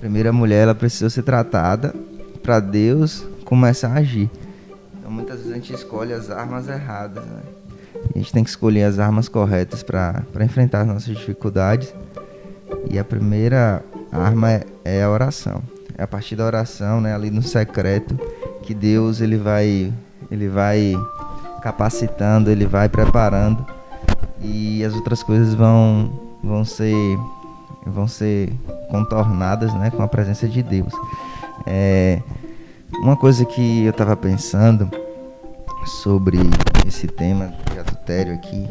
primeiro 0.00 0.28
a 0.28 0.32
mulher 0.32 0.62
ela 0.62 0.74
precisou 0.74 1.10
ser 1.10 1.22
tratada 1.22 1.94
para 2.42 2.60
Deus 2.60 3.26
começar 3.44 3.88
a 3.88 3.98
agir. 3.98 4.30
Então 4.98 5.10
muitas 5.10 5.38
vezes 5.38 5.52
a 5.52 5.54
gente 5.54 5.72
escolhe 5.72 6.12
as 6.12 6.30
armas 6.30 6.68
erradas, 6.68 7.24
né? 7.24 7.42
A 8.14 8.18
gente 8.18 8.32
tem 8.32 8.44
que 8.44 8.50
escolher 8.50 8.84
as 8.84 8.98
armas 8.98 9.28
corretas 9.28 9.82
para 9.82 10.24
enfrentar 10.40 10.82
as 10.82 10.86
nossas 10.86 11.16
dificuldades. 11.16 11.94
E 12.90 12.98
a 12.98 13.04
primeira 13.04 13.82
arma 14.12 14.52
é, 14.52 14.64
é 14.84 15.02
a 15.02 15.10
oração. 15.10 15.62
É 15.96 16.02
a 16.02 16.06
partir 16.06 16.36
da 16.36 16.44
oração, 16.44 17.00
né, 17.00 17.14
ali 17.14 17.30
no 17.30 17.42
secreto, 17.42 18.18
que 18.62 18.72
Deus 18.72 19.20
ele 19.20 19.36
vai 19.36 19.92
ele 20.30 20.48
vai 20.48 20.94
capacitando, 21.62 22.50
ele 22.50 22.66
vai 22.66 22.88
preparando 22.88 23.66
e 24.40 24.84
as 24.84 24.94
outras 24.94 25.22
coisas 25.22 25.54
vão 25.54 26.38
vão 26.42 26.64
ser 26.64 26.94
vão 27.84 28.06
ser 28.06 28.52
contornadas, 28.90 29.72
né, 29.74 29.90
com 29.90 30.02
a 30.02 30.08
presença 30.08 30.46
de 30.46 30.62
Deus. 30.62 30.92
É, 31.68 32.20
uma 33.02 33.16
coisa 33.16 33.44
que 33.44 33.84
eu 33.84 33.90
estava 33.90 34.16
pensando 34.16 34.90
sobre 36.02 36.38
esse 36.86 37.06
tema 37.06 37.52
de 37.70 37.78
adultério 37.78 38.34
aqui, 38.34 38.66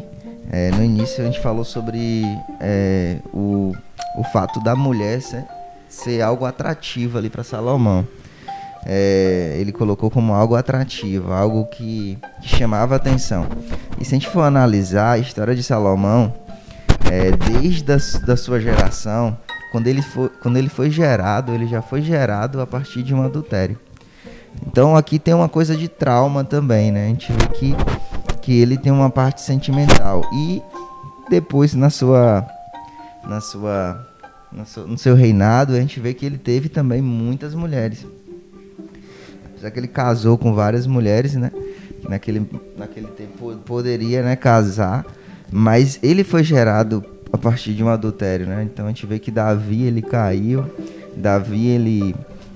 é, 0.50 0.70
no 0.72 0.84
início 0.84 1.22
a 1.22 1.26
gente 1.26 1.40
falou 1.40 1.64
sobre 1.64 2.22
é, 2.60 3.18
o, 3.32 3.72
o 4.16 4.24
fato 4.32 4.60
da 4.60 4.74
mulher 4.74 5.22
ser, 5.22 5.44
ser 5.88 6.20
algo 6.22 6.44
atrativo 6.44 7.16
ali 7.16 7.30
para 7.30 7.44
Salomão 7.44 8.06
é, 8.84 9.56
ele 9.58 9.72
colocou 9.72 10.10
como 10.10 10.32
algo 10.32 10.54
atrativo, 10.54 11.32
algo 11.32 11.66
que, 11.66 12.18
chamava 12.42 12.96
atenção. 12.96 13.46
E 14.00 14.04
se 14.04 14.14
a 14.14 14.18
gente 14.18 14.28
for 14.28 14.42
analisar 14.42 15.12
a 15.12 15.18
história 15.18 15.54
de 15.54 15.62
Salomão, 15.62 16.32
é, 17.10 17.30
desde 17.32 17.92
a 17.92 17.98
da 18.24 18.36
sua 18.36 18.60
geração, 18.60 19.36
quando 19.70 19.86
ele, 19.86 20.02
foi, 20.02 20.28
quando 20.42 20.56
ele 20.56 20.68
foi 20.68 20.90
gerado, 20.90 21.52
ele 21.52 21.66
já 21.66 21.82
foi 21.82 22.00
gerado 22.02 22.60
a 22.60 22.66
partir 22.66 23.02
de 23.02 23.14
um 23.14 23.22
adultério. 23.22 23.78
Então 24.66 24.96
aqui 24.96 25.18
tem 25.18 25.34
uma 25.34 25.48
coisa 25.48 25.76
de 25.76 25.88
trauma 25.88 26.42
também, 26.42 26.90
né? 26.90 27.06
A 27.06 27.08
gente 27.08 27.32
vê 27.32 27.48
que, 27.48 27.74
que 28.40 28.60
ele 28.60 28.76
tem 28.76 28.90
uma 28.90 29.10
parte 29.10 29.42
sentimental. 29.42 30.22
E 30.32 30.62
depois 31.28 31.74
na 31.74 31.90
sua, 31.90 32.46
na 33.24 33.40
sua, 33.40 34.06
no 34.86 34.96
seu 34.96 35.14
reinado, 35.14 35.74
a 35.74 35.80
gente 35.80 36.00
vê 36.00 36.14
que 36.14 36.24
ele 36.24 36.38
teve 36.38 36.68
também 36.68 37.02
muitas 37.02 37.54
mulheres. 37.54 38.06
Apesar 39.44 39.70
que 39.70 39.78
ele 39.78 39.88
casou 39.88 40.38
com 40.38 40.54
várias 40.54 40.86
mulheres, 40.86 41.34
né? 41.34 41.52
Naquele, 42.08 42.48
naquele 42.76 43.08
tempo 43.08 43.54
poderia 43.66 44.22
né, 44.22 44.36
casar, 44.36 45.04
mas 45.50 45.98
ele 46.02 46.24
foi 46.24 46.42
gerado 46.44 47.04
a 47.32 47.38
partir 47.38 47.74
de 47.74 47.82
um 47.82 47.88
adultério, 47.88 48.46
né? 48.46 48.62
Então 48.62 48.86
a 48.86 48.88
gente 48.88 49.06
vê 49.06 49.18
que 49.18 49.30
Davi 49.30 49.84
ele 49.84 50.02
caiu, 50.02 50.64
Davi 51.16 51.66
ele, 51.66 52.14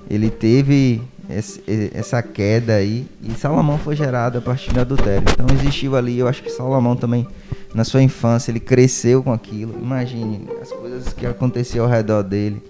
ele 0.09 0.29
teve 0.29 1.01
esse, 1.29 1.63
essa 1.93 2.21
queda 2.21 2.73
aí 2.73 3.07
e 3.21 3.31
Salomão 3.31 3.77
foi 3.77 3.95
gerado 3.95 4.37
a 4.37 4.41
partir 4.41 4.73
do 4.73 4.81
adultério. 4.81 5.25
Então 5.31 5.45
existiu 5.55 5.95
ali, 5.95 6.17
eu 6.19 6.27
acho 6.27 6.43
que 6.43 6.49
Salomão 6.49 6.95
também 6.95 7.27
na 7.73 7.83
sua 7.83 8.01
infância 8.01 8.51
ele 8.51 8.59
cresceu 8.59 9.23
com 9.23 9.31
aquilo. 9.31 9.75
Imagine 9.81 10.47
as 10.61 10.71
coisas 10.71 11.13
que 11.13 11.25
aconteciam 11.25 11.85
ao 11.85 11.91
redor 11.91 12.23
dele, 12.23 12.61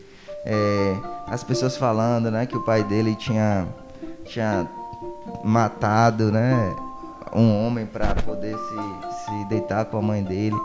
é, 0.46 0.96
as 1.28 1.44
pessoas 1.44 1.78
falando, 1.78 2.30
né, 2.30 2.46
que 2.46 2.56
o 2.56 2.62
pai 2.62 2.84
dele 2.84 3.16
tinha 3.16 3.66
tinha 4.26 4.68
matado, 5.44 6.32
né, 6.32 6.74
um 7.34 7.66
homem 7.66 7.86
para 7.86 8.16
poder 8.16 8.56
se, 8.56 9.26
se 9.26 9.46
deitar 9.50 9.86
com 9.86 9.98
a 9.98 10.02
mãe 10.02 10.24
dele. 10.24 10.56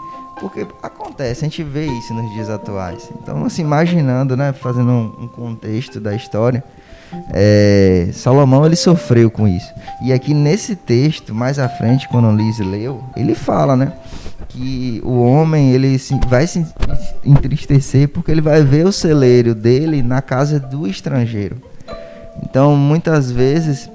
Porque 0.41 0.67
acontece, 0.83 1.45
a 1.45 1.49
gente 1.49 1.63
vê 1.63 1.87
isso 1.87 2.15
nos 2.15 2.33
dias 2.33 2.49
atuais. 2.49 3.11
Então, 3.21 3.45
assim, 3.45 3.63
imaginando, 3.63 4.37
né, 4.37 4.53
fazendo 4.53 4.91
um, 4.91 5.25
um 5.25 5.29
contexto 5.29 6.01
da 6.01 6.15
história, 6.15 6.63
é, 7.33 8.11
Salomão 8.13 8.65
ele 8.65 8.77
sofreu 8.77 9.31
com 9.31 9.49
isso. 9.49 9.73
E 10.03 10.13
aqui 10.13 10.35
nesse 10.35 10.77
texto, 10.77 11.35
mais 11.35 11.59
à 11.59 11.69
frente, 11.69 12.09
quando 12.09 12.31
Liz 12.37 12.59
leu, 12.59 13.03
ele 13.17 13.35
fala, 13.35 13.77
né, 13.77 13.93
que 14.49 15.01
o 15.05 15.23
homem 15.23 15.73
ele 15.73 15.99
se, 15.99 16.19
vai 16.27 16.47
se 16.47 16.65
entristecer 17.25 18.09
porque 18.09 18.31
ele 18.31 18.41
vai 18.41 18.63
ver 18.63 18.87
o 18.87 18.93
celeiro 18.93 19.55
dele 19.55 20.03
na 20.03 20.23
casa 20.23 20.59
do 20.59 20.87
estrangeiro. 20.87 21.57
Então, 22.43 22.77
muitas 22.77 23.31
vezes, 23.31 23.91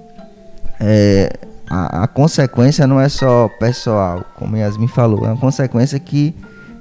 é, 0.80 1.32
a, 1.74 2.04
a, 2.04 2.08
consequência 2.08 2.86
não 2.86 3.02
é 3.02 3.10
só 3.10 3.50
pessoal, 3.60 4.24
como 4.36 4.56
Yasmin 4.56 4.88
falou, 4.88 5.26
é 5.26 5.30
uma 5.30 5.38
consequência 5.38 6.00
que, 6.00 6.36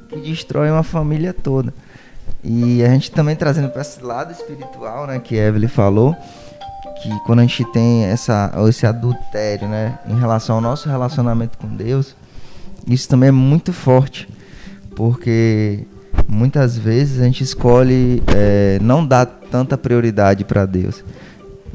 que 0.09 0.21
destrói 0.21 0.71
uma 0.71 0.83
família 0.83 1.33
toda. 1.33 1.73
E 2.45 2.85
a 2.85 2.89
gente 2.89 3.11
também 3.11 3.35
trazendo 3.35 3.71
para 3.71 3.81
esse 3.81 4.03
lado 4.03 4.33
espiritual, 4.33 5.07
né, 5.07 5.19
que 5.19 5.35
Evelyn 5.35 5.69
falou, 5.69 6.15
que 7.03 7.09
quando 7.25 7.39
a 7.39 7.43
gente 7.43 7.65
tem 7.73 8.05
essa, 8.05 8.53
esse 8.69 8.87
adultério, 8.87 9.67
né, 9.67 9.99
em 10.07 10.19
relação 10.19 10.57
ao 10.57 10.61
nosso 10.61 10.91
relacionamento 10.91 11.57
com 11.57 11.69
Deus, 11.69 12.15
isso 12.87 13.09
também 13.09 13.31
é 13.31 13.33
muito 13.33 13.73
forte, 13.73 14.29
porque 14.95 15.87
muitas 16.29 16.77
vezes 16.77 17.19
a 17.19 17.25
gente 17.25 17.43
escolhe 17.43 18.23
é, 18.27 18.79
não 18.83 19.07
dar 19.07 19.25
tanta 19.25 19.79
prioridade 19.79 20.45
para 20.45 20.67
Deus. 20.67 21.03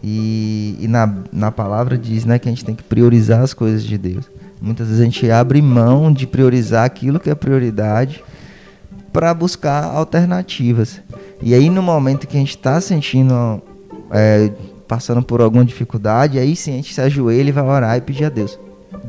E, 0.09 0.77
e, 0.79 0.87
na, 0.87 1.13
na 1.33 1.51
palavra 1.51 1.97
diz 1.97 2.23
né, 2.23 2.39
que 2.39 2.47
a 2.47 2.51
gente 2.51 2.63
tem 2.63 2.73
que 2.73 2.83
priorizar 2.83 3.41
as 3.41 3.53
coisas 3.53 3.83
de 3.83 3.97
Deus. 3.97 4.23
Muitas 4.61 4.87
vezes 4.87 5.01
a 5.01 5.03
gente 5.03 5.29
abre 5.29 5.61
mão 5.61 6.13
de 6.13 6.25
priorizar 6.25 6.85
aquilo 6.85 7.19
que 7.19 7.29
é 7.29 7.35
prioridade 7.35 8.23
para 9.11 9.33
buscar 9.33 9.83
alternativas. 9.83 11.01
E 11.41 11.53
aí 11.53 11.69
no 11.69 11.83
momento 11.83 12.25
que 12.25 12.37
a 12.37 12.39
gente 12.39 12.55
está 12.55 12.79
sentindo, 12.79 13.61
é, 14.09 14.49
passando 14.87 15.21
por 15.21 15.41
alguma 15.41 15.65
dificuldade, 15.65 16.39
aí 16.39 16.55
sim 16.55 16.71
a 16.71 16.75
gente 16.77 16.93
se 16.93 17.01
ajoelha 17.01 17.49
e 17.49 17.51
vai 17.51 17.65
orar 17.65 17.97
e 17.97 18.01
pedir 18.01 18.23
a 18.23 18.29
Deus. 18.29 18.57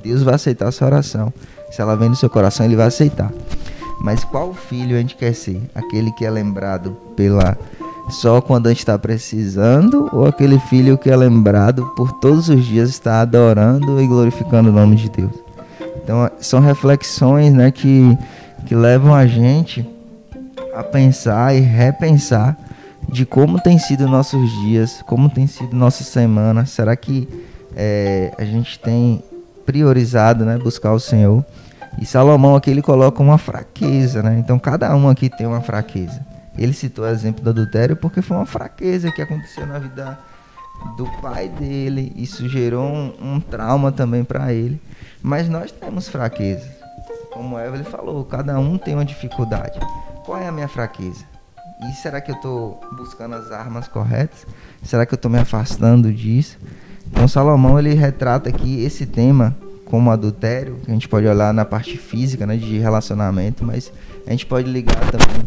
Deus 0.02 0.24
vai 0.24 0.34
aceitar 0.34 0.66
a 0.66 0.72
sua 0.72 0.88
oração. 0.88 1.32
Se 1.70 1.80
ela 1.80 1.94
vem 1.94 2.08
no 2.08 2.16
seu 2.16 2.28
coração, 2.28 2.66
Ele 2.66 2.74
vai 2.74 2.88
aceitar. 2.88 3.30
Mas 4.00 4.24
qual 4.24 4.52
filho 4.52 4.96
a 4.96 4.98
gente 4.98 5.14
quer 5.14 5.32
ser? 5.32 5.60
Aquele 5.76 6.10
que 6.12 6.24
é 6.24 6.30
lembrado 6.30 6.96
pela 7.14 7.56
só 8.08 8.40
quando 8.40 8.66
a 8.66 8.70
gente 8.70 8.80
está 8.80 8.98
precisando, 8.98 10.08
ou 10.12 10.26
aquele 10.26 10.58
filho 10.58 10.96
que 10.96 11.10
é 11.10 11.16
lembrado 11.16 11.84
por 11.96 12.12
todos 12.12 12.48
os 12.48 12.64
dias 12.64 12.88
está 12.88 13.20
adorando 13.20 14.00
e 14.00 14.06
glorificando 14.06 14.70
o 14.70 14.72
nome 14.72 14.96
de 14.96 15.10
Deus. 15.10 15.32
Então 16.02 16.30
são 16.40 16.60
reflexões 16.60 17.52
né, 17.52 17.70
que, 17.70 18.16
que 18.66 18.74
levam 18.74 19.14
a 19.14 19.26
gente 19.26 19.86
a 20.74 20.82
pensar 20.82 21.54
e 21.54 21.60
repensar 21.60 22.56
de 23.08 23.26
como 23.26 23.60
tem 23.60 23.78
sido 23.78 24.06
nossos 24.08 24.50
dias, 24.62 25.02
como 25.06 25.28
tem 25.28 25.46
sido 25.46 25.74
nossa 25.76 26.04
semana. 26.04 26.66
Será 26.66 26.94
que 26.96 27.28
é, 27.76 28.32
a 28.38 28.44
gente 28.44 28.78
tem 28.78 29.22
priorizado 29.66 30.44
né, 30.44 30.58
buscar 30.58 30.92
o 30.92 31.00
Senhor? 31.00 31.44
E 32.00 32.06
Salomão 32.06 32.54
aqui 32.54 32.70
ele 32.70 32.82
coloca 32.82 33.22
uma 33.22 33.38
fraqueza, 33.38 34.22
né? 34.22 34.38
Então 34.38 34.58
cada 34.58 34.94
um 34.94 35.08
aqui 35.08 35.28
tem 35.28 35.46
uma 35.46 35.60
fraqueza. 35.60 36.20
Ele 36.58 36.72
citou 36.72 37.04
o 37.04 37.08
exemplo 37.08 37.42
do 37.42 37.50
adultério 37.50 37.96
porque 37.96 38.20
foi 38.20 38.36
uma 38.36 38.46
fraqueza 38.46 39.10
que 39.12 39.22
aconteceu 39.22 39.66
na 39.66 39.78
vida 39.78 40.18
do 40.96 41.06
pai 41.20 41.48
dele. 41.48 42.12
Isso 42.16 42.48
gerou 42.48 42.84
um, 42.84 43.14
um 43.20 43.40
trauma 43.40 43.92
também 43.92 44.24
para 44.24 44.52
ele. 44.52 44.80
Mas 45.22 45.48
nós 45.48 45.70
temos 45.70 46.08
fraquezas. 46.08 46.68
Como 47.32 47.58
Evelyn 47.58 47.84
falou, 47.84 48.24
cada 48.24 48.58
um 48.58 48.76
tem 48.76 48.94
uma 48.94 49.04
dificuldade. 49.04 49.78
Qual 50.24 50.38
é 50.38 50.48
a 50.48 50.52
minha 50.52 50.68
fraqueza? 50.68 51.24
E 51.88 51.92
será 51.92 52.20
que 52.20 52.30
eu 52.30 52.34
estou 52.34 52.80
buscando 52.96 53.36
as 53.36 53.52
armas 53.52 53.86
corretas? 53.86 54.44
Será 54.82 55.06
que 55.06 55.14
eu 55.14 55.16
estou 55.16 55.30
me 55.30 55.38
afastando 55.38 56.12
disso? 56.12 56.58
Então 57.06 57.28
Salomão 57.28 57.78
ele 57.78 57.94
retrata 57.94 58.48
aqui 58.48 58.82
esse 58.82 59.06
tema 59.06 59.56
como 59.84 60.10
adultério, 60.10 60.76
que 60.84 60.90
a 60.90 60.94
gente 60.94 61.08
pode 61.08 61.26
olhar 61.26 61.54
na 61.54 61.64
parte 61.64 61.96
física, 61.96 62.46
né, 62.46 62.56
de 62.56 62.78
relacionamento, 62.78 63.64
mas 63.64 63.90
a 64.28 64.32
gente 64.32 64.44
pode 64.44 64.70
ligar 64.70 65.00
também 65.10 65.42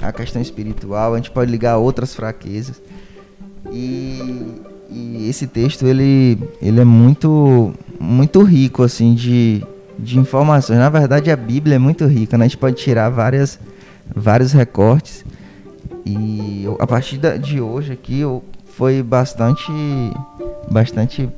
a 0.00 0.10
questão 0.10 0.40
espiritual, 0.40 1.12
a 1.12 1.16
gente 1.18 1.30
pode 1.30 1.50
ligar 1.50 1.72
a 1.72 1.76
outras 1.76 2.14
fraquezas. 2.14 2.80
E, 3.70 4.54
e 4.90 5.28
esse 5.28 5.46
texto 5.46 5.86
ele, 5.86 6.38
ele 6.60 6.80
é 6.80 6.84
muito 6.84 7.74
muito 8.00 8.42
rico 8.42 8.82
assim 8.82 9.14
de, 9.14 9.62
de 9.98 10.18
informações. 10.18 10.78
Na 10.78 10.88
verdade 10.88 11.30
a 11.30 11.36
Bíblia 11.36 11.76
é 11.76 11.78
muito 11.78 12.06
rica, 12.06 12.38
né? 12.38 12.46
A 12.46 12.48
gente 12.48 12.56
pode 12.56 12.76
tirar 12.76 13.10
várias 13.10 13.60
vários 14.14 14.52
recortes 14.52 15.24
e 16.04 16.62
eu, 16.64 16.76
a 16.80 16.86
partir 16.86 17.18
de 17.38 17.60
hoje 17.60 17.92
aqui 17.92 18.20
eu 18.20 18.42
foi 18.64 19.02
bastante, 19.02 19.70
bastante 20.70 21.28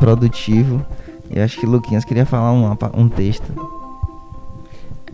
produtivo. 0.00 0.84
E 1.30 1.38
acho 1.38 1.60
que 1.60 1.64
Luquinhas 1.66 2.04
queria 2.04 2.26
falar 2.26 2.52
um, 2.52 2.76
um 2.94 3.08
texto. 3.08 3.79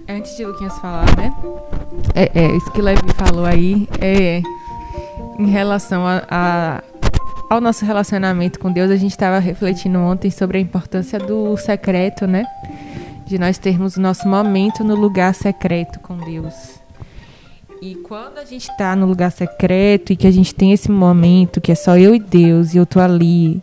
Antes 0.08 0.36
de 0.36 0.44
Luquinhas 0.44 0.78
falar, 0.78 1.16
né? 1.16 1.34
É, 2.14 2.30
é 2.34 2.56
isso 2.56 2.70
que 2.72 2.80
Levi 2.80 3.12
falou 3.16 3.44
aí 3.44 3.88
é 4.00 4.40
em 5.38 5.46
relação 5.46 6.06
a, 6.06 6.22
a 6.30 6.82
ao 7.48 7.60
nosso 7.60 7.84
relacionamento 7.84 8.58
com 8.58 8.72
Deus, 8.72 8.90
a 8.90 8.96
gente 8.96 9.12
estava 9.12 9.38
refletindo 9.38 9.98
ontem 9.98 10.30
sobre 10.30 10.58
a 10.58 10.60
importância 10.60 11.18
do 11.18 11.56
secreto, 11.56 12.26
né? 12.26 12.44
De 13.24 13.38
nós 13.38 13.56
termos 13.56 13.96
o 13.96 14.00
nosso 14.00 14.28
momento 14.28 14.82
no 14.82 14.96
lugar 14.96 15.32
secreto 15.34 16.00
com 16.00 16.16
Deus. 16.16 16.80
E 17.80 17.94
quando 17.96 18.38
a 18.38 18.44
gente 18.44 18.68
está 18.68 18.96
no 18.96 19.06
lugar 19.06 19.30
secreto 19.30 20.12
e 20.12 20.16
que 20.16 20.26
a 20.26 20.30
gente 20.30 20.54
tem 20.54 20.72
esse 20.72 20.90
momento 20.90 21.60
que 21.60 21.70
é 21.70 21.74
só 21.74 21.96
eu 21.96 22.14
e 22.14 22.18
Deus 22.18 22.74
e 22.74 22.78
eu 22.78 22.86
tô 22.86 22.98
ali, 22.98 23.62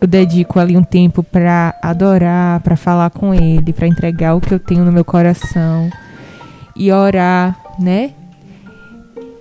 eu 0.00 0.06
dedico 0.06 0.58
ali 0.58 0.76
um 0.76 0.82
tempo 0.82 1.22
para 1.22 1.74
adorar, 1.82 2.60
para 2.60 2.76
falar 2.76 3.10
com 3.10 3.34
Ele, 3.34 3.72
para 3.72 3.86
entregar 3.86 4.34
o 4.34 4.40
que 4.40 4.52
eu 4.52 4.60
tenho 4.60 4.84
no 4.84 4.92
meu 4.92 5.04
coração 5.04 5.90
e 6.76 6.92
orar, 6.92 7.58
né? 7.78 8.12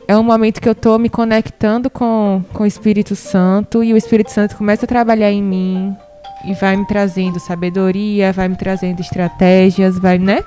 é 0.08 0.16
um 0.16 0.24
momento 0.24 0.62
que 0.62 0.70
eu 0.70 0.74
estou 0.74 0.98
me 0.98 1.10
conectando 1.10 1.90
com, 1.90 2.42
com 2.54 2.64
o 2.64 2.66
Espírito 2.66 3.16
Santo 3.16 3.84
e 3.84 3.94
o 3.94 3.98
Espírito 3.98 4.32
Santo 4.32 4.56
começa 4.56 4.86
a 4.86 4.88
trabalhar 4.88 5.32
em 5.32 5.44
mim 5.44 5.94
e 6.46 6.54
vai 6.54 6.78
me 6.78 6.88
trazendo 6.88 7.40
sabedoria, 7.40 8.32
vai 8.32 8.48
me 8.48 8.56
trazendo 8.56 9.02
estratégias, 9.02 10.00
vai, 10.00 10.18
né, 10.18 10.44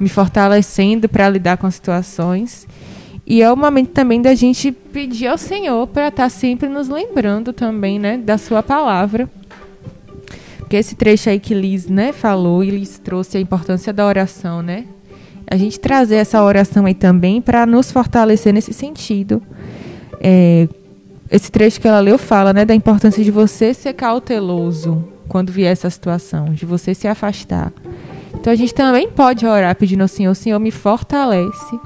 me 0.00 0.08
fortalecendo 0.08 1.08
para 1.08 1.28
lidar 1.28 1.58
com 1.58 1.70
situações. 1.70 2.66
E 3.26 3.42
é 3.42 3.52
o 3.52 3.56
momento 3.56 3.90
também 3.90 4.22
da 4.22 4.34
gente 4.34 4.72
pedir 4.72 5.26
ao 5.26 5.36
Senhor 5.36 5.86
para 5.88 6.08
estar 6.08 6.24
tá 6.24 6.28
sempre 6.30 6.68
nos 6.68 6.88
lembrando 6.88 7.52
também, 7.52 7.98
né, 7.98 8.16
da 8.16 8.38
sua 8.38 8.62
palavra. 8.62 9.28
Esse 10.76 10.94
trecho 10.94 11.28
aí 11.30 11.38
que 11.38 11.54
Liz, 11.54 11.88
né, 11.88 12.12
falou 12.12 12.62
e 12.64 12.70
Liz 12.70 12.98
trouxe 12.98 13.36
a 13.36 13.40
importância 13.40 13.92
da 13.92 14.06
oração, 14.06 14.62
né? 14.62 14.86
a 15.52 15.56
gente 15.58 15.78
trazer 15.78 16.16
essa 16.16 16.42
oração 16.42 16.86
aí 16.86 16.94
também 16.94 17.38
para 17.42 17.66
nos 17.66 17.92
fortalecer 17.92 18.54
nesse 18.54 18.72
sentido. 18.72 19.42
É, 20.18 20.66
esse 21.30 21.52
trecho 21.52 21.78
que 21.78 21.86
ela 21.86 22.00
leu 22.00 22.16
fala 22.16 22.54
né, 22.54 22.64
da 22.64 22.74
importância 22.74 23.22
de 23.22 23.30
você 23.30 23.74
ser 23.74 23.92
cauteloso 23.92 25.04
quando 25.28 25.52
vier 25.52 25.70
essa 25.70 25.90
situação, 25.90 26.54
de 26.54 26.64
você 26.64 26.94
se 26.94 27.06
afastar. 27.06 27.70
Então 28.34 28.50
a 28.50 28.56
gente 28.56 28.72
também 28.72 29.10
pode 29.10 29.46
orar 29.46 29.76
pedindo 29.76 30.00
ao 30.00 30.08
Senhor, 30.08 30.34
Senhor, 30.34 30.58
me 30.58 30.70
fortalece, 30.70 31.78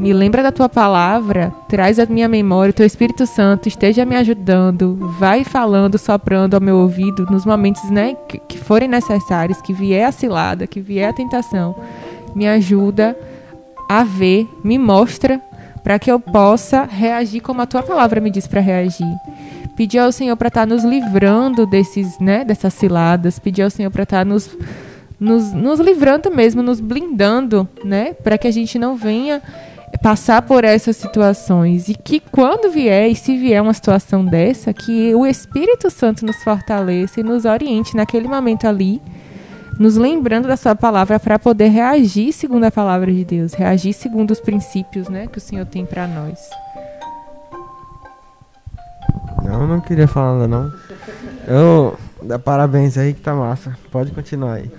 me 0.00 0.14
lembra 0.14 0.42
da 0.42 0.50
tua 0.50 0.66
palavra, 0.66 1.52
traz 1.68 1.98
a 1.98 2.06
minha 2.06 2.26
memória, 2.26 2.70
o 2.70 2.74
teu 2.74 2.86
Espírito 2.86 3.26
Santo 3.26 3.68
esteja 3.68 4.06
me 4.06 4.16
ajudando, 4.16 4.96
vai 5.18 5.44
falando, 5.44 5.98
soprando 5.98 6.54
ao 6.54 6.60
meu 6.60 6.78
ouvido 6.78 7.26
nos 7.30 7.44
momentos 7.44 7.90
né, 7.90 8.16
que, 8.26 8.38
que 8.38 8.58
forem 8.58 8.88
necessários, 8.88 9.60
que 9.60 9.74
vier 9.74 10.06
a 10.06 10.10
cilada, 10.10 10.66
que 10.66 10.80
vier 10.80 11.10
a 11.10 11.12
tentação 11.12 11.76
me 12.34 12.48
ajuda 12.48 13.14
a 13.90 14.02
ver, 14.02 14.48
me 14.64 14.78
mostra 14.78 15.38
para 15.84 15.98
que 15.98 16.10
eu 16.10 16.18
possa 16.18 16.84
reagir 16.84 17.42
como 17.42 17.60
a 17.60 17.66
tua 17.66 17.82
palavra 17.82 18.22
me 18.22 18.30
diz 18.30 18.46
para 18.46 18.60
reagir. 18.60 19.14
Pedir 19.76 19.98
ao 19.98 20.12
Senhor 20.12 20.34
para 20.34 20.48
estar 20.48 20.60
tá 20.60 20.66
nos 20.66 20.82
livrando 20.82 21.66
desses, 21.66 22.18
né, 22.18 22.42
dessas 22.42 22.72
ciladas, 22.72 23.38
pedir 23.38 23.64
ao 23.64 23.70
Senhor 23.70 23.90
para 23.90 24.04
estar 24.04 24.20
tá 24.20 24.24
nos, 24.24 24.56
nos, 25.18 25.52
nos 25.52 25.78
livrando 25.78 26.30
mesmo, 26.30 26.62
nos 26.62 26.80
blindando, 26.80 27.68
né, 27.84 28.14
para 28.14 28.38
que 28.38 28.48
a 28.48 28.50
gente 28.50 28.78
não 28.78 28.96
venha 28.96 29.42
passar 29.98 30.42
por 30.42 30.64
essas 30.64 30.96
situações 30.96 31.88
e 31.88 31.94
que 31.94 32.20
quando 32.20 32.70
vier 32.70 33.10
e 33.10 33.14
se 33.14 33.36
vier 33.36 33.60
uma 33.62 33.74
situação 33.74 34.24
dessa, 34.24 34.72
que 34.72 35.14
o 35.14 35.26
Espírito 35.26 35.90
Santo 35.90 36.24
nos 36.24 36.42
fortaleça 36.42 37.20
e 37.20 37.22
nos 37.22 37.44
oriente 37.44 37.96
naquele 37.96 38.28
momento 38.28 38.66
ali 38.66 39.00
nos 39.78 39.96
lembrando 39.96 40.46
da 40.46 40.58
sua 40.58 40.76
palavra 40.76 41.18
para 41.18 41.38
poder 41.38 41.68
reagir 41.68 42.34
segundo 42.34 42.64
a 42.64 42.70
palavra 42.70 43.10
de 43.10 43.24
Deus, 43.24 43.54
reagir 43.54 43.94
segundo 43.94 44.30
os 44.30 44.38
princípios, 44.38 45.08
né, 45.08 45.26
que 45.26 45.38
o 45.38 45.40
Senhor 45.40 45.64
tem 45.64 45.86
para 45.86 46.06
nós. 46.06 46.38
Não, 49.42 49.66
não 49.66 49.80
queria 49.80 50.06
falar 50.06 50.34
nada 50.34 50.48
não. 50.48 50.72
Eu 51.48 51.98
dá 52.22 52.38
parabéns 52.38 52.98
aí 52.98 53.14
que 53.14 53.22
tá 53.22 53.34
massa. 53.34 53.76
Pode 53.90 54.12
continuar 54.12 54.54
aí. 54.54 54.70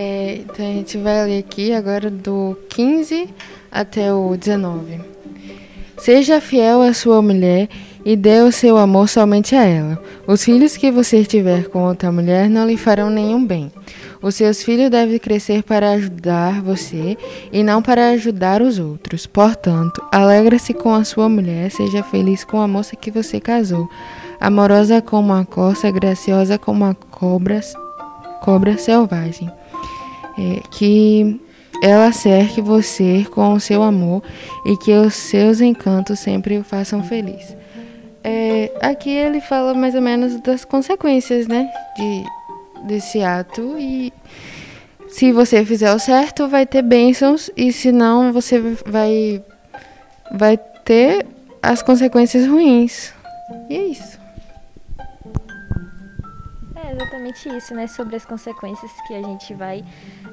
É, 0.00 0.42
então 0.44 0.64
a 0.64 0.74
gente 0.74 0.96
vai 0.96 1.24
ler 1.24 1.38
aqui 1.40 1.72
agora 1.72 2.08
do 2.08 2.56
15 2.70 3.28
até 3.68 4.12
o 4.14 4.36
19. 4.36 5.00
Seja 5.96 6.40
fiel 6.40 6.82
à 6.82 6.94
sua 6.94 7.20
mulher 7.20 7.68
e 8.04 8.14
dê 8.14 8.42
o 8.42 8.52
seu 8.52 8.76
amor 8.76 9.08
somente 9.08 9.56
a 9.56 9.64
ela. 9.64 10.00
Os 10.24 10.44
filhos 10.44 10.76
que 10.76 10.92
você 10.92 11.24
tiver 11.24 11.68
com 11.68 11.82
outra 11.82 12.12
mulher 12.12 12.48
não 12.48 12.64
lhe 12.64 12.76
farão 12.76 13.10
nenhum 13.10 13.44
bem. 13.44 13.72
Os 14.22 14.36
seus 14.36 14.62
filhos 14.62 14.88
devem 14.88 15.18
crescer 15.18 15.64
para 15.64 15.90
ajudar 15.90 16.62
você 16.62 17.18
e 17.52 17.64
não 17.64 17.82
para 17.82 18.10
ajudar 18.10 18.62
os 18.62 18.78
outros. 18.78 19.26
Portanto, 19.26 20.00
alegra-se 20.12 20.74
com 20.74 20.94
a 20.94 21.02
sua 21.02 21.28
mulher, 21.28 21.72
seja 21.72 22.04
feliz 22.04 22.44
com 22.44 22.60
a 22.60 22.68
moça 22.68 22.94
que 22.94 23.10
você 23.10 23.40
casou, 23.40 23.90
amorosa 24.40 25.02
como 25.02 25.32
a 25.32 25.44
corça, 25.44 25.90
graciosa 25.90 26.56
como 26.56 26.84
a 26.84 26.94
cobra, 26.94 27.60
cobra 28.40 28.78
selvagem. 28.78 29.57
É, 30.38 30.60
que 30.70 31.40
ela 31.82 32.12
cerque 32.12 32.60
você 32.60 33.26
com 33.30 33.54
o 33.54 33.60
seu 33.60 33.82
amor 33.82 34.22
e 34.64 34.76
que 34.76 34.92
os 34.92 35.14
seus 35.14 35.60
encantos 35.60 36.18
sempre 36.20 36.58
o 36.58 36.64
façam 36.64 37.02
feliz. 37.02 37.56
É, 38.22 38.72
aqui 38.80 39.10
ele 39.10 39.40
fala 39.40 39.74
mais 39.74 39.94
ou 39.94 40.02
menos 40.02 40.40
das 40.40 40.64
consequências, 40.64 41.46
né, 41.46 41.70
de, 41.96 42.86
desse 42.86 43.22
ato 43.22 43.76
e 43.78 44.12
se 45.08 45.32
você 45.32 45.64
fizer 45.64 45.92
o 45.94 45.98
certo 45.98 46.48
vai 46.48 46.66
ter 46.66 46.82
bênçãos 46.82 47.50
e 47.56 47.72
se 47.72 47.90
não 47.90 48.32
você 48.32 48.60
vai 48.84 49.42
vai 50.32 50.58
ter 50.84 51.26
as 51.62 51.82
consequências 51.82 52.46
ruins. 52.46 53.12
E 53.70 53.76
é 53.76 53.86
isso. 53.86 54.17
Exatamente 56.98 57.48
isso, 57.48 57.74
né, 57.76 57.86
sobre 57.86 58.16
as 58.16 58.24
consequências 58.24 58.90
que 59.06 59.14
a 59.14 59.22
gente 59.22 59.54
vai 59.54 59.84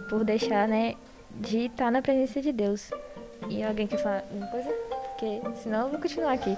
por 0.09 0.23
deixar, 0.23 0.67
né, 0.67 0.95
de 1.39 1.67
estar 1.67 1.91
na 1.91 2.01
presença 2.01 2.41
de 2.41 2.51
Deus. 2.51 2.89
E 3.47 3.63
alguém 3.63 3.85
quer 3.85 3.97
falar 3.99 4.23
alguma 4.31 4.47
coisa? 4.47 4.69
Porque 4.69 5.41
senão 5.61 5.83
eu 5.83 5.89
vou 5.91 5.99
continuar 5.99 6.33
aqui. 6.33 6.57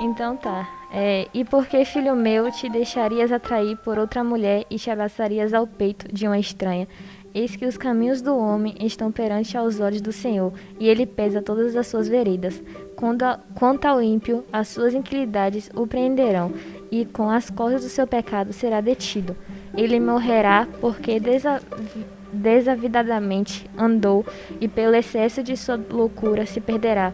Então 0.00 0.36
tá. 0.36 0.68
É, 0.92 1.26
e 1.34 1.44
porque, 1.44 1.84
filho 1.84 2.14
meu, 2.14 2.52
te 2.52 2.68
deixarias 2.68 3.32
atrair 3.32 3.76
por 3.78 3.98
outra 3.98 4.22
mulher 4.22 4.64
e 4.70 4.78
te 4.78 4.88
abraçarias 4.88 5.52
ao 5.52 5.66
peito 5.66 6.06
de 6.14 6.24
uma 6.28 6.38
estranha? 6.38 6.86
Eis 7.34 7.56
que 7.56 7.66
os 7.66 7.76
caminhos 7.76 8.22
do 8.22 8.36
homem 8.36 8.74
estão 8.80 9.10
perante 9.10 9.56
aos 9.56 9.80
olhos 9.80 10.00
do 10.00 10.12
Senhor, 10.12 10.52
e 10.78 10.88
ele 10.88 11.04
pesa 11.04 11.42
todas 11.42 11.76
as 11.76 11.88
suas 11.88 12.08
veredas. 12.08 12.62
Quando 12.96 13.24
a, 13.24 13.38
quanto 13.54 13.84
ao 13.84 14.00
ímpio, 14.00 14.44
as 14.52 14.68
suas 14.68 14.94
inquilidades 14.94 15.68
o 15.74 15.86
prenderão, 15.86 16.52
e 16.90 17.04
com 17.04 17.28
as 17.28 17.50
cordas 17.50 17.82
do 17.82 17.88
seu 17.88 18.06
pecado 18.06 18.52
será 18.52 18.80
detido. 18.80 19.36
Ele 19.76 20.00
morrerá 20.00 20.66
porque 20.80 21.20
desa, 21.20 21.60
desavidadamente 22.32 23.68
andou 23.76 24.24
e 24.60 24.68
pelo 24.68 24.94
excesso 24.94 25.42
de 25.42 25.56
sua 25.56 25.78
loucura 25.90 26.46
se 26.46 26.60
perderá. 26.60 27.12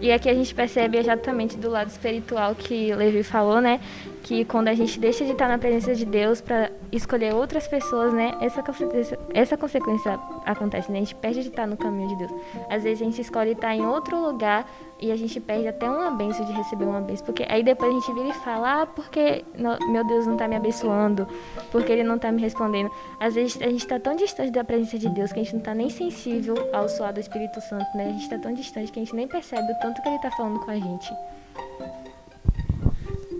E 0.00 0.10
aqui 0.10 0.28
a 0.28 0.34
gente 0.34 0.54
percebe 0.54 0.98
exatamente 0.98 1.56
do 1.56 1.70
lado 1.70 1.88
espiritual 1.88 2.54
que 2.54 2.94
Levi 2.94 3.22
falou, 3.22 3.60
né? 3.60 3.80
Que 4.22 4.44
quando 4.44 4.68
a 4.68 4.74
gente 4.74 5.00
deixa 5.00 5.24
de 5.24 5.32
estar 5.32 5.48
na 5.48 5.58
presença 5.58 5.94
de 5.94 6.04
Deus 6.04 6.40
para 6.40 6.70
escolher 6.92 7.34
outras 7.34 7.66
pessoas, 7.66 8.12
né? 8.12 8.32
Essa 8.40 8.62
consequência, 8.62 9.18
essa 9.32 9.56
consequência 9.56 10.18
acontece, 10.44 10.92
né? 10.92 10.98
A 10.98 11.00
gente 11.00 11.14
perde 11.14 11.42
de 11.42 11.48
estar 11.48 11.66
no 11.66 11.76
caminho 11.76 12.08
de 12.08 12.16
Deus. 12.16 12.30
Às 12.68 12.82
vezes 12.82 13.00
a 13.00 13.04
gente 13.04 13.20
escolhe 13.20 13.52
estar 13.52 13.74
em 13.74 13.84
outro 13.84 14.20
lugar 14.20 14.66
e 15.00 15.10
a 15.10 15.16
gente 15.16 15.40
perde 15.40 15.66
até 15.66 15.88
uma 15.88 16.10
benção 16.10 16.44
de 16.44 16.52
receber 16.52 16.84
uma 16.84 17.00
benção. 17.00 17.24
Porque 17.24 17.46
aí 17.48 17.62
depois 17.62 17.90
a 17.90 17.94
gente 17.98 18.12
vira 18.12 18.28
e 18.28 18.32
fala, 18.34 18.82
ah, 18.82 18.86
porque 18.86 19.44
meu 19.56 20.04
Deus 20.04 20.26
não 20.26 20.34
está 20.34 20.46
me 20.46 20.56
abençoando, 20.56 21.26
porque 21.72 21.90
Ele 21.90 22.04
não 22.04 22.16
está 22.16 22.30
me 22.30 22.42
respondendo. 22.42 22.90
Às 23.18 23.34
vezes 23.34 23.60
a 23.62 23.68
gente 23.68 23.80
está 23.80 23.98
tão 23.98 24.14
distante 24.14 24.50
da 24.50 24.62
presença 24.62 24.98
de 24.98 25.08
Deus 25.08 25.32
que 25.32 25.40
a 25.40 25.42
gente 25.42 25.54
não 25.54 25.60
está 25.60 25.74
nem 25.74 25.88
sensível 25.88 26.54
ao 26.72 26.88
suar 26.88 27.12
do 27.12 27.20
Espírito 27.20 27.60
Santo, 27.62 27.86
né? 27.96 28.08
A 28.08 28.12
gente 28.12 28.22
está 28.24 28.38
tão 28.38 28.52
distante 28.52 28.92
que 28.92 29.00
a 29.00 29.02
gente 29.02 29.16
nem 29.16 29.26
percebe 29.26 29.72
o 29.72 29.78
tanto 29.80 30.02
que 30.02 30.08
Ele 30.08 30.16
está 30.16 30.30
falando 30.30 30.60
com 30.60 30.70
a 30.70 30.76
gente. 30.76 31.10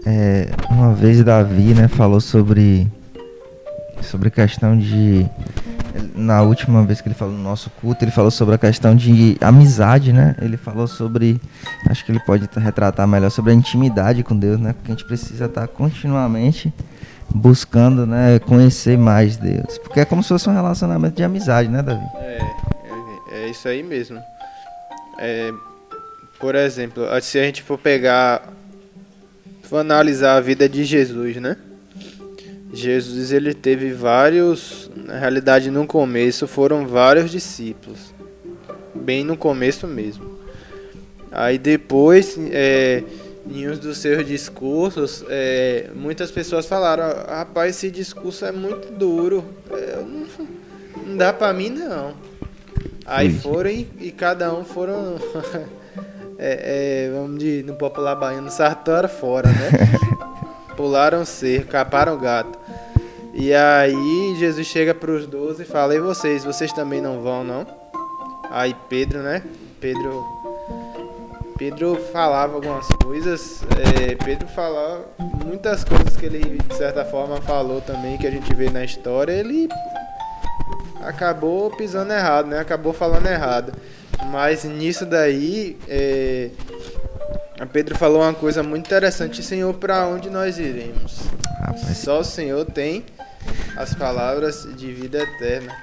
É, 0.06 0.48
uma 0.70 0.94
vez 0.94 1.22
Davi, 1.22 1.74
né, 1.74 1.88
falou 1.88 2.20
sobre 2.20 2.90
sobre 4.02 4.30
questão 4.30 4.78
de 4.78 5.26
na 6.14 6.42
última 6.42 6.84
vez 6.84 7.00
que 7.00 7.08
ele 7.08 7.14
falou 7.14 7.34
no 7.34 7.42
nosso 7.42 7.70
culto, 7.70 8.04
ele 8.04 8.10
falou 8.10 8.30
sobre 8.30 8.54
a 8.54 8.58
questão 8.58 8.94
de 8.94 9.36
amizade, 9.40 10.12
né? 10.12 10.36
Ele 10.40 10.56
falou 10.56 10.86
sobre, 10.86 11.40
acho 11.88 12.04
que 12.04 12.12
ele 12.12 12.20
pode 12.20 12.48
retratar 12.56 13.06
melhor 13.06 13.30
sobre 13.30 13.52
a 13.52 13.54
intimidade 13.54 14.22
com 14.22 14.36
Deus, 14.36 14.58
né? 14.58 14.72
Porque 14.72 14.92
a 14.92 14.94
gente 14.94 15.04
precisa 15.04 15.46
estar 15.46 15.66
continuamente 15.68 16.72
buscando, 17.32 18.06
né, 18.06 18.38
conhecer 18.40 18.98
mais 18.98 19.36
Deus, 19.36 19.78
porque 19.78 20.00
é 20.00 20.04
como 20.04 20.22
se 20.22 20.30
fosse 20.30 20.48
um 20.48 20.52
relacionamento 20.52 21.16
de 21.16 21.22
amizade, 21.22 21.68
né, 21.68 21.82
Davi? 21.82 22.04
É, 22.16 22.38
É 23.32 23.48
isso 23.48 23.68
aí 23.68 23.82
mesmo. 23.82 24.18
É, 25.18 25.52
por 26.40 26.54
exemplo, 26.54 27.04
se 27.20 27.38
a 27.38 27.44
gente 27.44 27.62
for 27.62 27.78
pegar, 27.78 28.42
for 29.70 29.78
analisar 29.78 30.36
a 30.36 30.40
vida 30.40 30.68
de 30.68 30.82
Jesus, 30.82 31.36
né? 31.36 31.56
Jesus 32.72 33.30
ele 33.30 33.54
teve 33.54 33.92
vários, 33.92 34.90
na 34.96 35.16
realidade 35.16 35.70
no 35.70 35.86
começo 35.86 36.48
foram 36.48 36.88
vários 36.88 37.30
discípulos, 37.30 38.12
bem 38.92 39.22
no 39.22 39.36
começo 39.36 39.86
mesmo. 39.86 40.40
Aí 41.30 41.56
depois, 41.56 42.36
é, 42.50 43.04
em 43.48 43.68
um 43.68 43.76
dos 43.76 43.98
seus 43.98 44.26
discursos, 44.26 45.24
é, 45.28 45.88
muitas 45.94 46.32
pessoas 46.32 46.66
falaram: 46.66 47.04
rapaz, 47.28 47.76
esse 47.76 47.92
discurso 47.92 48.44
é 48.44 48.50
muito 48.50 48.90
duro, 48.90 49.44
é, 49.70 49.96
não, 49.98 50.26
não, 51.06 51.16
dá 51.16 51.32
pra 51.32 51.52
mim 51.52 51.70
não. 51.70 52.14
Aí 53.06 53.30
foram 53.30 53.70
e, 53.70 53.86
e 54.00 54.10
cada 54.10 54.52
um 54.52 54.64
foram, 54.64 55.16
é, 56.42 57.06
é, 57.06 57.10
vamos 57.10 57.38
de 57.38 57.62
no 57.64 57.74
popular 57.74 58.16
baiano, 58.16 58.50
sartaram 58.50 59.10
fora, 59.10 59.46
né? 59.50 59.70
Pularam 60.74 61.22
cerco, 61.22 61.68
caparam 61.68 62.18
gato. 62.18 62.58
E 63.34 63.52
aí 63.52 64.34
Jesus 64.38 64.66
chega 64.66 64.94
para 64.94 65.10
os 65.10 65.26
doze 65.26 65.64
e 65.64 65.66
fala: 65.66 65.94
E 65.94 66.00
vocês? 66.00 66.42
Vocês 66.42 66.72
também 66.72 67.02
não 67.02 67.20
vão, 67.20 67.44
não? 67.44 67.66
Aí 68.50 68.74
Pedro, 68.88 69.18
né? 69.18 69.42
Pedro 69.78 70.24
Pedro 71.58 71.94
falava 72.10 72.54
algumas 72.54 72.86
coisas, 73.04 73.62
é, 73.76 74.14
Pedro 74.14 74.48
falava 74.48 75.04
muitas 75.44 75.84
coisas 75.84 76.16
que 76.16 76.24
ele 76.24 76.56
de 76.56 76.74
certa 76.74 77.04
forma 77.04 77.38
falou 77.42 77.82
também 77.82 78.16
que 78.16 78.26
a 78.26 78.30
gente 78.30 78.54
vê 78.54 78.70
na 78.70 78.82
história, 78.82 79.32
ele 79.32 79.68
acabou 81.02 81.70
pisando 81.70 82.14
errado, 82.14 82.46
né? 82.46 82.60
Acabou 82.60 82.94
falando 82.94 83.26
errado. 83.26 83.74
Mas 84.26 84.64
nisso 84.64 85.06
daí, 85.06 85.78
é, 85.88 86.50
Pedro 87.72 87.96
falou 87.96 88.22
uma 88.22 88.34
coisa 88.34 88.62
muito 88.62 88.86
interessante, 88.86 89.42
Senhor, 89.42 89.72
para 89.74 90.06
onde 90.06 90.28
nós 90.28 90.58
iremos? 90.58 91.20
Rapaz. 91.60 91.98
Só 91.98 92.20
o 92.20 92.24
Senhor 92.24 92.64
tem 92.64 93.04
as 93.76 93.94
palavras 93.94 94.68
de 94.76 94.92
vida 94.92 95.18
eterna. 95.22 95.74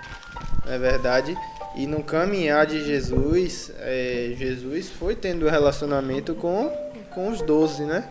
Não 0.66 0.74
é 0.74 0.78
verdade? 0.78 1.38
E 1.76 1.86
no 1.88 2.04
caminhar 2.04 2.66
de 2.66 2.84
Jesus, 2.84 3.72
é, 3.80 4.34
Jesus 4.38 4.90
foi 4.90 5.16
tendo 5.16 5.48
relacionamento 5.48 6.36
com, 6.36 6.72
com 7.14 7.30
os 7.30 7.42
doze, 7.42 7.84
né? 7.84 8.10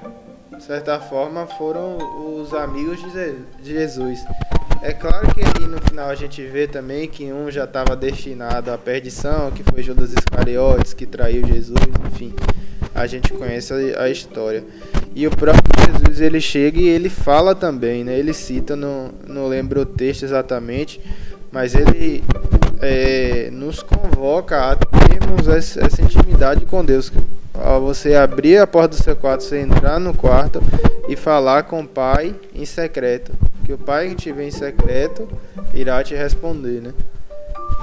De 0.57 0.63
certa 0.63 0.99
forma, 1.01 1.47
foram 1.47 1.99
os 2.41 2.55
amigos 2.55 2.99
de 3.03 3.73
Jesus. 3.73 4.21
É 4.87 4.93
claro 4.93 5.27
que 5.35 5.67
no 5.67 5.81
final 5.81 6.09
a 6.09 6.15
gente 6.15 6.41
vê 6.47 6.69
também 6.69 7.09
que 7.09 7.33
um 7.33 7.51
já 7.51 7.65
estava 7.65 7.97
destinado 7.97 8.71
à 8.71 8.79
perdição, 8.79 9.51
que 9.51 9.65
foi 9.65 9.83
Judas 9.83 10.13
Iscariotes, 10.13 10.95
que 10.95 11.05
traiu 11.05 11.45
Jesus, 11.45 11.81
enfim. 12.07 12.33
A 12.95 13.05
gente 13.05 13.33
conhece 13.33 13.73
a, 13.75 14.05
a 14.05 14.09
história. 14.09 14.63
E 15.13 15.27
o 15.27 15.31
próprio 15.33 15.65
Jesus, 15.87 16.21
ele 16.21 16.41
chega 16.41 16.79
e 16.79 16.87
ele 16.87 17.09
fala 17.09 17.53
também, 17.53 18.05
né? 18.05 18.17
Ele 18.17 18.33
cita, 18.33 18.77
no, 18.77 19.13
não 19.27 19.49
lembro 19.49 19.81
o 19.81 19.85
texto 19.85 20.23
exatamente, 20.23 21.01
mas 21.51 21.75
ele 21.75 22.23
é, 22.81 23.49
nos 23.51 23.83
convoca 23.83 24.71
a 24.71 24.77
termos 24.77 25.49
essa, 25.49 26.01
intimidade 26.01 26.65
com 26.65 26.85
Deus. 26.85 27.13
Ao 27.53 27.81
você 27.81 28.15
abrir 28.15 28.59
a 28.59 28.69
porta 28.69 28.97
do 28.97 29.03
seu 29.03 29.17
quarto, 29.17 29.43
você 29.43 29.59
entrar 29.59 29.99
no 29.99 30.15
quarto 30.15 30.63
e 31.09 31.17
falar 31.17 31.65
com 31.65 31.81
o 31.81 31.89
Pai 31.89 32.33
em 32.55 32.65
secreto. 32.65 33.33
Que 33.67 33.73
o 33.73 33.79
Pai 33.79 34.11
que 34.11 34.15
te 34.15 34.33
vê 34.33 34.47
em 34.47 34.51
secreto 34.53 35.29
irá 35.75 36.03
te 36.05 36.15
responder, 36.15 36.81
né? 36.81 36.95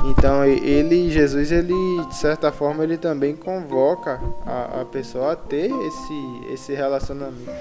Então 0.06 0.46
ele, 0.46 1.12
Jesus, 1.12 1.52
ele 1.52 1.74
de 2.08 2.16
certa 2.16 2.54
forma 2.54 2.84
ele 2.86 2.98
também 2.98 3.36
convoca 3.36 4.20
a, 4.46 4.82
a 4.82 4.86
pessoa 4.86 5.34
a 5.34 5.36
ter 5.36 5.70
esse, 5.70 6.54
esse 6.54 6.74
relacionamento. 6.74 7.52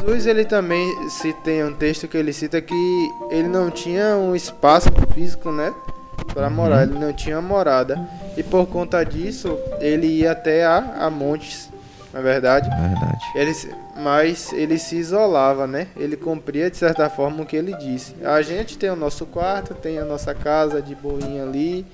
Jesus 0.00 0.26
ele 0.26 0.44
também 0.44 1.08
se 1.08 1.32
tem 1.32 1.64
um 1.64 1.72
texto 1.72 2.08
que 2.08 2.16
ele 2.16 2.32
cita 2.32 2.60
que 2.60 3.10
ele 3.30 3.46
não 3.46 3.70
tinha 3.70 4.16
um 4.16 4.34
espaço 4.34 4.88
físico, 5.14 5.52
né, 5.52 5.72
para 6.34 6.50
morar, 6.50 6.82
ele 6.82 6.98
não 6.98 7.12
tinha 7.12 7.40
morada 7.40 8.08
e 8.36 8.42
por 8.42 8.66
conta 8.66 9.04
disso 9.04 9.56
ele 9.78 10.08
ia 10.08 10.32
até 10.32 10.64
a, 10.64 11.06
a 11.06 11.10
montes, 11.10 11.70
na 12.12 12.20
é 12.20 12.22
verdade. 12.22 12.68
Verdade. 12.68 13.24
Ele, 13.34 13.52
mas 13.96 14.52
ele 14.52 14.78
se 14.78 14.96
isolava, 14.96 15.66
né? 15.66 15.88
Ele 15.96 16.16
cumpria 16.16 16.70
de 16.70 16.76
certa 16.76 17.08
forma 17.08 17.42
o 17.42 17.46
que 17.46 17.56
ele 17.56 17.74
disse. 17.76 18.14
A 18.22 18.42
gente 18.42 18.76
tem 18.76 18.90
o 18.90 18.96
nosso 18.96 19.24
quarto, 19.24 19.74
tem 19.74 19.98
a 19.98 20.04
nossa 20.04 20.34
casa 20.34 20.82
de 20.82 20.94
boinha 20.94 21.42
ali. 21.42 21.86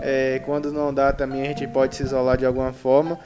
É, 0.00 0.40
quando 0.44 0.72
não 0.72 0.94
dá 0.94 1.12
também 1.12 1.42
a 1.42 1.46
gente 1.46 1.66
pode 1.66 1.96
se 1.96 2.02
isolar 2.02 2.36
de 2.36 2.44
alguma 2.44 2.72
forma. 2.72 3.18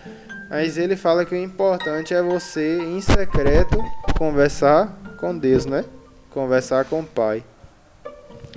Mas 0.51 0.78
ele 0.78 0.97
fala 0.97 1.24
que 1.24 1.34
o 1.34 1.38
importante 1.38 2.14
é 2.14 2.22
você, 2.22 2.78
em 2.78 3.01
secreto, 3.01 3.82
conversar 4.16 4.97
com 5.18 5.36
Deus, 5.36 5.66
né? 5.66 5.84
Conversar 6.30 6.84
com 6.84 7.01
o 7.01 7.05
Pai. 7.05 7.42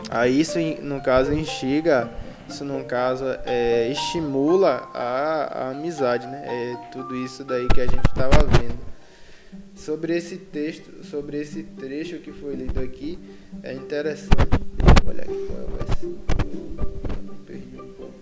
Aí 0.09 0.39
isso, 0.39 0.59
no 0.81 1.01
caso, 1.01 1.33
instiga, 1.33 2.09
isso 2.49 2.65
no 2.65 2.83
caso 2.83 3.25
é, 3.45 3.89
estimula 3.91 4.89
a, 4.93 5.67
a 5.67 5.69
amizade, 5.69 6.25
né? 6.27 6.43
É 6.45 6.75
tudo 6.91 7.15
isso 7.15 7.43
daí 7.43 7.67
que 7.67 7.79
a 7.79 7.85
gente 7.85 8.05
estava 8.07 8.43
vendo. 8.45 8.79
Sobre 9.75 10.17
esse 10.17 10.35
texto, 10.37 11.05
sobre 11.05 11.39
esse 11.39 11.63
trecho 11.63 12.17
que 12.17 12.31
foi 12.31 12.55
lido 12.55 12.79
aqui, 12.79 13.17
é 13.63 13.73
interessante. 13.73 14.59
Olha 15.07 15.23
aqui 15.23 15.47
qual 15.47 15.87
ser. 15.99 16.15
Perdi 17.45 17.79
um 17.79 17.93
pouco. 17.93 18.13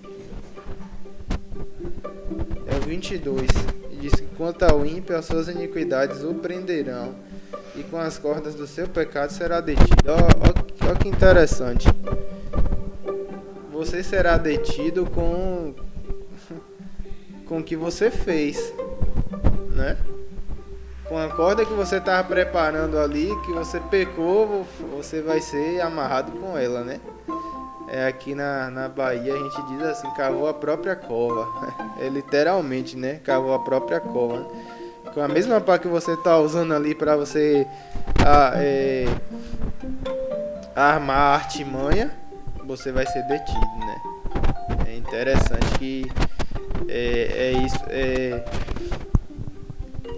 É 2.67 2.75
o 2.75 2.82
22. 2.82 3.49
E 3.91 3.95
diz 3.95 4.13
que 4.13 4.28
quanto 4.36 4.63
ao 4.63 4.86
ímpio, 4.86 5.17
as 5.17 5.25
suas 5.25 5.47
iniquidades 5.47 6.21
o 6.23 6.34
prenderão, 6.36 7.15
e 7.75 7.84
com 7.84 7.97
as 7.97 8.19
cordas 8.19 8.55
do 8.55 8.67
seu 8.67 8.88
pecado 8.88 9.32
será 9.32 9.61
detido. 9.61 10.11
Olha 10.82 10.95
que 10.95 11.07
interessante. 11.07 11.88
Você 13.78 14.03
será 14.03 14.38
detido 14.38 15.05
com 15.05 15.73
com 17.47 17.59
o 17.59 17.63
que 17.63 17.75
você 17.75 18.11
fez, 18.11 18.73
né? 19.73 19.97
Com 21.07 21.17
a 21.17 21.30
corda 21.30 21.65
que 21.65 21.73
você 21.73 21.97
estava 21.97 22.28
preparando 22.28 22.99
ali, 22.99 23.30
que 23.45 23.53
você 23.53 23.80
pecou, 23.80 24.67
você 24.97 25.21
vai 25.21 25.39
ser 25.39 25.80
amarrado 25.80 26.34
com 26.34 26.57
ela, 26.57 26.84
né? 26.84 26.99
é, 27.88 28.05
aqui 28.05 28.36
na, 28.36 28.69
na 28.69 28.89
Bahia 28.89 29.34
a 29.34 29.38
gente 29.38 29.61
diz 29.67 29.82
assim, 29.84 30.09
cavou 30.11 30.47
a 30.47 30.53
própria 30.53 30.95
cova. 30.95 31.47
É 31.99 32.09
literalmente, 32.09 32.95
né? 32.95 33.19
Cavou 33.23 33.55
a 33.55 33.59
própria 33.59 33.99
cova. 33.99 34.45
Com 35.15 35.19
a 35.19 35.28
mesma 35.28 35.59
pá 35.59 35.80
que 35.80 35.88
você 35.88 36.15
tá 36.17 36.38
usando 36.38 36.75
ali 36.75 36.93
para 36.93 37.15
você 37.15 37.65
a, 38.23 38.51
é, 38.55 39.05
armar 40.75 41.17
a 41.17 41.34
artimanha, 41.34 42.11
você 42.68 42.91
vai 42.91 43.05
ser 43.07 43.24
detido, 43.24 43.59
né? 43.80 44.01
É 44.88 44.97
interessante 44.97 45.80
que 45.80 46.11
é, 46.89 47.53
é 47.53 47.65
isso. 47.65 47.80
É, 47.88 48.43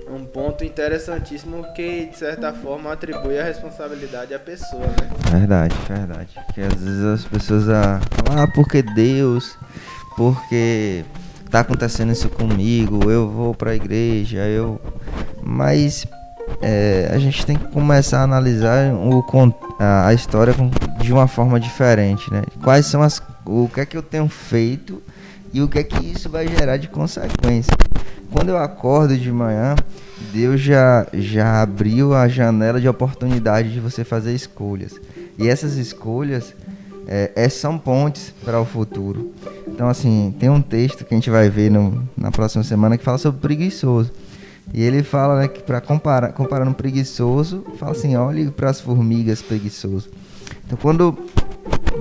um 0.09 0.25
ponto 0.25 0.63
interessantíssimo 0.63 1.63
que, 1.73 2.07
de 2.07 2.17
certa 2.17 2.51
forma, 2.51 2.91
atribui 2.91 3.37
a 3.37 3.43
responsabilidade 3.43 4.33
à 4.33 4.39
pessoa, 4.39 4.81
né? 4.81 5.09
Verdade, 5.31 5.75
verdade. 5.87 6.29
Que 6.53 6.61
às 6.61 6.73
vezes 6.73 7.03
as 7.03 7.25
pessoas 7.25 7.69
ah, 7.69 8.01
falam, 8.25 8.43
ah, 8.43 8.47
porque 8.47 8.81
Deus, 8.81 9.55
porque 10.17 11.05
tá 11.51 11.59
acontecendo 11.59 12.11
isso 12.11 12.27
comigo, 12.29 13.11
eu 13.11 13.29
vou 13.29 13.53
pra 13.53 13.75
igreja, 13.75 14.39
eu. 14.39 14.81
Mas 15.43 16.07
é, 16.61 17.09
a 17.13 17.17
gente 17.17 17.45
tem 17.45 17.57
que 17.57 17.67
começar 17.67 18.19
a 18.19 18.23
analisar 18.23 18.93
o, 18.93 19.23
a, 19.79 20.13
história 20.13 20.53
de 21.01 21.13
uma 21.13 21.27
forma 21.27 21.59
diferente, 21.59 22.31
né? 22.31 22.43
Quais 22.63 22.85
são 22.85 23.01
as. 23.01 23.21
O 23.45 23.69
que 23.73 23.81
é 23.81 23.85
que 23.85 23.97
eu 23.97 24.03
tenho 24.03 24.27
feito 24.27 25.01
e 25.53 25.61
o 25.61 25.67
que 25.67 25.79
é 25.79 25.83
que 25.83 26.05
isso 26.05 26.29
vai 26.29 26.47
gerar 26.47 26.77
de 26.77 26.87
consequência. 26.87 27.73
Quando 28.31 28.49
eu 28.49 28.57
acordo 28.57 29.17
de 29.17 29.31
manhã, 29.31 29.75
Deus 30.31 30.61
já, 30.61 31.07
já 31.13 31.61
abriu 31.61 32.13
a 32.13 32.27
janela 32.27 32.79
de 32.79 32.87
oportunidade 32.87 33.73
de 33.73 33.79
você 33.79 34.03
fazer 34.03 34.33
escolhas. 34.35 34.99
E 35.37 35.47
essas 35.47 35.77
escolhas 35.77 36.53
é, 37.07 37.31
é, 37.35 37.49
são 37.49 37.77
pontes 37.77 38.31
para 38.43 38.61
o 38.61 38.65
futuro. 38.65 39.33
Então, 39.67 39.87
assim, 39.87 40.35
tem 40.39 40.49
um 40.49 40.61
texto 40.61 41.03
que 41.03 41.13
a 41.13 41.17
gente 41.17 41.29
vai 41.29 41.49
ver 41.49 41.71
no, 41.71 42.07
na 42.15 42.29
próxima 42.29 42.63
semana 42.63 42.97
que 42.97 43.03
fala 43.03 43.17
sobre 43.17 43.41
preguiçoso. 43.41 44.11
E 44.73 44.83
ele 44.83 45.03
fala 45.03 45.39
né, 45.39 45.47
que 45.47 45.61
para 45.61 45.81
comparar, 45.81 46.31
comparando 46.33 46.71
um 46.71 46.73
preguiçoso, 46.73 47.63
fala 47.77 47.91
assim: 47.91 48.15
olhe 48.15 48.49
para 48.51 48.69
as 48.69 48.79
formigas 48.79 49.41
preguiçoso. 49.41 50.09
Então, 50.65 50.77
quando 50.81 51.17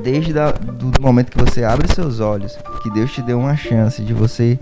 desde 0.02 0.32
o 0.32 0.52
do 0.52 1.00
momento 1.00 1.30
que 1.30 1.38
você 1.38 1.64
abre 1.64 1.92
seus 1.92 2.20
olhos, 2.20 2.56
que 2.82 2.90
Deus 2.90 3.12
te 3.12 3.22
deu 3.22 3.38
uma 3.38 3.56
chance 3.56 4.02
de 4.02 4.12
você 4.12 4.58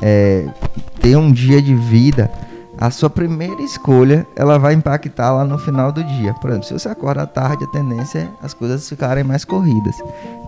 é, 0.00 0.48
ter 1.00 1.16
um 1.16 1.30
dia 1.30 1.60
de 1.60 1.74
vida, 1.74 2.30
a 2.78 2.90
sua 2.90 3.10
primeira 3.10 3.60
escolha 3.62 4.26
ela 4.34 4.58
vai 4.58 4.74
impactar 4.74 5.32
lá 5.32 5.44
no 5.44 5.58
final 5.58 5.92
do 5.92 6.02
dia. 6.02 6.34
Por 6.34 6.50
exemplo, 6.50 6.66
se 6.66 6.72
você 6.72 6.88
acorda 6.88 7.22
à 7.22 7.26
tarde, 7.26 7.64
a 7.64 7.68
tendência 7.68 8.20
é 8.20 8.28
as 8.44 8.54
coisas 8.54 8.88
ficarem 8.88 9.22
mais 9.22 9.44
corridas. 9.44 9.96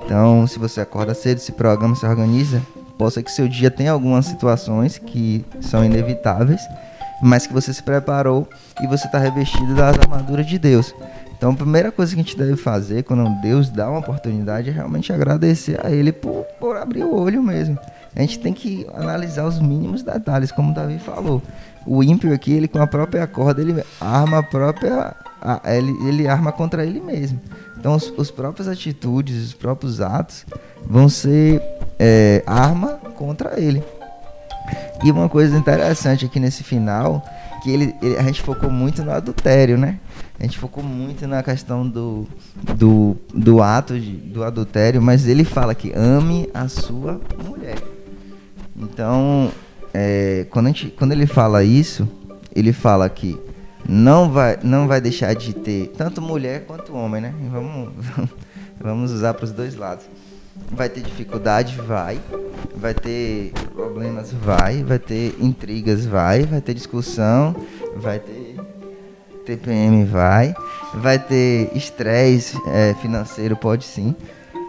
Então, 0.04 0.46
se 0.46 0.58
você 0.58 0.80
acorda 0.80 1.14
cedo, 1.14 1.38
se 1.38 1.52
programa, 1.52 1.94
se 1.94 2.06
organiza, 2.06 2.62
possa 2.98 3.22
que 3.22 3.30
seu 3.30 3.48
dia 3.48 3.70
tenha 3.70 3.92
algumas 3.92 4.26
situações 4.26 4.98
que 4.98 5.44
são 5.60 5.84
inevitáveis, 5.84 6.60
mas 7.24 7.46
que 7.46 7.54
você 7.54 7.72
se 7.72 7.82
preparou 7.82 8.46
e 8.82 8.86
você 8.86 9.06
está 9.06 9.18
revestido 9.18 9.74
das 9.74 9.98
armaduras 9.98 10.46
de 10.46 10.58
Deus. 10.58 10.94
Então, 11.36 11.52
a 11.52 11.56
primeira 11.56 11.90
coisa 11.90 12.14
que 12.14 12.20
a 12.20 12.22
gente 12.22 12.36
deve 12.36 12.54
fazer 12.54 13.02
quando 13.02 13.40
Deus 13.40 13.70
dá 13.70 13.88
uma 13.88 14.00
oportunidade 14.00 14.68
é 14.68 14.72
realmente 14.72 15.10
agradecer 15.10 15.80
a 15.84 15.90
Ele 15.90 16.12
por, 16.12 16.44
por 16.60 16.76
abrir 16.76 17.02
o 17.02 17.14
olho 17.14 17.42
mesmo. 17.42 17.78
A 18.14 18.20
gente 18.20 18.38
tem 18.38 18.52
que 18.52 18.86
analisar 18.94 19.46
os 19.46 19.58
mínimos 19.58 20.02
detalhes, 20.02 20.52
como 20.52 20.70
o 20.70 20.74
Davi 20.74 20.98
falou. 20.98 21.42
O 21.86 22.02
ímpio 22.02 22.32
aqui, 22.32 22.52
ele 22.52 22.68
com 22.68 22.80
a 22.80 22.86
própria 22.86 23.26
corda, 23.26 23.60
ele 23.60 23.82
arma 24.00 24.38
a 24.38 24.42
própria. 24.42 25.16
A, 25.40 25.74
ele, 25.74 25.92
ele 26.06 26.28
arma 26.28 26.52
contra 26.52 26.84
ele 26.84 27.00
mesmo. 27.00 27.40
Então, 27.78 27.94
os, 27.94 28.12
os 28.16 28.30
próprias 28.30 28.68
atitudes, 28.68 29.46
os 29.46 29.54
próprios 29.54 30.00
atos 30.00 30.46
vão 30.86 31.08
ser 31.08 31.60
é, 31.98 32.42
arma 32.46 32.98
contra 33.16 33.58
ele. 33.58 33.82
E 35.02 35.10
uma 35.10 35.28
coisa 35.28 35.56
interessante 35.56 36.24
aqui 36.24 36.40
nesse 36.40 36.62
final, 36.62 37.24
que 37.62 37.70
ele, 37.70 37.94
ele, 38.00 38.16
a 38.16 38.22
gente 38.22 38.42
focou 38.42 38.70
muito 38.70 39.02
no 39.02 39.10
adultério, 39.10 39.76
né? 39.76 39.98
A 40.38 40.42
gente 40.42 40.58
focou 40.58 40.82
muito 40.82 41.26
na 41.26 41.42
questão 41.42 41.88
do, 41.88 42.26
do, 42.76 43.16
do 43.32 43.62
ato 43.62 43.98
de, 43.98 44.12
do 44.12 44.42
adultério, 44.42 45.00
mas 45.00 45.26
ele 45.26 45.44
fala 45.44 45.74
que 45.74 45.92
ame 45.94 46.48
a 46.52 46.68
sua 46.68 47.20
mulher. 47.46 47.78
Então, 48.76 49.50
é, 49.92 50.46
quando, 50.50 50.66
a 50.66 50.68
gente, 50.70 50.88
quando 50.88 51.12
ele 51.12 51.26
fala 51.26 51.62
isso, 51.62 52.08
ele 52.54 52.72
fala 52.72 53.08
que 53.08 53.38
não 53.88 54.30
vai, 54.30 54.58
não 54.62 54.88
vai 54.88 55.00
deixar 55.00 55.34
de 55.34 55.52
ter 55.52 55.88
tanto 55.96 56.20
mulher 56.20 56.64
quanto 56.66 56.94
homem, 56.94 57.20
né? 57.20 57.34
Vamos, 57.50 57.90
vamos 58.80 59.12
usar 59.12 59.34
para 59.34 59.44
os 59.44 59.52
dois 59.52 59.76
lados. 59.76 60.04
Vai 60.70 60.88
ter 60.88 61.02
dificuldade? 61.02 61.76
Vai. 61.80 62.20
Vai 62.74 62.94
ter 62.94 63.52
problemas? 63.74 64.32
Vai. 64.32 64.82
Vai 64.82 64.98
ter 64.98 65.36
intrigas? 65.40 66.04
Vai. 66.06 66.42
Vai 66.42 66.60
ter 66.60 66.74
discussão? 66.74 67.54
Vai 67.96 68.18
ter 68.18 68.56
TPM? 69.44 70.04
Vai. 70.04 70.54
Vai 70.94 71.18
ter 71.18 71.70
estresse 71.76 72.56
é, 72.66 72.94
financeiro? 72.94 73.56
Pode 73.56 73.84
sim. 73.84 74.14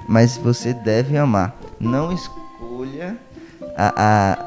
Mas 0.07 0.37
você 0.37 0.73
deve 0.73 1.17
amar. 1.17 1.55
Não 1.79 2.11
escolha 2.11 3.17
a, 3.75 3.93
a, 3.95 4.37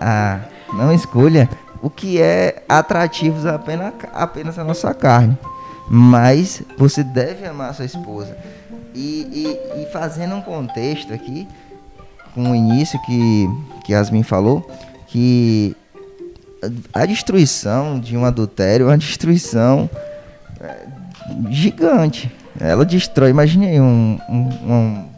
a, 0.00 0.36
a 0.36 0.40
não 0.74 0.92
escolha 0.92 1.48
o 1.80 1.88
que 1.88 2.20
é 2.20 2.62
atrativo 2.68 3.48
apenas, 3.48 3.94
apenas 4.12 4.58
a 4.58 4.64
nossa 4.64 4.92
carne. 4.92 5.38
Mas 5.90 6.62
você 6.76 7.02
deve 7.02 7.46
amar 7.46 7.70
a 7.70 7.74
sua 7.74 7.84
esposa. 7.84 8.36
E, 8.94 9.56
e, 9.76 9.82
e 9.82 9.86
fazendo 9.92 10.34
um 10.34 10.42
contexto 10.42 11.12
aqui, 11.12 11.46
com 12.34 12.50
o 12.50 12.54
início 12.54 13.00
que, 13.02 13.48
que 13.84 13.92
Yasmin 13.92 14.22
falou, 14.22 14.68
que 15.06 15.76
a 16.92 17.06
destruição 17.06 17.98
de 17.98 18.16
um 18.16 18.24
adultério 18.24 18.86
é 18.86 18.90
uma 18.90 18.98
destruição 18.98 19.88
é, 20.60 20.86
gigante. 21.50 22.30
Ela 22.60 22.84
destrói, 22.84 23.30
imagine 23.30 23.80
um, 23.80 24.18
um, 24.28 24.72
um, 24.72 25.08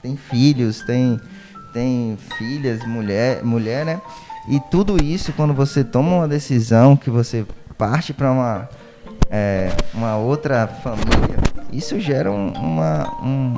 tem 0.00 0.16
filhos, 0.16 0.82
tem, 0.82 1.20
tem 1.72 2.16
filhas, 2.38 2.84
mulher, 2.86 3.42
mulher, 3.42 3.84
né? 3.84 4.00
E 4.48 4.60
tudo 4.70 5.02
isso, 5.02 5.32
quando 5.32 5.54
você 5.54 5.82
toma 5.82 6.16
uma 6.16 6.28
decisão, 6.28 6.96
que 6.96 7.10
você 7.10 7.44
parte 7.76 8.12
para 8.12 8.30
uma, 8.30 8.68
é, 9.30 9.70
uma 9.92 10.16
outra 10.16 10.66
família, 10.66 11.38
isso 11.72 11.98
gera 11.98 12.30
um, 12.30 12.52
uma, 12.52 13.08
um, 13.22 13.56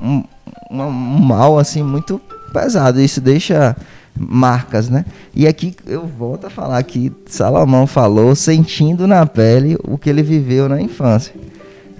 um, 0.00 0.24
um 0.70 0.90
mal 0.90 1.58
assim 1.58 1.82
muito 1.82 2.20
pesado. 2.52 3.00
Isso 3.00 3.20
deixa 3.20 3.76
marcas, 4.18 4.88
né? 4.88 5.04
E 5.34 5.46
aqui 5.46 5.74
eu 5.86 6.06
volto 6.06 6.46
a 6.46 6.50
falar 6.50 6.82
que 6.82 7.12
Salomão 7.26 7.86
falou 7.86 8.34
sentindo 8.34 9.06
na 9.06 9.24
pele 9.24 9.78
o 9.84 9.96
que 9.96 10.10
ele 10.10 10.22
viveu 10.22 10.68
na 10.68 10.80
infância, 10.80 11.34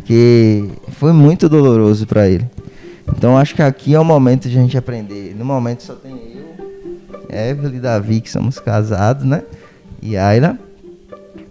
que 0.05 0.69
foi 0.93 1.13
muito 1.13 1.49
doloroso 1.49 2.07
para 2.07 2.29
ele. 2.29 2.47
Então 3.17 3.39
acho 3.39 3.55
que 3.55 3.63
aqui 3.63 3.95
é 3.95 4.01
o 4.01 4.05
momento 4.05 4.49
de 4.49 4.59
a 4.59 4.61
gente 4.61 4.77
aprender. 4.77 5.35
No 5.39 5.45
momento 5.45 5.83
só 5.83 5.95
tem 5.95 6.13
eu, 6.13 6.49
Evelyn 7.31 7.77
e 7.77 7.81
Davi 7.81 8.21
que 8.21 8.31
somos 8.31 8.59
casados, 8.59 9.25
né? 9.25 9.43
E 10.03 10.17
Ayla. 10.17 10.59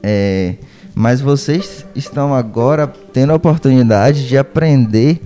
É, 0.04 0.56
mas 0.98 1.22
vocês 1.22 1.86
estão 1.93 2.34
agora 2.34 2.91
tendo 3.14 3.32
a 3.32 3.36
oportunidade 3.36 4.28
de 4.28 4.36
aprender 4.36 5.22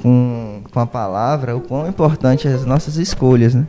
com, 0.00 0.62
com 0.72 0.80
a 0.80 0.86
palavra 0.86 1.54
o 1.54 1.60
quão 1.60 1.86
importante 1.86 2.48
é 2.48 2.54
as 2.54 2.64
nossas 2.64 2.96
escolhas, 2.96 3.54
né? 3.54 3.68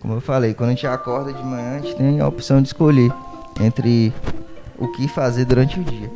Como 0.00 0.14
eu 0.14 0.20
falei, 0.20 0.54
quando 0.54 0.70
a 0.70 0.72
gente 0.72 0.88
acorda 0.88 1.32
de 1.32 1.40
manhã, 1.40 1.76
a 1.76 1.78
gente 1.78 1.94
tem 1.94 2.18
a 2.18 2.26
opção 2.26 2.60
de 2.60 2.66
escolher 2.66 3.12
entre 3.60 4.12
o 4.76 4.88
que 4.88 5.06
fazer 5.06 5.44
durante 5.44 5.78
o 5.78 5.84
dia. 5.84 6.10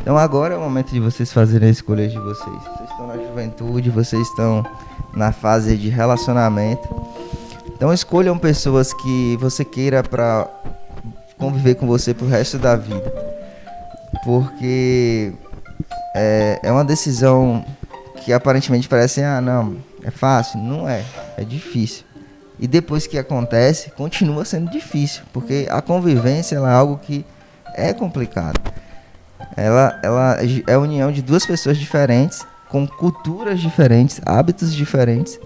Então 0.00 0.16
agora 0.16 0.54
é 0.54 0.56
o 0.56 0.60
momento 0.60 0.92
de 0.92 1.00
vocês 1.00 1.32
fazerem 1.32 1.68
as 1.68 1.78
escolhas 1.78 2.12
de 2.12 2.18
vocês. 2.20 2.62
Vocês 2.76 2.88
estão 2.88 3.08
na 3.08 3.16
juventude, 3.16 3.90
vocês 3.90 4.28
estão 4.28 4.64
na 5.12 5.32
fase 5.32 5.76
de 5.76 5.88
relacionamento. 5.88 6.88
Então 7.66 7.92
escolham 7.92 8.38
pessoas 8.38 8.92
que 8.92 9.36
você 9.40 9.64
queira 9.64 10.04
para 10.04 10.46
conviver 11.36 11.74
com 11.74 11.88
você 11.88 12.14
pro 12.14 12.28
resto 12.28 12.58
da 12.58 12.76
vida 12.76 13.29
porque 14.24 15.32
é, 16.14 16.60
é 16.62 16.72
uma 16.72 16.84
decisão 16.84 17.64
que 18.16 18.32
aparentemente 18.32 18.88
parece, 18.88 19.22
ah, 19.22 19.40
não, 19.40 19.76
é 20.02 20.10
fácil. 20.10 20.58
Não 20.58 20.88
é, 20.88 21.04
é 21.36 21.44
difícil. 21.44 22.04
E 22.58 22.66
depois 22.66 23.06
que 23.06 23.16
acontece, 23.16 23.90
continua 23.92 24.44
sendo 24.44 24.70
difícil, 24.70 25.22
porque 25.32 25.66
a 25.70 25.80
convivência 25.80 26.56
é 26.56 26.58
algo 26.58 26.98
que 26.98 27.24
é 27.74 27.92
complicado. 27.94 28.60
Ela, 29.56 29.98
ela 30.02 30.36
é 30.66 30.74
a 30.74 30.78
união 30.78 31.10
de 31.10 31.22
duas 31.22 31.46
pessoas 31.46 31.78
diferentes, 31.78 32.46
com 32.68 32.86
culturas 32.86 33.60
diferentes, 33.60 34.20
hábitos 34.26 34.74
diferentes, 34.74 35.40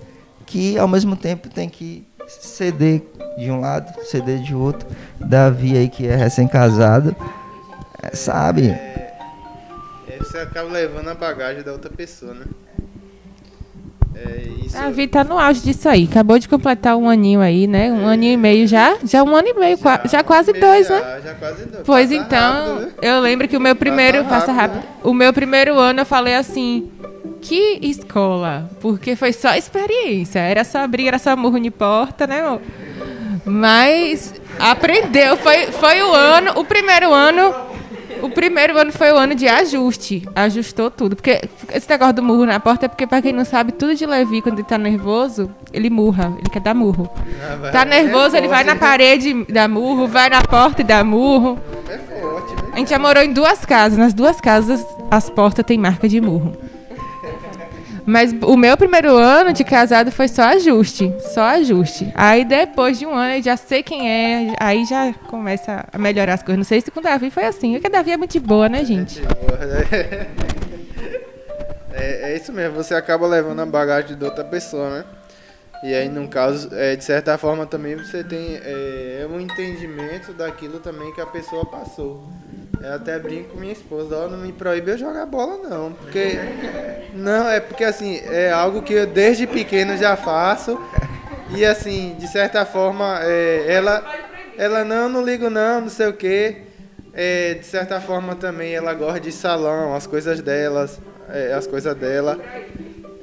que 0.45 0.77
ao 0.77 0.89
mesmo 0.89 1.15
tempo 1.15 1.49
tem 1.49 1.69
que 1.69 2.07
ceder 2.27 3.03
de 3.39 3.51
um 3.51 3.61
lado, 3.61 3.93
ceder 4.07 4.41
de 4.41 4.55
outro. 4.55 4.89
Davi 5.21 5.77
aí 5.77 5.89
que 5.89 6.07
é 6.07 6.17
recém-casado, 6.17 7.15
é, 8.12 8.16
sabe? 8.16 8.68
É, 8.68 9.14
é, 10.09 10.18
você 10.18 10.38
acaba 10.38 10.68
levando 10.68 11.09
a 11.09 11.14
bagagem 11.14 11.62
da 11.62 11.72
outra 11.72 11.90
pessoa, 11.90 12.34
né? 12.34 12.44
É, 14.14 14.64
isso... 14.64 14.78
A 14.78 14.90
Vi 14.90 15.09
tá 15.09 15.24
no 15.24 15.38
auge 15.38 15.61
disso 15.61 15.88
aí. 15.88 16.09
Acabou 16.11 16.38
de 16.38 16.48
completar 16.48 16.96
um 16.96 17.09
aninho 17.09 17.40
aí, 17.40 17.66
né? 17.66 17.90
Um 17.90 18.09
é. 18.09 18.12
aninho 18.12 18.34
e 18.34 18.36
meio 18.36 18.66
já. 18.66 18.96
Já 19.02 19.22
um 19.22 19.34
ano 19.34 19.48
e 19.48 19.55
meio, 19.55 19.76
já, 19.76 20.00
já 20.05 20.22
quase 20.22 20.52
dois, 20.52 20.86
já, 20.86 21.00
né? 21.00 21.20
Já 21.24 21.34
quase 21.34 21.64
dois. 21.66 21.82
Pois 21.84 22.11
passa 22.11 22.22
então, 22.22 22.78
rápido, 22.78 22.92
eu 23.02 23.20
lembro 23.20 23.48
que 23.48 23.57
o 23.57 23.61
meu 23.61 23.74
primeiro. 23.74 24.24
Passa 24.24 24.52
rápido, 24.52 24.74
passa 24.74 24.78
rápido. 24.78 24.80
Né? 24.82 25.00
O 25.02 25.12
meu 25.12 25.32
primeiro 25.32 25.78
ano 25.78 26.00
eu 26.00 26.07
falei 26.07 26.34
assim. 26.34 26.90
Que 27.40 27.78
escola? 27.82 28.70
Porque 28.80 29.16
foi 29.16 29.32
só 29.32 29.55
experiência. 29.55 30.38
Era 30.38 30.64
só 30.64 30.78
abrir, 30.78 31.09
era 31.09 31.18
só 31.18 31.36
murro 31.36 31.61
de 31.61 31.70
porta, 31.70 32.26
né, 32.26 32.40
amor? 32.40 32.62
Mas 33.44 34.32
aprendeu. 34.59 35.36
Foi, 35.36 35.66
foi 35.66 36.02
o 36.02 36.14
ano, 36.14 36.52
o 36.59 36.64
primeiro 36.64 37.12
ano 37.12 37.74
o 38.25 38.31
primeiro 38.31 38.79
ano 38.79 38.93
foi 38.93 39.12
o 39.12 39.16
ano 39.16 39.35
de 39.35 39.47
ajuste. 39.47 40.27
Ajustou 40.35 40.91
tudo. 40.91 41.14
Porque 41.14 41.49
esse 41.72 41.89
negócio 41.89 42.14
do 42.14 42.22
murro 42.22 42.47
na 42.47 42.59
porta 42.59 42.87
é 42.87 42.89
porque, 42.89 43.07
pra 43.07 43.20
quem 43.20 43.33
não 43.33 43.45
sabe, 43.45 43.72
tudo 43.72 43.95
de 43.95 44.07
Levi, 44.07 44.41
quando 44.41 44.59
ele 44.59 44.66
tá 44.66 44.79
nervoso, 44.79 45.51
ele 45.72 45.91
murra. 45.91 46.35
Ele 46.39 46.49
quer 46.51 46.61
dar 46.61 46.75
murro. 46.75 47.09
Ah, 47.43 47.70
tá 47.70 47.85
nervoso, 47.85 48.37
ele 48.37 48.49
vai 48.49 48.64
na 48.64 48.77
parede, 48.77 49.45
dá 49.49 49.68
murro, 49.68 50.07
vai 50.07 50.31
na 50.31 50.43
porta 50.43 50.81
e 50.81 50.85
dá 50.85 51.05
murro. 51.05 51.59
É 51.89 51.99
forte, 51.99 52.55
né? 52.55 52.70
A 52.72 52.79
gente 52.79 52.91
já 52.91 52.99
morou 52.99 53.22
em 53.22 53.33
duas 53.33 53.64
casas. 53.64 53.99
Nas 53.99 54.14
duas 54.14 54.41
casas, 54.41 54.85
as 55.11 55.29
portas 55.29 55.64
têm 55.64 55.79
marca 55.79 56.09
de 56.09 56.20
murro. 56.20 56.57
Mas 58.07 58.34
o 58.42 58.57
meu 58.57 58.76
primeiro 58.76 59.16
ano 59.16 59.52
de 59.52 59.64
casado 59.64 60.12
foi 60.12 60.28
só 60.28 60.42
ajuste, 60.42 61.12
só 61.32 61.42
ajuste. 61.42 62.12
Aí 62.14 62.44
depois 62.44 62.98
de 62.98 63.07
um 63.07 63.14
ano 63.14 63.34
eu 63.34 63.42
já 63.42 63.57
sei 63.57 63.82
quem 63.82 64.11
é, 64.11 64.55
aí 64.61 64.84
já 64.84 65.12
começa 65.28 65.86
a 65.90 65.98
melhorar 65.98 66.34
as 66.34 66.42
coisas. 66.42 66.59
Não 66.59 66.64
sei 66.64 66.80
se 66.80 66.90
com 66.90 67.00
o 67.00 67.02
Davi 67.02 67.30
foi 67.30 67.44
assim, 67.44 67.72
porque 67.72 67.88
o 67.88 67.90
Davi 67.90 68.12
é 68.12 68.16
muito 68.16 68.38
boa, 68.40 68.68
né, 68.68 68.84
gente? 68.84 69.22
É, 71.96 72.32
é 72.32 72.36
isso 72.36 72.52
mesmo, 72.52 72.74
você 72.74 72.92
acaba 72.92 73.24
levando 73.24 73.61
a 73.61 73.66
bagagem 73.66 74.16
de 74.16 74.24
outra 74.24 74.44
pessoa, 74.44 74.90
né? 74.90 75.05
E 75.85 75.95
aí, 75.95 76.09
no 76.09 76.26
caso, 76.28 76.70
é, 76.72 76.97
de 76.97 77.05
certa 77.05 77.37
forma 77.37 77.66
também 77.66 77.95
você 77.95 78.24
tem 78.24 78.59
é, 78.64 79.28
um 79.30 79.39
entendimento 79.39 80.32
daquilo 80.32 80.80
também 80.80 81.12
que 81.12 81.20
a 81.20 81.26
pessoa 81.26 81.62
passou. 81.66 82.26
Eu 82.80 82.95
até 82.95 83.18
brinco 83.18 83.51
com 83.51 83.61
minha 83.61 83.74
esposa, 83.74 84.16
ó, 84.16 84.26
não 84.26 84.39
me 84.39 84.51
proíbe 84.51 84.93
eu 84.93 84.97
jogar 84.97 85.26
bola 85.26 85.68
não, 85.68 85.93
porque 85.93 86.39
não, 87.12 87.47
é 87.51 87.61
porque 87.61 87.85
assim, 87.85 88.16
é 88.24 88.51
algo 88.51 88.80
que 88.80 88.95
eu 88.95 89.07
desde 89.07 89.47
pequeno 89.47 89.95
já 89.99 90.16
faço. 90.16 90.80
E 91.55 91.66
assim, 91.66 92.16
de 92.18 92.28
certa 92.28 92.64
forma, 92.64 93.20
é, 93.22 93.66
ela 93.68 94.03
ela 94.57 94.85
não, 94.85 95.07
não 95.11 95.22
ligo 95.22 95.51
não, 95.51 95.82
não 95.82 95.91
sei 95.91 96.07
o 96.07 96.14
quê. 96.14 96.62
É, 97.12 97.55
de 97.61 97.66
certa 97.66 98.01
forma 98.01 98.35
também 98.35 98.74
ela 98.74 98.95
gosta 98.95 99.20
de 99.20 99.30
salão, 99.30 99.95
as 99.95 100.07
coisas 100.07 100.41
delas, 100.41 100.99
é, 101.28 101.53
as 101.53 101.66
coisas 101.66 101.95
dela. 101.95 102.41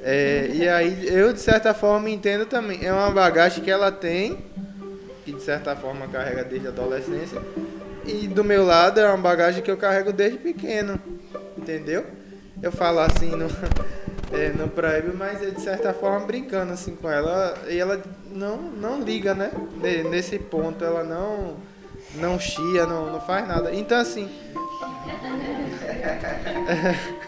É, 0.02 0.50
e 0.52 0.68
aí 0.68 1.06
eu 1.06 1.32
de 1.32 1.40
certa 1.40 1.72
forma 1.72 2.10
entendo 2.10 2.44
também. 2.44 2.84
É 2.84 2.92
uma 2.92 3.10
bagagem 3.10 3.62
que 3.62 3.70
ela 3.70 3.92
tem, 3.92 4.38
que 5.24 5.32
de 5.32 5.42
certa 5.42 5.76
forma 5.76 6.08
carrega 6.08 6.44
desde 6.44 6.66
a 6.66 6.70
adolescência. 6.70 7.40
E 8.04 8.26
do 8.26 8.42
meu 8.42 8.64
lado 8.64 8.98
é 8.98 9.06
uma 9.06 9.16
bagagem 9.16 9.62
que 9.62 9.70
eu 9.70 9.76
carrego 9.76 10.12
desde 10.12 10.38
pequeno. 10.38 11.00
Entendeu? 11.56 12.04
Eu 12.60 12.72
falo 12.72 12.98
assim 12.98 13.30
no, 13.30 13.46
é, 14.36 14.48
no 14.50 14.68
proíbe, 14.68 15.16
mas 15.16 15.40
é 15.40 15.50
de 15.50 15.60
certa 15.60 15.94
forma 15.94 16.26
brincando 16.26 16.72
assim 16.72 16.96
com 16.96 17.08
ela. 17.08 17.56
E 17.68 17.78
ela 17.78 18.02
não, 18.30 18.56
não 18.56 19.00
liga, 19.00 19.34
né? 19.34 19.52
Nesse 20.10 20.38
ponto, 20.38 20.84
ela 20.84 21.04
não, 21.04 21.56
não 22.16 22.40
chia, 22.40 22.86
não, 22.86 23.12
não 23.12 23.20
faz 23.20 23.46
nada. 23.46 23.72
Então 23.72 23.98
assim. 23.98 24.28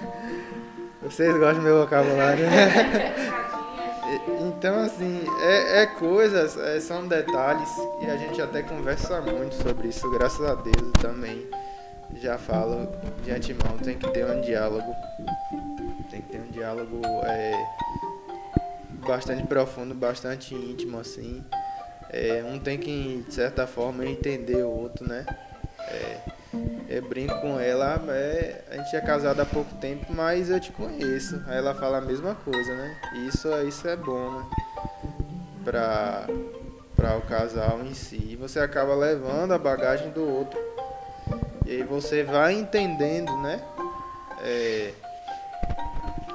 Vocês 1.05 1.37
gostam 1.37 1.57
do 1.57 1.63
meu 1.63 1.81
vocabulário, 1.81 2.47
né? 2.47 3.15
Então, 4.41 4.81
assim, 4.83 5.21
é, 5.43 5.83
é 5.83 5.87
coisas, 5.87 6.57
é, 6.57 6.79
são 6.81 7.07
detalhes 7.07 7.69
e 8.01 8.07
a 8.07 8.17
gente 8.17 8.41
até 8.41 8.63
conversa 8.63 9.21
muito 9.21 9.55
sobre 9.57 9.89
isso, 9.89 10.11
graças 10.11 10.41
a 10.47 10.55
Deus 10.55 10.93
também. 11.03 11.47
Já 12.23 12.39
falo 12.39 12.89
de 13.23 13.31
antemão, 13.31 13.77
tem 13.83 13.99
que 13.99 14.09
ter 14.11 14.25
um 14.25 14.41
diálogo. 14.41 14.95
Tem 16.11 16.23
que 16.23 16.29
ter 16.29 16.39
um 16.39 16.51
diálogo 16.51 17.01
é, 17.25 17.53
bastante 19.07 19.43
profundo, 19.47 19.95
bastante 19.95 20.55
íntimo, 20.55 20.99
assim. 20.99 21.45
É, 22.11 22.43
um 22.45 22.59
tem 22.59 22.79
que, 22.79 23.25
de 23.27 23.35
certa 23.35 23.67
forma, 23.67 24.07
entender 24.07 24.63
o 24.63 24.71
outro, 24.71 25.07
né? 25.07 25.27
É, 25.89 26.21
eu 26.89 27.03
brinco 27.03 27.39
com 27.41 27.59
ela, 27.59 28.03
é, 28.09 28.63
a 28.71 28.77
gente 28.77 28.97
é 28.97 29.01
casado 29.01 29.41
há 29.41 29.45
pouco 29.47 29.75
tempo, 29.77 30.07
mas 30.13 30.51
eu 30.51 30.61
te 30.61 30.73
conheço. 30.73 31.43
Aí 31.47 31.59
ela 31.59 31.75
fala 31.75 31.99
a 31.99 32.01
mesma 32.01 32.35
coisa, 32.35 32.75
né? 32.75 33.01
Isso, 33.27 33.49
isso 33.67 33.89
é 33.89 33.97
bom, 33.97 34.39
né? 34.39 34.47
Pra, 35.65 36.27
pra 36.95 37.17
o 37.17 37.23
casal 37.23 37.81
em 37.83 37.95
si. 37.95 38.31
E 38.31 38.37
você 38.37 38.61
acaba 38.61 38.95
levando 38.95 39.53
a 39.53 39.59
bagagem 39.59 40.11
do 40.11 40.23
outro. 40.29 40.59
E 41.67 41.73
aí 41.73 41.83
você 41.83 42.23
vai 42.23 42.55
entendendo, 42.55 43.35
né? 43.39 43.63
É, 44.43 44.93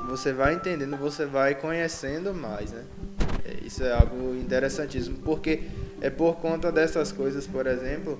você 0.09 0.33
vai 0.33 0.55
entendendo, 0.55 0.97
você 0.97 1.25
vai 1.25 1.53
conhecendo 1.53 2.33
mais, 2.33 2.71
né? 2.71 2.83
É, 3.45 3.65
isso 3.65 3.83
é 3.83 3.93
algo 3.93 4.35
interessantíssimo, 4.35 5.19
porque 5.19 5.63
é 6.01 6.09
por 6.09 6.37
conta 6.37 6.71
dessas 6.71 7.11
coisas, 7.11 7.45
por 7.45 7.67
exemplo, 7.67 8.17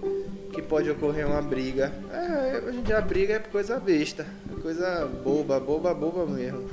que 0.54 0.62
pode 0.62 0.90
ocorrer 0.90 1.28
uma 1.28 1.42
briga. 1.42 1.92
É, 2.12 2.62
hoje 2.68 2.80
em 2.80 2.84
dia 2.84 2.98
a 2.98 3.02
briga 3.02 3.36
é 3.36 3.40
coisa 3.40 3.80
besta, 3.80 4.26
é 4.52 4.62
coisa 4.62 5.06
boba, 5.24 5.60
boba, 5.60 5.94
boba 5.94 6.26
mesmo. 6.26 6.68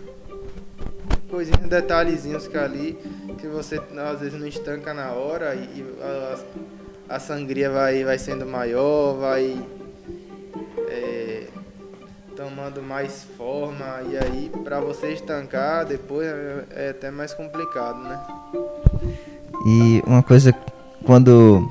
Coisinhas, 1.31 1.61
detalhezinhos 1.69 2.47
que 2.47 2.57
ali, 2.57 2.99
que 3.39 3.47
você 3.47 3.81
às 4.11 4.21
vezes 4.21 4.39
não 4.39 4.47
estanca 4.47 4.95
na 4.95 5.11
hora 5.13 5.55
e, 5.55 5.85
a, 6.01 7.17
a 7.17 7.21
sangria 7.21 7.69
vai, 7.71 8.05
vai 8.05 8.19
sendo 8.19 8.47
maior, 8.47 9.15
vai 9.15 9.61
é, 10.89 11.47
tomando 12.37 12.83
mais 12.83 13.25
forma 13.37 14.03
e 14.11 14.17
aí 14.17 14.53
para 14.63 14.79
você 14.79 15.13
estancar 15.13 15.85
depois 15.85 16.27
é, 16.27 16.65
é 16.71 16.89
até 16.91 17.11
mais 17.11 17.35
complicado, 17.35 17.99
né? 17.99 18.21
E 19.67 20.03
uma 20.07 20.23
coisa 20.23 20.55
quando 21.05 21.69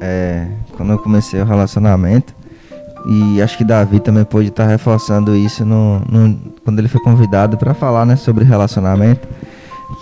é, 0.00 0.46
quando 0.76 0.92
eu 0.92 0.98
comecei 0.98 1.40
o 1.40 1.44
relacionamento. 1.44 2.34
E 3.06 3.40
acho 3.40 3.56
que 3.56 3.64
Davi 3.64 4.00
também 4.00 4.24
pôde 4.24 4.48
estar 4.48 4.66
reforçando 4.66 5.34
isso 5.34 5.64
no, 5.64 6.00
no 6.00 6.38
quando 6.64 6.78
ele 6.78 6.88
foi 6.88 7.00
convidado 7.00 7.56
para 7.56 7.72
falar 7.72 8.04
né, 8.04 8.16
sobre 8.16 8.44
relacionamento. 8.44 9.26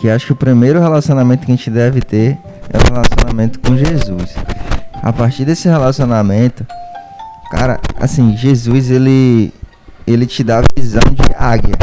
Que 0.00 0.10
acho 0.10 0.26
que 0.26 0.32
o 0.32 0.36
primeiro 0.36 0.80
relacionamento 0.80 1.46
que 1.46 1.52
a 1.52 1.56
gente 1.56 1.70
deve 1.70 2.00
ter 2.00 2.36
é 2.72 2.78
o 2.78 2.92
relacionamento 2.92 3.60
com 3.60 3.76
Jesus. 3.76 4.34
A 5.02 5.12
partir 5.12 5.44
desse 5.44 5.68
relacionamento, 5.68 6.66
cara, 7.50 7.78
assim, 8.00 8.36
Jesus 8.36 8.90
ele, 8.90 9.52
ele 10.06 10.26
te 10.26 10.42
dá 10.42 10.62
visão 10.76 11.02
de 11.02 11.34
águia. 11.38 11.76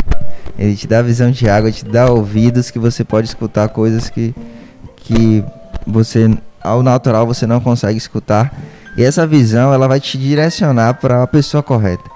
Ele 0.58 0.76
te 0.76 0.88
dá 0.88 1.02
visão 1.02 1.32
de 1.32 1.50
água, 1.50 1.72
te 1.72 1.86
dá 1.86 2.12
ouvidos 2.12 2.70
que 2.70 2.78
você 2.78 3.04
pode 3.04 3.28
escutar 3.28 3.70
coisas 3.70 4.10
que, 4.10 4.36
que 4.98 5.44
você 5.88 6.30
ao 6.64 6.82
natural 6.82 7.28
você 7.28 7.46
não 7.46 7.60
consegue 7.60 7.98
escutar. 7.98 8.54
E 8.98 9.04
essa 9.04 9.26
visão 9.26 9.74
ela 9.74 9.88
vai 9.88 10.00
te 10.00 10.18
direcionar 10.18 10.96
para 10.96 11.24
a 11.24 11.28
pessoa 11.28 11.64
correta. 11.64 12.14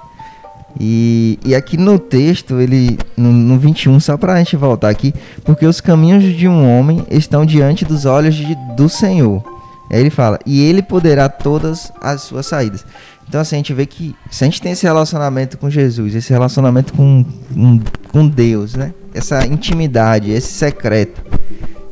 E, 0.80 1.39
e 1.43 1.56
aqui 1.56 1.76
no 1.76 1.98
texto, 1.98 2.60
ele 2.60 3.00
no, 3.16 3.32
no 3.32 3.58
21, 3.58 4.00
só 4.00 4.16
para 4.16 4.34
a 4.34 4.38
gente 4.38 4.56
voltar 4.56 4.89
aqui, 4.89 5.14
porque 5.43 5.66
os 5.66 5.82
caminhos 5.82 6.24
de 6.24 6.48
um 6.48 6.78
homem 6.78 7.04
estão 7.10 7.45
diante 7.45 7.84
dos 7.84 8.06
olhos 8.06 8.36
de, 8.36 8.56
do 8.76 8.88
Senhor. 8.88 9.43
Aí 9.89 10.00
ele 10.00 10.10
fala, 10.10 10.38
e 10.45 10.62
ele 10.64 10.82
poderá 10.82 11.30
todas 11.30 11.91
as 12.02 12.22
suas 12.22 12.45
saídas. 12.45 12.86
Então 13.28 13.41
assim, 13.41 13.56
a 13.56 13.60
gente 13.60 13.74
vê 13.74 13.86
que 13.86 14.16
se 14.30 14.43
a 14.43 14.45
gente 14.48 14.62
tem 14.62 14.72
esse 14.72 14.86
relacionamento 14.86 15.58
com 15.58 15.70
Jesus, 15.70 16.14
esse 16.14 16.32
relacionamento 16.32 16.93
com, 16.93 17.26
com, 17.54 17.80
com 18.12 18.28
Deus, 18.28 18.76
né? 18.76 18.93
Essa 19.14 19.45
intimidade, 19.45 20.32
esse 20.32 20.54
secreto, 20.54 21.22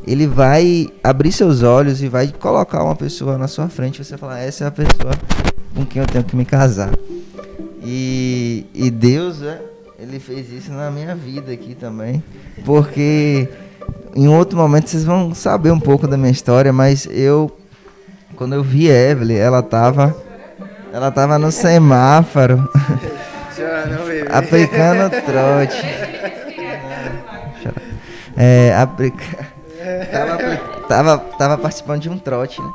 ele 0.06 0.26
vai 0.26 0.88
abrir 1.02 1.32
seus 1.32 1.62
olhos 1.62 2.00
e 2.00 2.08
vai 2.08 2.28
colocar 2.28 2.82
uma 2.84 2.94
pessoa 2.94 3.36
na 3.36 3.48
sua 3.48 3.68
frente. 3.68 4.04
Você 4.04 4.16
falar, 4.16 4.40
essa 4.40 4.64
é 4.64 4.66
a 4.68 4.70
pessoa 4.70 5.12
com 5.74 5.84
quem 5.84 6.00
eu 6.00 6.06
tenho 6.06 6.22
que 6.22 6.36
me 6.36 6.44
casar. 6.44 6.90
E, 7.82 8.66
e 8.72 8.88
Deus, 8.88 9.40
né, 9.40 9.58
ele 9.98 10.20
fez 10.20 10.52
isso 10.52 10.70
na 10.70 10.90
minha 10.90 11.14
vida 11.16 11.52
aqui 11.52 11.74
também. 11.74 12.22
Porque 12.64 13.48
em 14.14 14.28
outro 14.28 14.56
momento 14.56 14.88
vocês 14.88 15.04
vão 15.04 15.34
saber 15.34 15.72
um 15.72 15.80
pouco 15.80 16.06
da 16.06 16.16
minha 16.16 16.30
história, 16.30 16.72
mas 16.72 17.08
eu, 17.10 17.50
quando 18.36 18.54
eu 18.54 18.62
vi 18.62 18.88
Evelyn, 18.88 19.36
ela 19.36 19.62
tava, 19.62 20.16
ela 20.92 21.10
tava 21.10 21.36
no 21.38 21.50
semáforo. 21.50 22.68
aplicando 24.30 25.10
trote. 25.24 25.82
É, 28.36 28.74
aplica 28.76 29.55
tava, 30.10 30.56
tava, 30.88 31.18
tava 31.38 31.58
participando 31.58 32.00
de 32.00 32.10
um 32.10 32.18
trote, 32.18 32.60
né? 32.60 32.72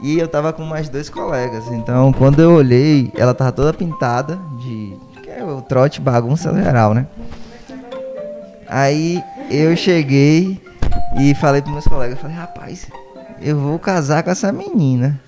E 0.00 0.18
eu 0.18 0.28
tava 0.28 0.52
com 0.52 0.64
mais 0.64 0.88
dois 0.88 1.08
colegas. 1.08 1.66
Então, 1.68 2.12
quando 2.12 2.40
eu 2.40 2.52
olhei, 2.52 3.10
ela 3.16 3.32
tava 3.34 3.52
toda 3.52 3.72
pintada 3.72 4.38
de. 4.58 4.96
Que 5.22 5.30
é 5.30 5.42
o 5.42 5.62
trote 5.62 6.00
bagunça 6.00 6.52
geral, 6.54 6.92
né? 6.92 7.06
Aí 8.68 9.22
eu 9.50 9.76
cheguei 9.76 10.60
e 11.18 11.34
falei 11.34 11.62
pros 11.62 11.72
meus 11.72 11.86
colegas, 11.86 12.18
falei, 12.18 12.36
rapaz, 12.36 12.88
eu 13.40 13.58
vou 13.58 13.78
casar 13.78 14.22
com 14.22 14.30
essa 14.30 14.52
menina. 14.52 15.20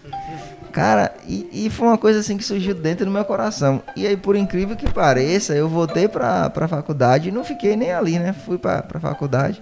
Cara, 0.73 1.11
e, 1.27 1.49
e, 1.51 1.71
foi 1.71 1.89
uma 1.89 1.97
coisa 1.97 2.21
assim 2.21 2.37
que 2.37 2.45
surgiu 2.45 2.75
dentro 2.75 3.07
do 3.07 3.11
meu 3.11 3.25
coração. 3.25 3.81
E 3.97 4.07
aí, 4.07 4.15
por 4.15 4.37
incrível 4.37 4.77
que 4.77 4.93
pareça, 4.93 5.55
eu 5.55 5.71
voltei 5.71 6.07
pra, 6.07 6.51
pra 6.51 6.69
faculdade 6.69 7.31
e 7.31 7.33
não 7.33 7.43
fiquei 7.43 7.75
nem 7.77 7.93
ali, 7.93 8.19
né? 8.19 8.35
Fui 8.35 8.59
pra, 8.59 8.83
pra 8.83 9.01
faculdade. 9.01 9.59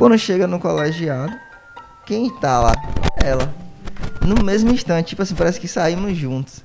Quando 0.00 0.16
chega 0.16 0.46
no 0.46 0.58
colegiado, 0.58 1.30
quem 2.06 2.30
tá 2.30 2.58
lá? 2.58 2.72
Ela. 3.22 3.52
No 4.26 4.42
mesmo 4.42 4.70
instante, 4.70 5.08
tipo 5.08 5.20
assim, 5.20 5.34
parece 5.34 5.60
que 5.60 5.68
saímos 5.68 6.16
juntos. 6.16 6.64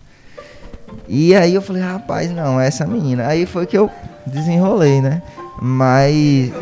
E 1.05 1.35
aí 1.35 1.53
eu 1.53 1.61
falei, 1.61 1.81
rapaz, 1.81 2.31
não, 2.31 2.61
é 2.61 2.67
essa 2.67 2.87
menina. 2.87 3.27
Aí 3.27 3.45
foi 3.45 3.65
que 3.65 3.77
eu 3.77 3.91
desenrolei, 4.25 5.01
né? 5.01 5.21
Mas 5.61 6.53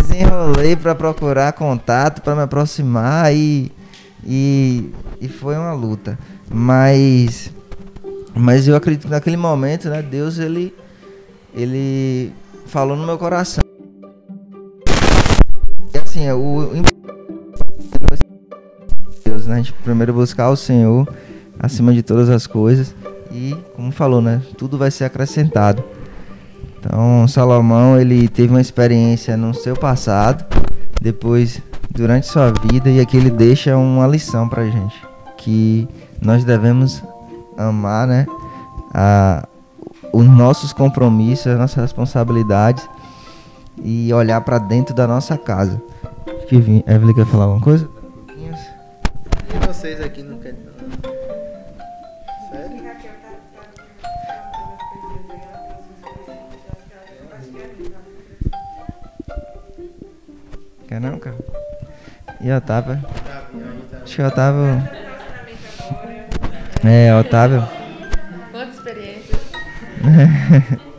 desenrolei 0.00 0.74
para 0.74 0.92
procurar 0.92 1.52
contato, 1.52 2.20
para 2.20 2.34
me 2.34 2.42
aproximar 2.42 3.32
e, 3.32 3.70
e 4.26 4.90
e 5.20 5.28
foi 5.28 5.56
uma 5.56 5.72
luta. 5.72 6.18
Mas 6.50 7.52
mas 8.34 8.66
eu 8.66 8.74
acredito 8.74 9.04
que 9.04 9.10
naquele 9.10 9.36
momento, 9.36 9.88
né, 9.88 10.02
Deus 10.02 10.40
ele 10.40 10.74
ele 11.54 12.32
falou 12.66 12.96
no 12.96 13.06
meu 13.06 13.16
coração 13.16 13.61
assim, 16.12 16.26
é 16.26 16.34
o 16.34 16.70
Deus, 19.24 19.46
né? 19.46 19.54
A 19.54 19.56
gente 19.56 19.72
primeiro 19.72 20.12
buscar 20.12 20.50
o 20.50 20.56
Senhor 20.56 21.08
acima 21.58 21.92
de 21.94 22.02
todas 22.02 22.28
as 22.28 22.46
coisas 22.46 22.94
e, 23.30 23.56
como 23.74 23.90
falou, 23.90 24.20
né? 24.20 24.42
Tudo 24.58 24.76
vai 24.76 24.90
ser 24.90 25.04
acrescentado. 25.04 25.82
Então, 26.78 27.26
Salomão, 27.26 27.98
ele 27.98 28.28
teve 28.28 28.50
uma 28.50 28.60
experiência 28.60 29.38
no 29.38 29.54
seu 29.54 29.74
passado, 29.74 30.44
depois 31.00 31.62
durante 31.90 32.26
sua 32.26 32.50
vida 32.50 32.90
e 32.90 33.00
aqui 33.00 33.16
ele 33.16 33.30
deixa 33.30 33.74
uma 33.76 34.06
lição 34.06 34.48
pra 34.48 34.64
gente, 34.66 35.02
que 35.38 35.88
nós 36.20 36.44
devemos 36.44 37.02
amar, 37.56 38.06
né? 38.06 38.26
A, 38.92 39.48
os 40.12 40.26
nossos 40.26 40.74
compromissos, 40.74 41.46
as 41.46 41.58
nossas 41.58 41.82
responsabilidades 41.82 42.86
e 43.78 44.12
olhar 44.12 44.40
para 44.40 44.58
dentro 44.58 44.94
da 44.94 45.06
nossa 45.06 45.36
casa. 45.38 45.80
Que 46.48 46.56
Evelyn 46.56 47.14
quer 47.14 47.26
falar 47.26 47.44
alguma 47.44 47.62
coisa? 47.62 47.88
E 48.36 49.66
vocês 49.66 50.00
aqui 50.00 50.22
não 50.22 50.38
querem 50.38 50.58
falar? 50.60 50.72
Sério? 52.50 52.82
Quer 60.88 61.00
não, 61.00 61.18
cara? 61.18 61.36
E 62.40 62.52
Otávio? 62.52 63.04
Acho 64.02 64.16
que 64.16 64.22
Otávio. 64.22 64.88
É, 66.84 67.14
Otávio. 67.14 67.66
Quantas 68.50 68.74
experiências? 68.74 69.40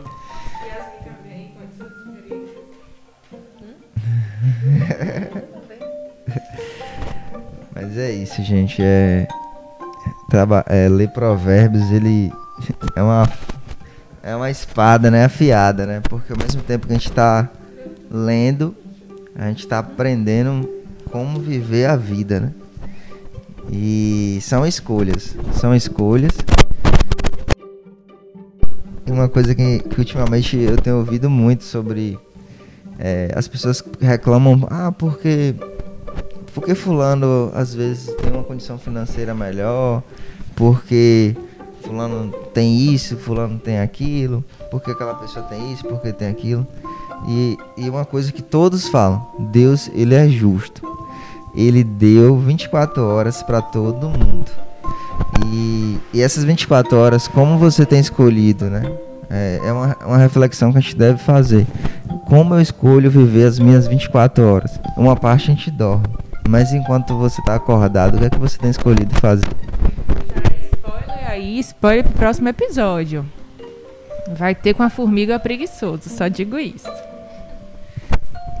Mas 7.74 7.98
é 7.98 8.12
isso, 8.12 8.42
gente. 8.42 8.82
É, 8.82 9.26
traba, 10.30 10.64
é 10.68 10.88
ler 10.88 11.10
provérbios, 11.10 11.90
ele 11.90 12.32
é 12.96 13.02
uma 13.02 13.28
é 14.22 14.34
uma 14.34 14.50
espada, 14.50 15.10
né, 15.10 15.26
afiada, 15.26 15.84
né? 15.84 16.00
Porque 16.00 16.32
ao 16.32 16.38
mesmo 16.38 16.62
tempo 16.62 16.86
que 16.86 16.92
a 16.92 16.96
gente 16.96 17.10
está 17.10 17.48
lendo, 18.10 18.74
a 19.36 19.48
gente 19.48 19.60
está 19.60 19.80
aprendendo 19.80 20.68
como 21.10 21.38
viver 21.40 21.86
a 21.86 21.96
vida, 21.96 22.40
né? 22.40 22.52
E 23.70 24.38
são 24.40 24.66
escolhas, 24.66 25.36
são 25.52 25.74
escolhas. 25.74 26.32
E 29.06 29.12
uma 29.12 29.28
coisa 29.28 29.54
que, 29.54 29.80
que 29.80 29.98
ultimamente 29.98 30.56
eu 30.56 30.76
tenho 30.76 30.96
ouvido 30.96 31.28
muito 31.28 31.64
sobre 31.64 32.18
é, 32.98 33.32
as 33.34 33.48
pessoas 33.48 33.82
reclamam, 34.00 34.66
ah, 34.70 34.92
porque 34.92 35.54
porque 36.54 36.74
fulano 36.74 37.50
às 37.52 37.74
vezes 37.74 38.14
tem 38.14 38.30
uma 38.32 38.44
condição 38.44 38.78
financeira 38.78 39.34
melhor, 39.34 40.02
porque 40.54 41.36
fulano 41.82 42.32
tem 42.52 42.92
isso, 42.92 43.16
fulano 43.16 43.58
tem 43.58 43.80
aquilo, 43.80 44.44
porque 44.70 44.92
aquela 44.92 45.14
pessoa 45.14 45.44
tem 45.46 45.72
isso, 45.72 45.84
porque 45.84 46.12
tem 46.12 46.28
aquilo. 46.28 46.66
E, 47.26 47.58
e 47.76 47.90
uma 47.90 48.04
coisa 48.04 48.30
que 48.30 48.42
todos 48.42 48.88
falam, 48.88 49.26
Deus 49.50 49.90
ele 49.94 50.14
é 50.14 50.28
justo. 50.28 50.82
Ele 51.54 51.84
deu 51.84 52.36
24 52.36 53.02
horas 53.02 53.42
para 53.42 53.60
todo 53.62 54.08
mundo. 54.08 54.50
E, 55.46 55.98
e 56.12 56.20
essas 56.20 56.44
24 56.44 56.96
horas, 56.96 57.28
como 57.28 57.58
você 57.58 57.86
tem 57.86 58.00
escolhido, 58.00 58.66
né? 58.66 58.82
É, 59.30 59.60
é 59.64 59.72
uma, 59.72 59.96
uma 60.04 60.18
reflexão 60.18 60.72
que 60.72 60.78
a 60.78 60.80
gente 60.80 60.96
deve 60.96 61.18
fazer. 61.18 61.66
Como 62.26 62.54
eu 62.54 62.60
escolho 62.60 63.10
viver 63.10 63.46
as 63.46 63.58
minhas 63.58 63.86
24 63.86 64.44
horas? 64.44 64.80
Uma 64.96 65.14
parte 65.14 65.50
a 65.50 65.54
gente 65.54 65.70
dorme. 65.70 66.06
Mas 66.48 66.72
enquanto 66.72 67.16
você 67.16 67.40
está 67.40 67.54
acordado, 67.54 68.16
o 68.16 68.18
que 68.18 68.24
é 68.26 68.30
que 68.30 68.38
você 68.38 68.58
tem 68.58 68.70
escolhido 68.70 69.14
fazer? 69.16 69.46
Spoiler 70.72 71.30
aí, 71.30 71.58
spoiler 71.60 72.04
pro 72.04 72.12
próximo 72.12 72.48
episódio. 72.48 73.24
Vai 74.36 74.54
ter 74.54 74.74
com 74.74 74.82
a 74.82 74.90
formiga 74.90 75.38
preguiçoso, 75.38 76.08
só 76.08 76.28
digo 76.28 76.58
isso. 76.58 76.90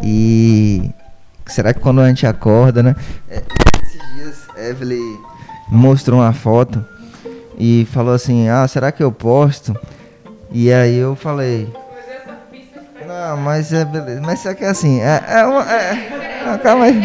E 0.02 0.90
será 1.46 1.72
que 1.72 1.80
quando 1.80 2.00
a 2.00 2.08
gente 2.08 2.26
acorda, 2.26 2.82
né? 2.82 2.94
É, 3.28 3.42
esses 3.82 4.14
dias 4.14 4.46
Evelyn 4.56 5.18
mostrou 5.68 6.20
uma 6.20 6.32
foto 6.32 6.84
e 7.58 7.86
falou 7.92 8.14
assim: 8.14 8.48
Ah, 8.48 8.66
será 8.68 8.92
que 8.92 9.02
eu 9.02 9.12
posto? 9.12 9.74
E 10.50 10.72
aí 10.72 10.96
eu 10.96 11.14
falei. 11.14 11.68
Não, 13.06 13.36
mas 13.36 13.72
é 13.72 13.84
beleza. 13.84 14.20
Mas 14.22 14.40
só 14.40 14.54
que 14.54 14.64
é 14.64 14.68
assim, 14.68 15.00
é, 15.00 15.22
é 15.28 15.44
uma. 15.44 15.62
É, 15.70 16.44
não, 16.46 16.58
calma 16.58 16.86
aí. 16.86 17.00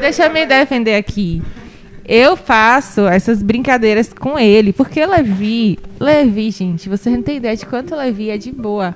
Deixa 0.00 0.26
eu 0.26 0.32
me 0.32 0.46
defender 0.46 0.94
aqui. 0.94 1.42
Eu 2.04 2.36
faço 2.36 3.06
essas 3.06 3.42
brincadeiras 3.42 4.12
com 4.12 4.38
ele, 4.38 4.72
porque 4.72 5.04
Levi, 5.04 5.78
Levi, 6.00 6.50
gente, 6.50 6.88
você 6.88 7.10
não 7.10 7.22
tem 7.22 7.36
ideia 7.36 7.54
de 7.54 7.66
quanto 7.66 7.94
Levi 7.94 8.30
é 8.30 8.38
de 8.38 8.50
boa. 8.50 8.94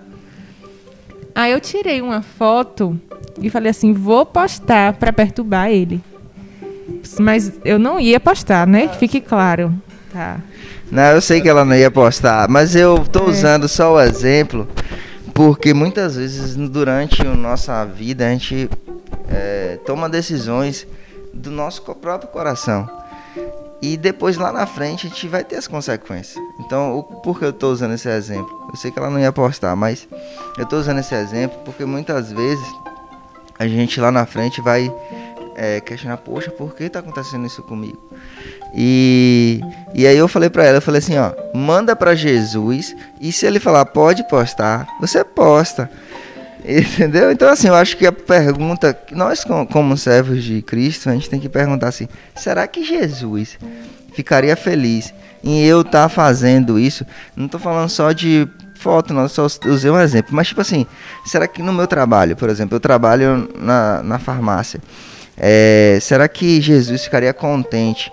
Aí 1.34 1.52
eu 1.52 1.60
tirei 1.60 2.00
uma 2.00 2.22
foto 2.22 2.98
e 3.40 3.50
falei 3.50 3.70
assim, 3.70 3.92
vou 3.92 4.24
postar 4.24 4.94
para 4.94 5.12
perturbar 5.12 5.70
ele. 5.70 6.00
Mas 7.18 7.52
eu 7.64 7.78
não 7.78 8.00
ia 8.00 8.18
postar, 8.18 8.66
né? 8.66 8.88
Fique 8.88 9.20
claro. 9.20 9.74
Tá. 10.12 10.38
Não, 10.90 11.02
eu 11.12 11.20
sei 11.20 11.40
que 11.40 11.48
ela 11.48 11.64
não 11.64 11.74
ia 11.74 11.90
postar, 11.90 12.48
mas 12.48 12.74
eu 12.74 12.98
tô 12.98 13.24
usando 13.24 13.66
só 13.68 13.94
o 13.94 14.00
exemplo 14.00 14.68
porque 15.34 15.72
muitas 15.72 16.16
vezes 16.16 16.56
durante 16.56 17.22
a 17.22 17.34
nossa 17.34 17.84
vida 17.84 18.26
a 18.26 18.30
gente 18.30 18.68
é, 19.28 19.78
toma 19.84 20.08
decisões 20.08 20.86
do 21.32 21.50
nosso 21.50 21.82
próprio 21.82 22.30
coração. 22.30 22.88
E 23.80 23.96
depois 23.96 24.36
lá 24.36 24.52
na 24.52 24.64
frente 24.64 25.06
a 25.06 25.10
gente 25.10 25.26
vai 25.26 25.42
ter 25.42 25.56
as 25.56 25.66
consequências. 25.66 26.36
Então, 26.60 26.98
o, 26.98 27.02
por 27.02 27.38
que 27.38 27.44
eu 27.44 27.50
estou 27.50 27.72
usando 27.72 27.94
esse 27.94 28.08
exemplo? 28.08 28.68
Eu 28.70 28.76
sei 28.76 28.92
que 28.92 28.98
ela 28.98 29.10
não 29.10 29.18
ia 29.18 29.32
postar, 29.32 29.74
mas 29.74 30.06
eu 30.56 30.64
estou 30.64 30.78
usando 30.78 31.00
esse 31.00 31.14
exemplo 31.14 31.58
porque 31.64 31.84
muitas 31.84 32.30
vezes 32.30 32.64
a 33.58 33.66
gente 33.66 34.00
lá 34.00 34.12
na 34.12 34.24
frente 34.24 34.60
vai 34.60 34.92
é, 35.62 35.80
questionar, 35.80 36.16
poxa, 36.16 36.50
por 36.50 36.74
que 36.74 36.82
está 36.84 36.98
acontecendo 36.98 37.46
isso 37.46 37.62
comigo? 37.62 37.96
E, 38.74 39.60
e 39.94 40.04
aí 40.04 40.16
eu 40.16 40.26
falei 40.26 40.50
pra 40.50 40.64
ela, 40.64 40.78
eu 40.78 40.82
falei 40.82 40.98
assim, 40.98 41.16
ó, 41.16 41.32
manda 41.54 41.94
pra 41.94 42.16
Jesus 42.16 42.96
e 43.20 43.30
se 43.30 43.46
ele 43.46 43.60
falar 43.60 43.84
pode 43.86 44.26
postar, 44.28 44.88
você 45.00 45.22
posta. 45.22 45.88
Entendeu? 46.66 47.30
Então 47.30 47.48
assim, 47.48 47.68
eu 47.68 47.76
acho 47.76 47.96
que 47.96 48.04
a 48.04 48.10
pergunta, 48.12 48.98
nós 49.12 49.44
co- 49.44 49.64
como 49.66 49.96
servos 49.96 50.42
de 50.42 50.62
Cristo, 50.62 51.08
a 51.08 51.12
gente 51.12 51.30
tem 51.30 51.38
que 51.38 51.48
perguntar 51.48 51.88
assim, 51.88 52.08
será 52.34 52.66
que 52.66 52.84
Jesus 52.84 53.56
ficaria 54.14 54.56
feliz 54.56 55.14
em 55.44 55.64
eu 55.64 55.82
estar 55.82 56.08
fazendo 56.08 56.76
isso? 56.76 57.06
Não 57.36 57.46
tô 57.46 57.58
falando 57.60 57.88
só 57.88 58.10
de 58.10 58.48
foto, 58.74 59.14
não, 59.14 59.28
só 59.28 59.46
usei 59.66 59.90
um 59.92 60.00
exemplo, 60.00 60.34
mas 60.34 60.48
tipo 60.48 60.60
assim, 60.60 60.86
será 61.24 61.46
que 61.46 61.62
no 61.62 61.72
meu 61.72 61.86
trabalho, 61.86 62.34
por 62.36 62.48
exemplo, 62.48 62.74
eu 62.74 62.80
trabalho 62.80 63.48
na, 63.56 64.02
na 64.02 64.18
farmácia, 64.18 64.80
é, 65.44 65.98
será 66.00 66.28
que 66.28 66.60
Jesus 66.60 67.02
ficaria 67.02 67.34
contente 67.34 68.12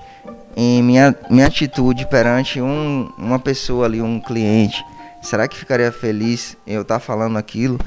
em 0.57 0.81
minha, 0.81 1.15
minha 1.29 1.45
atitude 1.45 2.07
perante 2.07 2.59
um, 2.59 3.07
uma 3.19 3.37
pessoa 3.37 3.85
ali, 3.85 4.01
um 4.01 4.19
cliente? 4.19 4.83
Será 5.21 5.47
que 5.47 5.55
ficaria 5.55 5.91
feliz 5.91 6.57
eu 6.65 6.81
estar 6.81 6.99
falando 6.99 7.37
aquilo? 7.37 7.79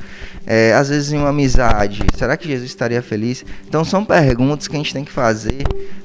É, 0.46 0.72
às 0.74 0.90
vezes 0.90 1.12
em 1.12 1.18
uma 1.18 1.30
amizade, 1.30 2.04
será 2.16 2.36
que 2.36 2.46
Jesus 2.46 2.70
estaria 2.70 3.02
feliz? 3.02 3.44
Então 3.66 3.84
são 3.84 4.04
perguntas 4.04 4.68
que 4.68 4.76
a 4.76 4.78
gente 4.78 4.92
tem 4.92 5.04
que 5.04 5.10
fazer, 5.10 5.64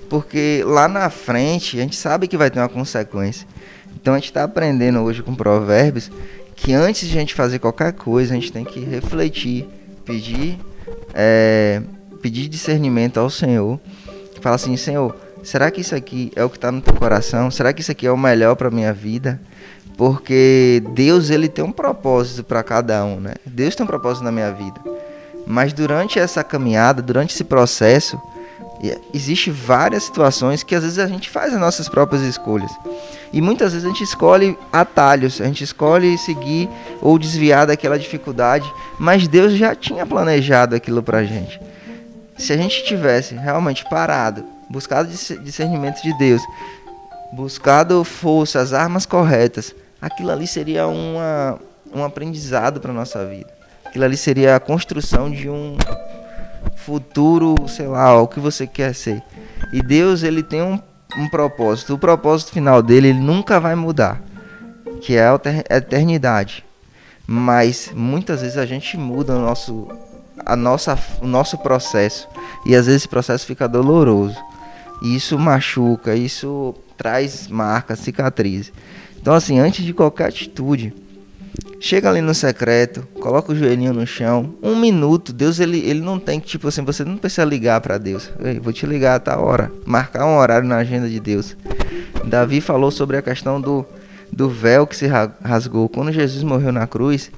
porque 0.10 0.64
lá 0.66 0.88
na 0.88 1.12
frente 1.12 1.78
a 1.78 1.84
gente 1.84 1.96
sabe 1.96 2.28
que 2.28 2.38
vai 2.38 2.50
ter 2.50 2.58
uma 2.58 2.70
consequência. 2.70 3.48
Então 3.96 4.16
a 4.16 4.18
gente 4.18 4.30
está 4.30 4.46
aprendendo 4.46 5.00
hoje 5.00 5.22
com 5.22 5.36
provérbios 5.36 6.10
que 6.56 6.74
antes 6.74 7.08
de 7.08 7.16
a 7.16 7.20
gente 7.20 7.36
fazer 7.36 7.60
qualquer 7.60 7.94
coisa, 7.94 8.34
a 8.34 8.36
gente 8.36 8.52
tem 8.52 8.66
que 8.66 8.80
refletir, 8.80 9.68
pedir, 10.04 10.58
é, 11.14 11.84
pedir 12.18 12.48
discernimento 12.48 13.20
ao 13.20 13.30
Senhor. 13.30 13.80
Falar 14.42 14.56
assim, 14.56 14.76
Senhor, 14.78 15.16
será 15.44 15.72
que 15.72 15.82
isso 15.82 15.96
aqui 15.96 16.32
é 16.36 16.44
o 16.44 16.50
que 16.50 16.58
está 16.58 16.72
no 16.72 16.82
teu 16.82 16.94
coração? 16.94 17.50
Será 17.50 17.72
que 17.74 17.82
isso 17.82 17.92
aqui 17.92 18.06
é 18.06 18.12
o 18.12 18.18
melhor 18.18 18.56
para 18.56 18.70
minha 18.70 18.94
vida? 18.94 19.40
Porque 19.98 20.84
Deus 20.94 21.30
ele 21.30 21.48
tem 21.48 21.64
um 21.64 21.72
propósito 21.72 22.44
para 22.44 22.62
cada 22.62 23.04
um, 23.04 23.20
né? 23.20 23.34
Deus 23.46 23.76
tem 23.76 23.84
um 23.84 23.88
propósito 23.88 24.24
na 24.24 24.32
minha 24.32 24.52
vida. 24.52 24.80
Mas 25.46 25.74
durante 25.74 26.20
essa 26.20 26.44
caminhada, 26.44 27.02
durante 27.02 27.34
esse 27.34 27.44
processo, 27.44 28.20
existe 29.14 29.50
várias 29.50 30.04
situações 30.04 30.64
que 30.64 30.76
às 30.76 30.84
vezes 30.84 31.00
a 31.00 31.08
gente 31.08 31.30
faz 31.30 31.54
as 31.54 31.60
nossas 31.60 31.90
próprias 31.90 32.22
escolhas. 32.22 32.72
E 33.34 33.42
muitas 33.42 33.74
vezes 33.74 33.86
a 33.86 33.90
gente 33.90 34.04
escolhe 34.04 34.58
atalhos, 34.72 35.42
a 35.42 35.46
gente 35.46 35.64
escolhe 35.64 36.18
seguir 36.18 36.70
ou 37.02 37.18
desviar 37.18 37.68
daquela 37.68 37.98
dificuldade, 37.98 38.72
mas 39.00 39.28
Deus 39.28 39.54
já 39.54 39.76
tinha 39.76 40.06
planejado 40.06 40.76
aquilo 40.76 41.02
pra 41.02 41.24
gente. 41.24 41.60
Se 42.38 42.54
a 42.54 42.58
gente 42.58 42.84
tivesse 42.84 43.36
realmente 43.36 43.84
parado, 43.90 44.46
buscado 44.70 45.10
dis- 45.10 45.40
discernimento 45.44 46.02
de 46.02 46.16
Deus, 46.18 46.42
buscado 47.34 48.04
força, 48.04 48.60
as 48.60 48.74
armas 48.74 49.06
corretas, 49.06 49.76
aquilo 50.02 50.32
ali 50.32 50.48
seria 50.48 50.88
uma, 50.88 51.60
um 51.94 52.04
aprendizado 52.04 52.80
para 52.80 52.94
nossa 52.94 53.26
vida. 53.26 53.52
Aquilo 53.86 54.06
ali 54.06 54.18
seria 54.18 54.56
a 54.56 54.60
construção 54.60 55.32
de 55.32 55.50
um 55.50 55.78
futuro, 56.76 57.56
sei 57.68 57.88
lá, 57.88 58.22
o 58.22 58.28
que 58.28 58.40
você 58.40 58.68
quer 58.68 58.94
ser. 58.94 59.22
E 59.74 59.82
Deus, 59.82 60.24
ele 60.24 60.44
tem 60.44 60.62
um, 60.62 60.80
um 61.18 61.30
propósito. 61.30 61.94
O 61.94 61.98
propósito 61.98 62.52
final 62.52 62.82
dele, 62.82 63.10
ele 63.10 63.20
nunca 63.20 63.60
vai 63.60 63.76
mudar, 63.76 64.22
que 65.02 65.16
é 65.16 65.28
a 65.28 65.78
eternidade. 65.78 66.64
Mas 67.26 67.92
muitas 67.94 68.42
vezes 68.42 68.58
a 68.58 68.66
gente 68.66 68.98
muda 68.98 69.36
o 69.36 69.40
nosso, 69.40 69.88
a 70.46 70.56
nossa, 70.56 70.98
o 71.22 71.28
nosso 71.28 71.58
processo. 71.58 72.28
E 72.66 72.76
às 72.76 72.86
vezes 72.86 73.02
esse 73.02 73.08
processo 73.08 73.46
fica 73.46 73.68
doloroso. 73.68 74.38
E 75.02 75.16
isso 75.16 75.38
machuca, 75.38 76.16
isso 76.16 76.74
traz 76.98 77.48
marcas, 77.48 78.00
cicatrizes. 78.00 78.72
Então, 79.20 79.34
assim, 79.34 79.60
antes 79.60 79.86
de 79.86 79.94
qualquer 79.94 80.28
atitude, 80.28 80.94
chega 81.80 82.10
ali 82.10 82.22
no 82.22 82.34
secreto, 82.34 83.08
coloca 83.20 83.52
o 83.52 83.56
joelhinho 83.56 83.94
no 83.94 84.08
chão, 84.08 84.56
um 84.64 84.76
minuto. 84.76 85.32
Deus, 85.34 85.60
ele, 85.60 85.80
ele 85.80 86.02
não 86.02 86.18
tem 86.18 86.40
que, 86.40 86.48
tipo 86.48 86.68
assim, 86.68 86.84
você 86.84 87.04
não 87.04 87.18
precisa 87.18 87.46
ligar 87.46 87.80
para 87.82 87.98
Deus. 87.98 88.32
Ei, 88.44 88.60
vou 88.60 88.74
te 88.74 88.86
ligar 88.86 89.16
a 89.16 89.20
tal 89.20 89.44
hora, 89.46 89.72
marcar 89.86 90.26
um 90.26 90.38
horário 90.38 90.68
na 90.68 90.78
agenda 90.78 91.08
de 91.10 91.20
Deus. 91.20 91.56
Davi 92.26 92.62
falou 92.62 92.90
sobre 92.90 93.18
a 93.18 93.22
questão 93.22 93.62
do, 93.62 93.86
do 94.32 94.50
véu 94.50 94.88
que 94.88 94.96
se 94.96 95.08
ra- 95.08 95.32
rasgou. 95.44 95.88
Quando 95.88 96.12
Jesus 96.12 96.44
morreu 96.44 96.72
na 96.72 96.88
cruz, 96.88 97.30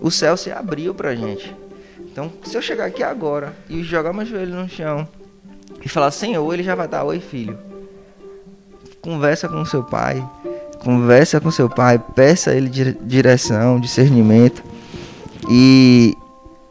o 0.00 0.10
céu 0.10 0.36
se 0.36 0.50
abriu 0.52 0.94
pra 0.94 1.14
gente. 1.14 1.54
Então, 2.12 2.30
se 2.44 2.54
eu 2.54 2.60
chegar 2.60 2.84
aqui 2.84 3.02
agora 3.02 3.56
e 3.70 3.82
jogar 3.82 4.12
meu 4.12 4.26
joelho 4.26 4.54
no 4.54 4.68
chão 4.68 5.08
e 5.82 5.88
falar 5.88 6.10
Senhor, 6.10 6.52
ele 6.52 6.62
já 6.62 6.74
vai 6.74 6.86
dar 6.86 7.04
oi, 7.04 7.18
filho. 7.18 7.58
Conversa 9.00 9.48
com 9.48 9.64
seu 9.64 9.82
pai, 9.82 10.22
conversa 10.84 11.40
com 11.40 11.50
seu 11.50 11.70
pai, 11.70 11.98
peça 11.98 12.50
a 12.50 12.54
ele 12.54 12.68
direção, 12.68 13.80
discernimento 13.80 14.62
e, 15.48 16.14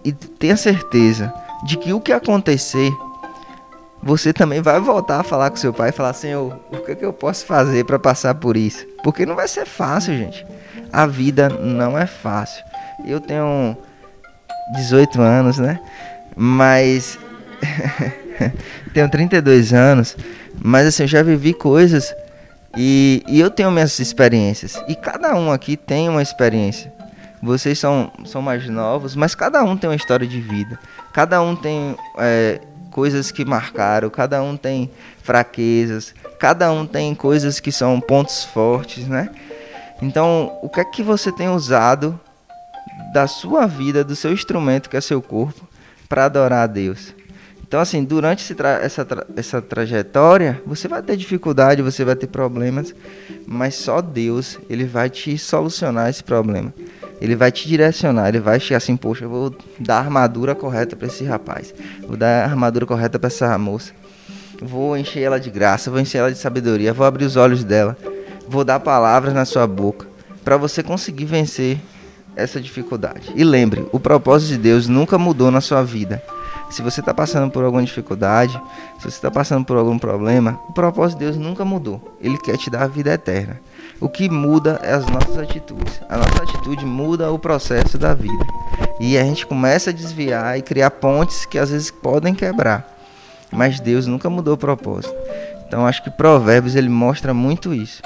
e 0.06 0.12
tenha 0.12 0.56
certeza 0.56 1.34
de 1.66 1.76
que 1.76 1.92
o 1.92 2.00
que 2.00 2.14
acontecer, 2.14 2.92
você 4.02 4.32
também 4.32 4.62
vai 4.62 4.80
voltar 4.80 5.22
a 5.22 5.24
falar 5.24 5.50
com 5.50 5.56
seu 5.56 5.74
pai 5.74 5.90
e 5.90 5.92
falar: 5.92 6.14
Senhor, 6.14 6.56
o 6.72 6.78
que, 6.78 6.92
é 6.92 6.96
que 6.96 7.04
eu 7.04 7.12
posso 7.12 7.48
fazer 7.48 7.84
para 7.84 7.98
passar 7.98 8.36
por 8.36 8.56
isso? 8.56 8.86
Porque 9.04 9.26
não 9.26 9.36
vai 9.36 9.48
ser 9.48 9.66
fácil, 9.66 10.16
gente. 10.16 10.46
A 10.94 11.08
vida 11.08 11.50
não 11.50 11.98
é 11.98 12.06
fácil. 12.06 12.64
Eu 13.04 13.20
tenho 13.20 13.76
18 14.72 15.22
anos, 15.22 15.58
né? 15.58 15.80
Mas. 16.36 17.20
tenho 18.94 19.10
32 19.10 19.74
anos. 19.74 20.16
Mas 20.64 20.88
assim, 20.88 21.04
eu 21.04 21.08
já 21.08 21.24
vivi 21.24 21.54
coisas 21.54 22.14
e, 22.76 23.24
e, 23.28 23.40
eu 23.40 23.50
tenho 23.50 23.72
minhas 23.72 24.00
experiências. 24.00 24.82
E 24.88 24.96
cada 24.96 25.36
um 25.36 25.52
aqui 25.52 25.76
tem 25.76 26.08
uma 26.10 26.22
experiência. 26.22 26.92
Vocês 27.42 27.80
são, 27.80 28.12
são 28.26 28.42
mais 28.42 28.68
novos, 28.70 29.16
mas 29.16 29.34
cada 29.34 29.64
um 29.64 29.76
tem 29.76 29.90
uma 29.90 29.96
história 29.96 30.28
de 30.28 30.40
vida. 30.40 30.80
Cada 31.12 31.42
um 31.42 31.56
tem 31.56 31.96
é, 32.20 32.62
coisas 32.92 33.32
que 33.32 33.44
marcaram, 33.44 34.10
cada 34.10 34.44
um 34.44 34.56
tem 34.56 34.92
fraquezas, 35.24 36.14
cada 36.40 36.72
um 36.72 36.86
tem 36.86 37.16
coisas 37.16 37.60
que 37.60 37.72
são 37.72 38.00
pontos 38.00 38.44
fortes, 38.44 39.08
né? 39.08 39.30
Então, 40.02 40.58
o 40.62 40.70
que 40.70 40.80
é 40.80 40.86
que 40.86 41.02
você 41.02 41.32
tem 41.32 41.50
usado 41.50 42.20
da 43.14 43.28
sua 43.28 43.66
vida, 43.66 44.04
do 44.04 44.16
seu 44.16 44.32
instrumento, 44.32 44.90
que 44.90 44.98
é 44.98 45.02
seu 45.02 45.22
corpo, 45.22 45.68
para 46.08 46.26
adorar 46.26 46.64
a 46.64 46.68
Deus? 46.68 47.14
Então, 47.72 47.80
assim, 47.80 48.04
durante 48.04 48.54
tra 48.54 48.84
essa, 48.84 49.06
tra 49.06 49.26
essa 49.34 49.62
trajetória, 49.62 50.62
você 50.66 50.90
vai 50.90 51.02
ter 51.02 51.16
dificuldade, 51.16 51.82
você 51.82 52.04
vai 52.04 52.18
ter 52.18 52.28
problemas, 52.28 52.94
mas 53.48 53.76
só 53.76 54.02
Deus, 54.02 54.60
Ele 54.70 54.84
vai 54.84 55.10
te 55.10 55.38
solucionar 55.38 56.10
esse 56.10 56.22
problema. 56.22 56.74
Ele 57.22 57.34
vai 57.34 57.52
te 57.52 57.68
direcionar, 57.68 58.28
ele 58.30 58.40
vai 58.40 58.60
chegar 58.60 58.78
assim, 58.78 58.98
poxa, 58.98 59.24
eu 59.26 59.30
vou 59.30 59.56
dar 59.80 59.98
a 59.98 60.00
armadura 60.00 60.56
correta 60.56 60.96
para 60.96 61.06
esse 61.06 61.24
rapaz, 61.24 61.72
vou 62.06 62.18
dar 62.18 62.44
a 62.44 62.50
armadura 62.50 62.84
correta 62.84 63.20
para 63.20 63.28
essa 63.28 63.56
moça, 63.60 63.94
vou 64.60 64.98
encher 64.98 65.22
ela 65.22 65.40
de 65.40 65.52
graça, 65.52 65.92
vou 65.92 66.00
encher 66.00 66.18
ela 66.18 66.32
de 66.32 66.38
sabedoria, 66.40 66.92
vou 66.92 67.06
abrir 67.06 67.26
os 67.26 67.36
olhos 67.36 67.64
dela, 67.64 67.96
vou 68.50 68.66
dar 68.66 68.80
palavras 68.80 69.36
na 69.36 69.46
sua 69.46 69.68
boca, 69.68 70.08
para 70.44 70.58
você 70.58 70.82
conseguir 70.82 71.26
vencer 71.26 71.78
essa 72.36 72.60
dificuldade. 72.60 73.32
E 73.36 73.44
lembre, 73.44 73.88
o 73.92 74.00
propósito 74.00 74.50
de 74.50 74.58
Deus 74.58 74.88
nunca 74.88 75.18
mudou 75.18 75.52
na 75.52 75.62
sua 75.62 75.84
vida. 75.84 76.22
Se 76.70 76.82
você 76.82 77.02
está 77.02 77.14
passando 77.14 77.52
por 77.52 77.66
alguma 77.66 77.84
dificuldade, 77.84 78.54
se 78.98 79.04
você 79.04 79.10
está 79.10 79.30
passando 79.30 79.66
por 79.66 79.76
algum 79.76 80.00
problema, 80.00 80.58
o 80.70 80.74
propósito 80.74 81.20
de 81.20 81.26
Deus 81.26 81.38
nunca 81.38 81.66
mudou. 81.66 82.02
Ele 82.22 82.38
quer 82.38 82.58
te 82.58 82.70
dar 82.70 82.84
a 82.84 82.88
vida 82.88 83.12
eterna. 83.12 83.60
O 84.00 84.08
que 84.08 84.30
muda 84.30 84.80
é 84.82 84.94
as 84.94 85.06
nossas 85.06 85.38
atitudes. 85.38 86.02
A 86.08 86.18
nossa 86.18 86.44
atitude 86.44 86.86
muda 86.86 87.30
o 87.32 87.38
processo 87.38 87.98
da 87.98 88.14
vida. 88.14 88.46
E 89.02 89.18
a 89.18 89.24
gente 89.24 89.46
começa 89.46 89.90
a 89.90 89.94
desviar 89.94 90.58
e 90.58 90.62
criar 90.62 90.92
pontes 90.92 91.46
que 91.46 91.60
às 91.60 91.72
vezes 91.72 91.92
podem 91.92 92.34
quebrar. 92.34 92.88
Mas 93.52 93.82
Deus 93.82 94.08
nunca 94.08 94.30
mudou 94.30 94.54
o 94.54 94.58
propósito. 94.58 95.14
Então 95.68 95.86
acho 95.86 96.02
que 96.02 96.10
Provérbios 96.10 96.76
ele 96.76 96.90
mostra 96.90 97.34
muito 97.34 97.74
isso. 97.74 98.02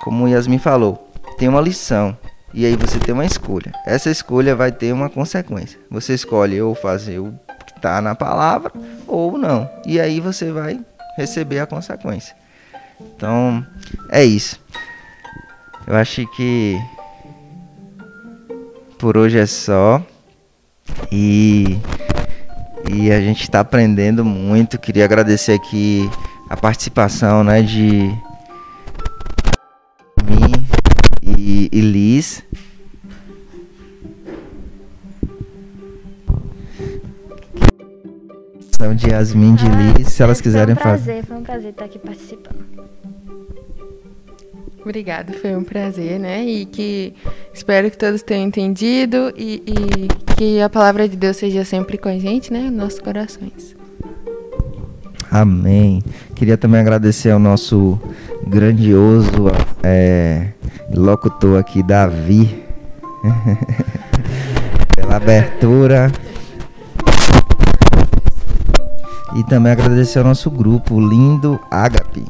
Como 0.00 0.26
Yasmin 0.28 0.58
falou, 0.58 1.08
tem 1.36 1.48
uma 1.48 1.60
lição 1.60 2.16
e 2.54 2.66
aí 2.66 2.76
você 2.76 2.98
tem 2.98 3.14
uma 3.14 3.24
escolha. 3.24 3.72
Essa 3.86 4.10
escolha 4.10 4.54
vai 4.54 4.70
ter 4.70 4.92
uma 4.92 5.08
consequência. 5.08 5.78
Você 5.90 6.14
escolhe 6.14 6.60
ou 6.60 6.74
fazer 6.74 7.18
o 7.18 7.34
está 7.82 8.00
na 8.00 8.14
palavra 8.14 8.72
ou 9.08 9.36
não. 9.36 9.68
E 9.84 10.00
aí 10.00 10.20
você 10.20 10.52
vai 10.52 10.80
receber 11.16 11.58
a 11.58 11.66
consequência. 11.66 12.34
Então, 13.00 13.66
é 14.08 14.24
isso. 14.24 14.60
Eu 15.86 15.96
acho 15.96 16.24
que 16.36 16.78
por 18.98 19.16
hoje 19.16 19.38
é 19.38 19.46
só. 19.46 20.00
E, 21.10 21.78
e 22.88 23.10
a 23.10 23.20
gente 23.20 23.42
está 23.42 23.60
aprendendo 23.60 24.24
muito. 24.24 24.78
Queria 24.78 25.04
agradecer 25.04 25.52
aqui 25.52 26.08
a 26.48 26.56
participação 26.56 27.42
né, 27.42 27.62
de 27.62 28.14
e, 31.72 31.80
Liz. 31.80 32.44
de 38.94 39.10
Yasmin 39.10 39.54
de 39.54 39.64
Liz, 39.64 40.08
se 40.08 40.22
elas 40.22 40.40
quiserem 40.40 40.74
fazer. 40.74 41.22
Foi 41.22 41.22
um 41.22 41.22
prazer, 41.22 41.26
foi 41.26 41.36
um 41.36 41.42
prazer 41.42 41.70
estar 41.70 41.84
aqui 41.86 41.98
participando. 41.98 42.62
Obrigada, 44.80 45.32
foi 45.34 45.54
um 45.54 45.62
prazer, 45.62 46.18
né? 46.18 46.44
E 46.44 46.66
que 46.66 47.14
espero 47.54 47.90
que 47.90 47.96
todos 47.96 48.22
tenham 48.22 48.44
entendido 48.44 49.32
e, 49.36 49.62
e 49.66 50.34
que 50.36 50.60
a 50.60 50.68
palavra 50.68 51.08
de 51.08 51.16
Deus 51.16 51.36
seja 51.36 51.64
sempre 51.64 51.96
com 51.96 52.08
a 52.08 52.18
gente, 52.18 52.52
né? 52.52 52.64
Nos 52.64 52.72
nossos 52.72 52.98
corações. 52.98 53.76
Amém. 55.30 56.02
Queria 56.34 56.58
também 56.58 56.80
agradecer 56.80 57.30
ao 57.30 57.38
nosso 57.38 57.98
grandioso 58.46 59.50
é, 59.82 60.48
locutor 60.94 61.58
aqui, 61.58 61.82
Davi, 61.82 62.64
pela 64.96 65.16
abertura 65.16 66.10
E 69.34 69.42
também 69.44 69.72
agradecer 69.72 70.18
ao 70.18 70.26
nosso 70.26 70.50
grupo 70.50 71.00
lindo 71.00 71.58
Agape. 71.70 72.22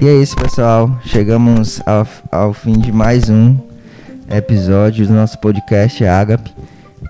E 0.00 0.08
é 0.08 0.14
isso, 0.14 0.34
pessoal. 0.36 0.90
Chegamos 1.04 1.82
ao, 1.84 2.06
ao 2.32 2.54
fim 2.54 2.78
de 2.78 2.90
mais 2.90 3.28
um 3.28 3.58
episódio 4.30 5.06
do 5.06 5.12
nosso 5.12 5.38
podcast 5.38 6.02
Agape. 6.02 6.50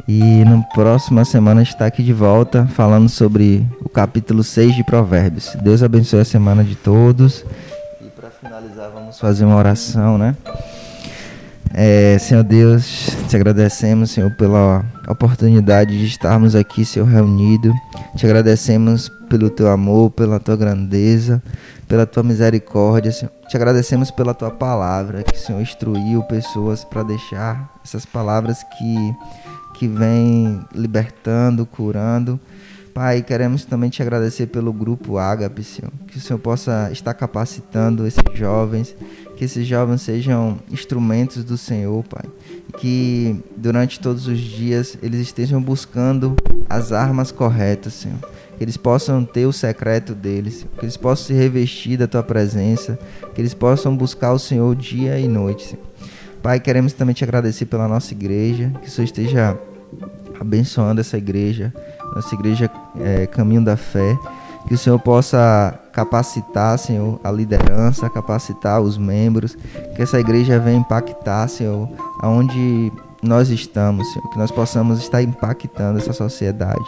E 0.08 0.44
na 0.44 0.62
próxima 0.74 1.24
semana 1.24 1.62
está 1.62 1.86
aqui 1.86 2.02
de 2.02 2.12
volta 2.12 2.66
falando 2.66 3.08
sobre 3.08 3.64
capítulo 3.94 4.42
6 4.42 4.74
de 4.74 4.82
Provérbios. 4.82 5.56
Deus 5.62 5.80
abençoe 5.80 6.20
a 6.20 6.24
semana 6.24 6.64
de 6.64 6.74
todos. 6.74 7.44
E 8.00 8.08
para 8.08 8.28
finalizar, 8.28 8.90
vamos 8.92 9.20
fazer 9.20 9.44
uma 9.44 9.54
oração, 9.54 10.18
né? 10.18 10.36
É, 11.72 12.18
Senhor 12.18 12.42
Deus, 12.42 13.08
te 13.28 13.36
agradecemos, 13.36 14.10
Senhor, 14.10 14.32
pela 14.32 14.84
oportunidade 15.08 15.96
de 15.96 16.06
estarmos 16.06 16.56
aqui, 16.56 16.84
Senhor, 16.84 17.06
reunido. 17.06 17.72
Te 18.16 18.26
agradecemos 18.26 19.08
pelo 19.28 19.48
teu 19.48 19.70
amor, 19.70 20.10
pela 20.10 20.40
tua 20.40 20.56
grandeza, 20.56 21.40
pela 21.86 22.04
tua 22.04 22.24
misericórdia, 22.24 23.12
Senhor. 23.12 23.32
Te 23.48 23.56
agradecemos 23.56 24.10
pela 24.10 24.34
tua 24.34 24.50
palavra, 24.50 25.22
que, 25.22 25.38
Senhor, 25.38 25.62
instruiu 25.62 26.20
pessoas 26.24 26.84
para 26.84 27.04
deixar 27.04 27.72
essas 27.84 28.04
palavras 28.04 28.58
que, 28.76 29.14
que 29.78 29.86
vêm 29.86 30.60
libertando, 30.74 31.64
curando. 31.64 32.40
Pai, 32.94 33.22
queremos 33.22 33.64
também 33.64 33.90
te 33.90 34.00
agradecer 34.00 34.46
pelo 34.46 34.72
grupo 34.72 35.18
Ágape, 35.18 35.64
Senhor. 35.64 35.90
Que 36.06 36.16
o 36.16 36.20
Senhor 36.20 36.38
possa 36.38 36.90
estar 36.92 37.12
capacitando 37.12 38.06
esses 38.06 38.22
jovens, 38.34 38.94
que 39.36 39.44
esses 39.44 39.66
jovens 39.66 40.02
sejam 40.02 40.60
instrumentos 40.70 41.42
do 41.42 41.58
Senhor, 41.58 42.04
Pai. 42.04 42.30
Que 42.78 43.42
durante 43.56 43.98
todos 43.98 44.28
os 44.28 44.38
dias 44.38 44.96
eles 45.02 45.18
estejam 45.20 45.60
buscando 45.60 46.36
as 46.70 46.92
armas 46.92 47.32
corretas, 47.32 47.94
Senhor. 47.94 48.20
Que 48.56 48.62
eles 48.62 48.76
possam 48.76 49.24
ter 49.24 49.44
o 49.44 49.52
secreto 49.52 50.14
deles, 50.14 50.64
que 50.78 50.84
eles 50.84 50.96
possam 50.96 51.26
se 51.26 51.32
revestir 51.32 51.98
da 51.98 52.06
tua 52.06 52.22
presença, 52.22 52.96
que 53.34 53.40
eles 53.40 53.54
possam 53.54 53.96
buscar 53.96 54.32
o 54.32 54.38
Senhor 54.38 54.72
dia 54.76 55.18
e 55.18 55.26
noite, 55.26 55.70
Senhor. 55.70 55.84
Pai, 56.40 56.60
queremos 56.60 56.92
também 56.92 57.12
te 57.12 57.24
agradecer 57.24 57.66
pela 57.66 57.88
nossa 57.88 58.14
igreja, 58.14 58.72
que 58.80 58.86
o 58.86 58.90
Senhor 58.90 59.06
esteja 59.06 59.58
abençoando 60.40 61.00
essa 61.00 61.16
igreja, 61.16 61.72
nossa 62.14 62.34
igreja 62.34 62.70
é, 63.00 63.26
Caminho 63.26 63.64
da 63.64 63.76
Fé. 63.76 64.16
Que 64.66 64.74
o 64.74 64.78
Senhor 64.78 64.98
possa 64.98 65.78
capacitar, 65.92 66.78
Senhor, 66.78 67.20
a 67.22 67.30
liderança, 67.30 68.08
capacitar 68.08 68.80
os 68.80 68.96
membros, 68.96 69.54
que 69.94 70.00
essa 70.00 70.18
igreja 70.18 70.58
venha 70.58 70.78
impactar, 70.78 71.46
Senhor, 71.48 71.86
aonde 72.20 72.90
nós 73.22 73.50
estamos, 73.50 74.10
Senhor, 74.10 74.30
que 74.30 74.38
nós 74.38 74.50
possamos 74.50 75.00
estar 75.00 75.22
impactando 75.22 75.98
essa 75.98 76.14
sociedade. 76.14 76.84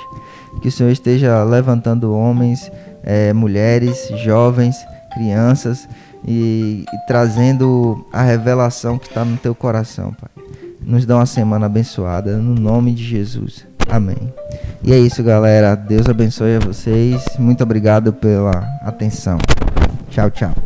Que 0.63 0.69
o 0.69 0.73
Senhor 0.73 0.91
esteja 0.91 1.45
levantando 1.45 2.15
homens, 2.15 2.71
é, 3.03 3.35
mulheres, 3.35 4.09
jovens, 4.25 4.77
crianças 5.13 5.89
e, 6.27 6.85
e 6.93 7.07
trazendo 7.07 8.07
a 8.13 8.23
revelação 8.23 8.99
que 8.99 9.09
está 9.09 9.25
no 9.25 9.37
teu 9.37 9.55
coração, 9.55 10.13
Pai. 10.13 10.31
Nos 10.87 11.05
dá 11.05 11.17
uma 11.17 11.27
semana 11.27 11.67
abençoada, 11.67 12.37
no 12.37 12.55
nome 12.55 12.95
de 12.95 13.03
Jesus. 13.03 13.67
Amém. 13.91 14.33
E 14.85 14.93
é 14.93 14.99
isso, 14.99 15.21
galera. 15.21 15.75
Deus 15.75 16.09
abençoe 16.09 16.55
a 16.55 16.61
vocês. 16.61 17.25
Muito 17.41 17.65
obrigado 17.65 18.13
pela 18.13 18.65
atenção. 18.83 19.37
Tchau, 20.09 20.31
tchau. 20.31 20.66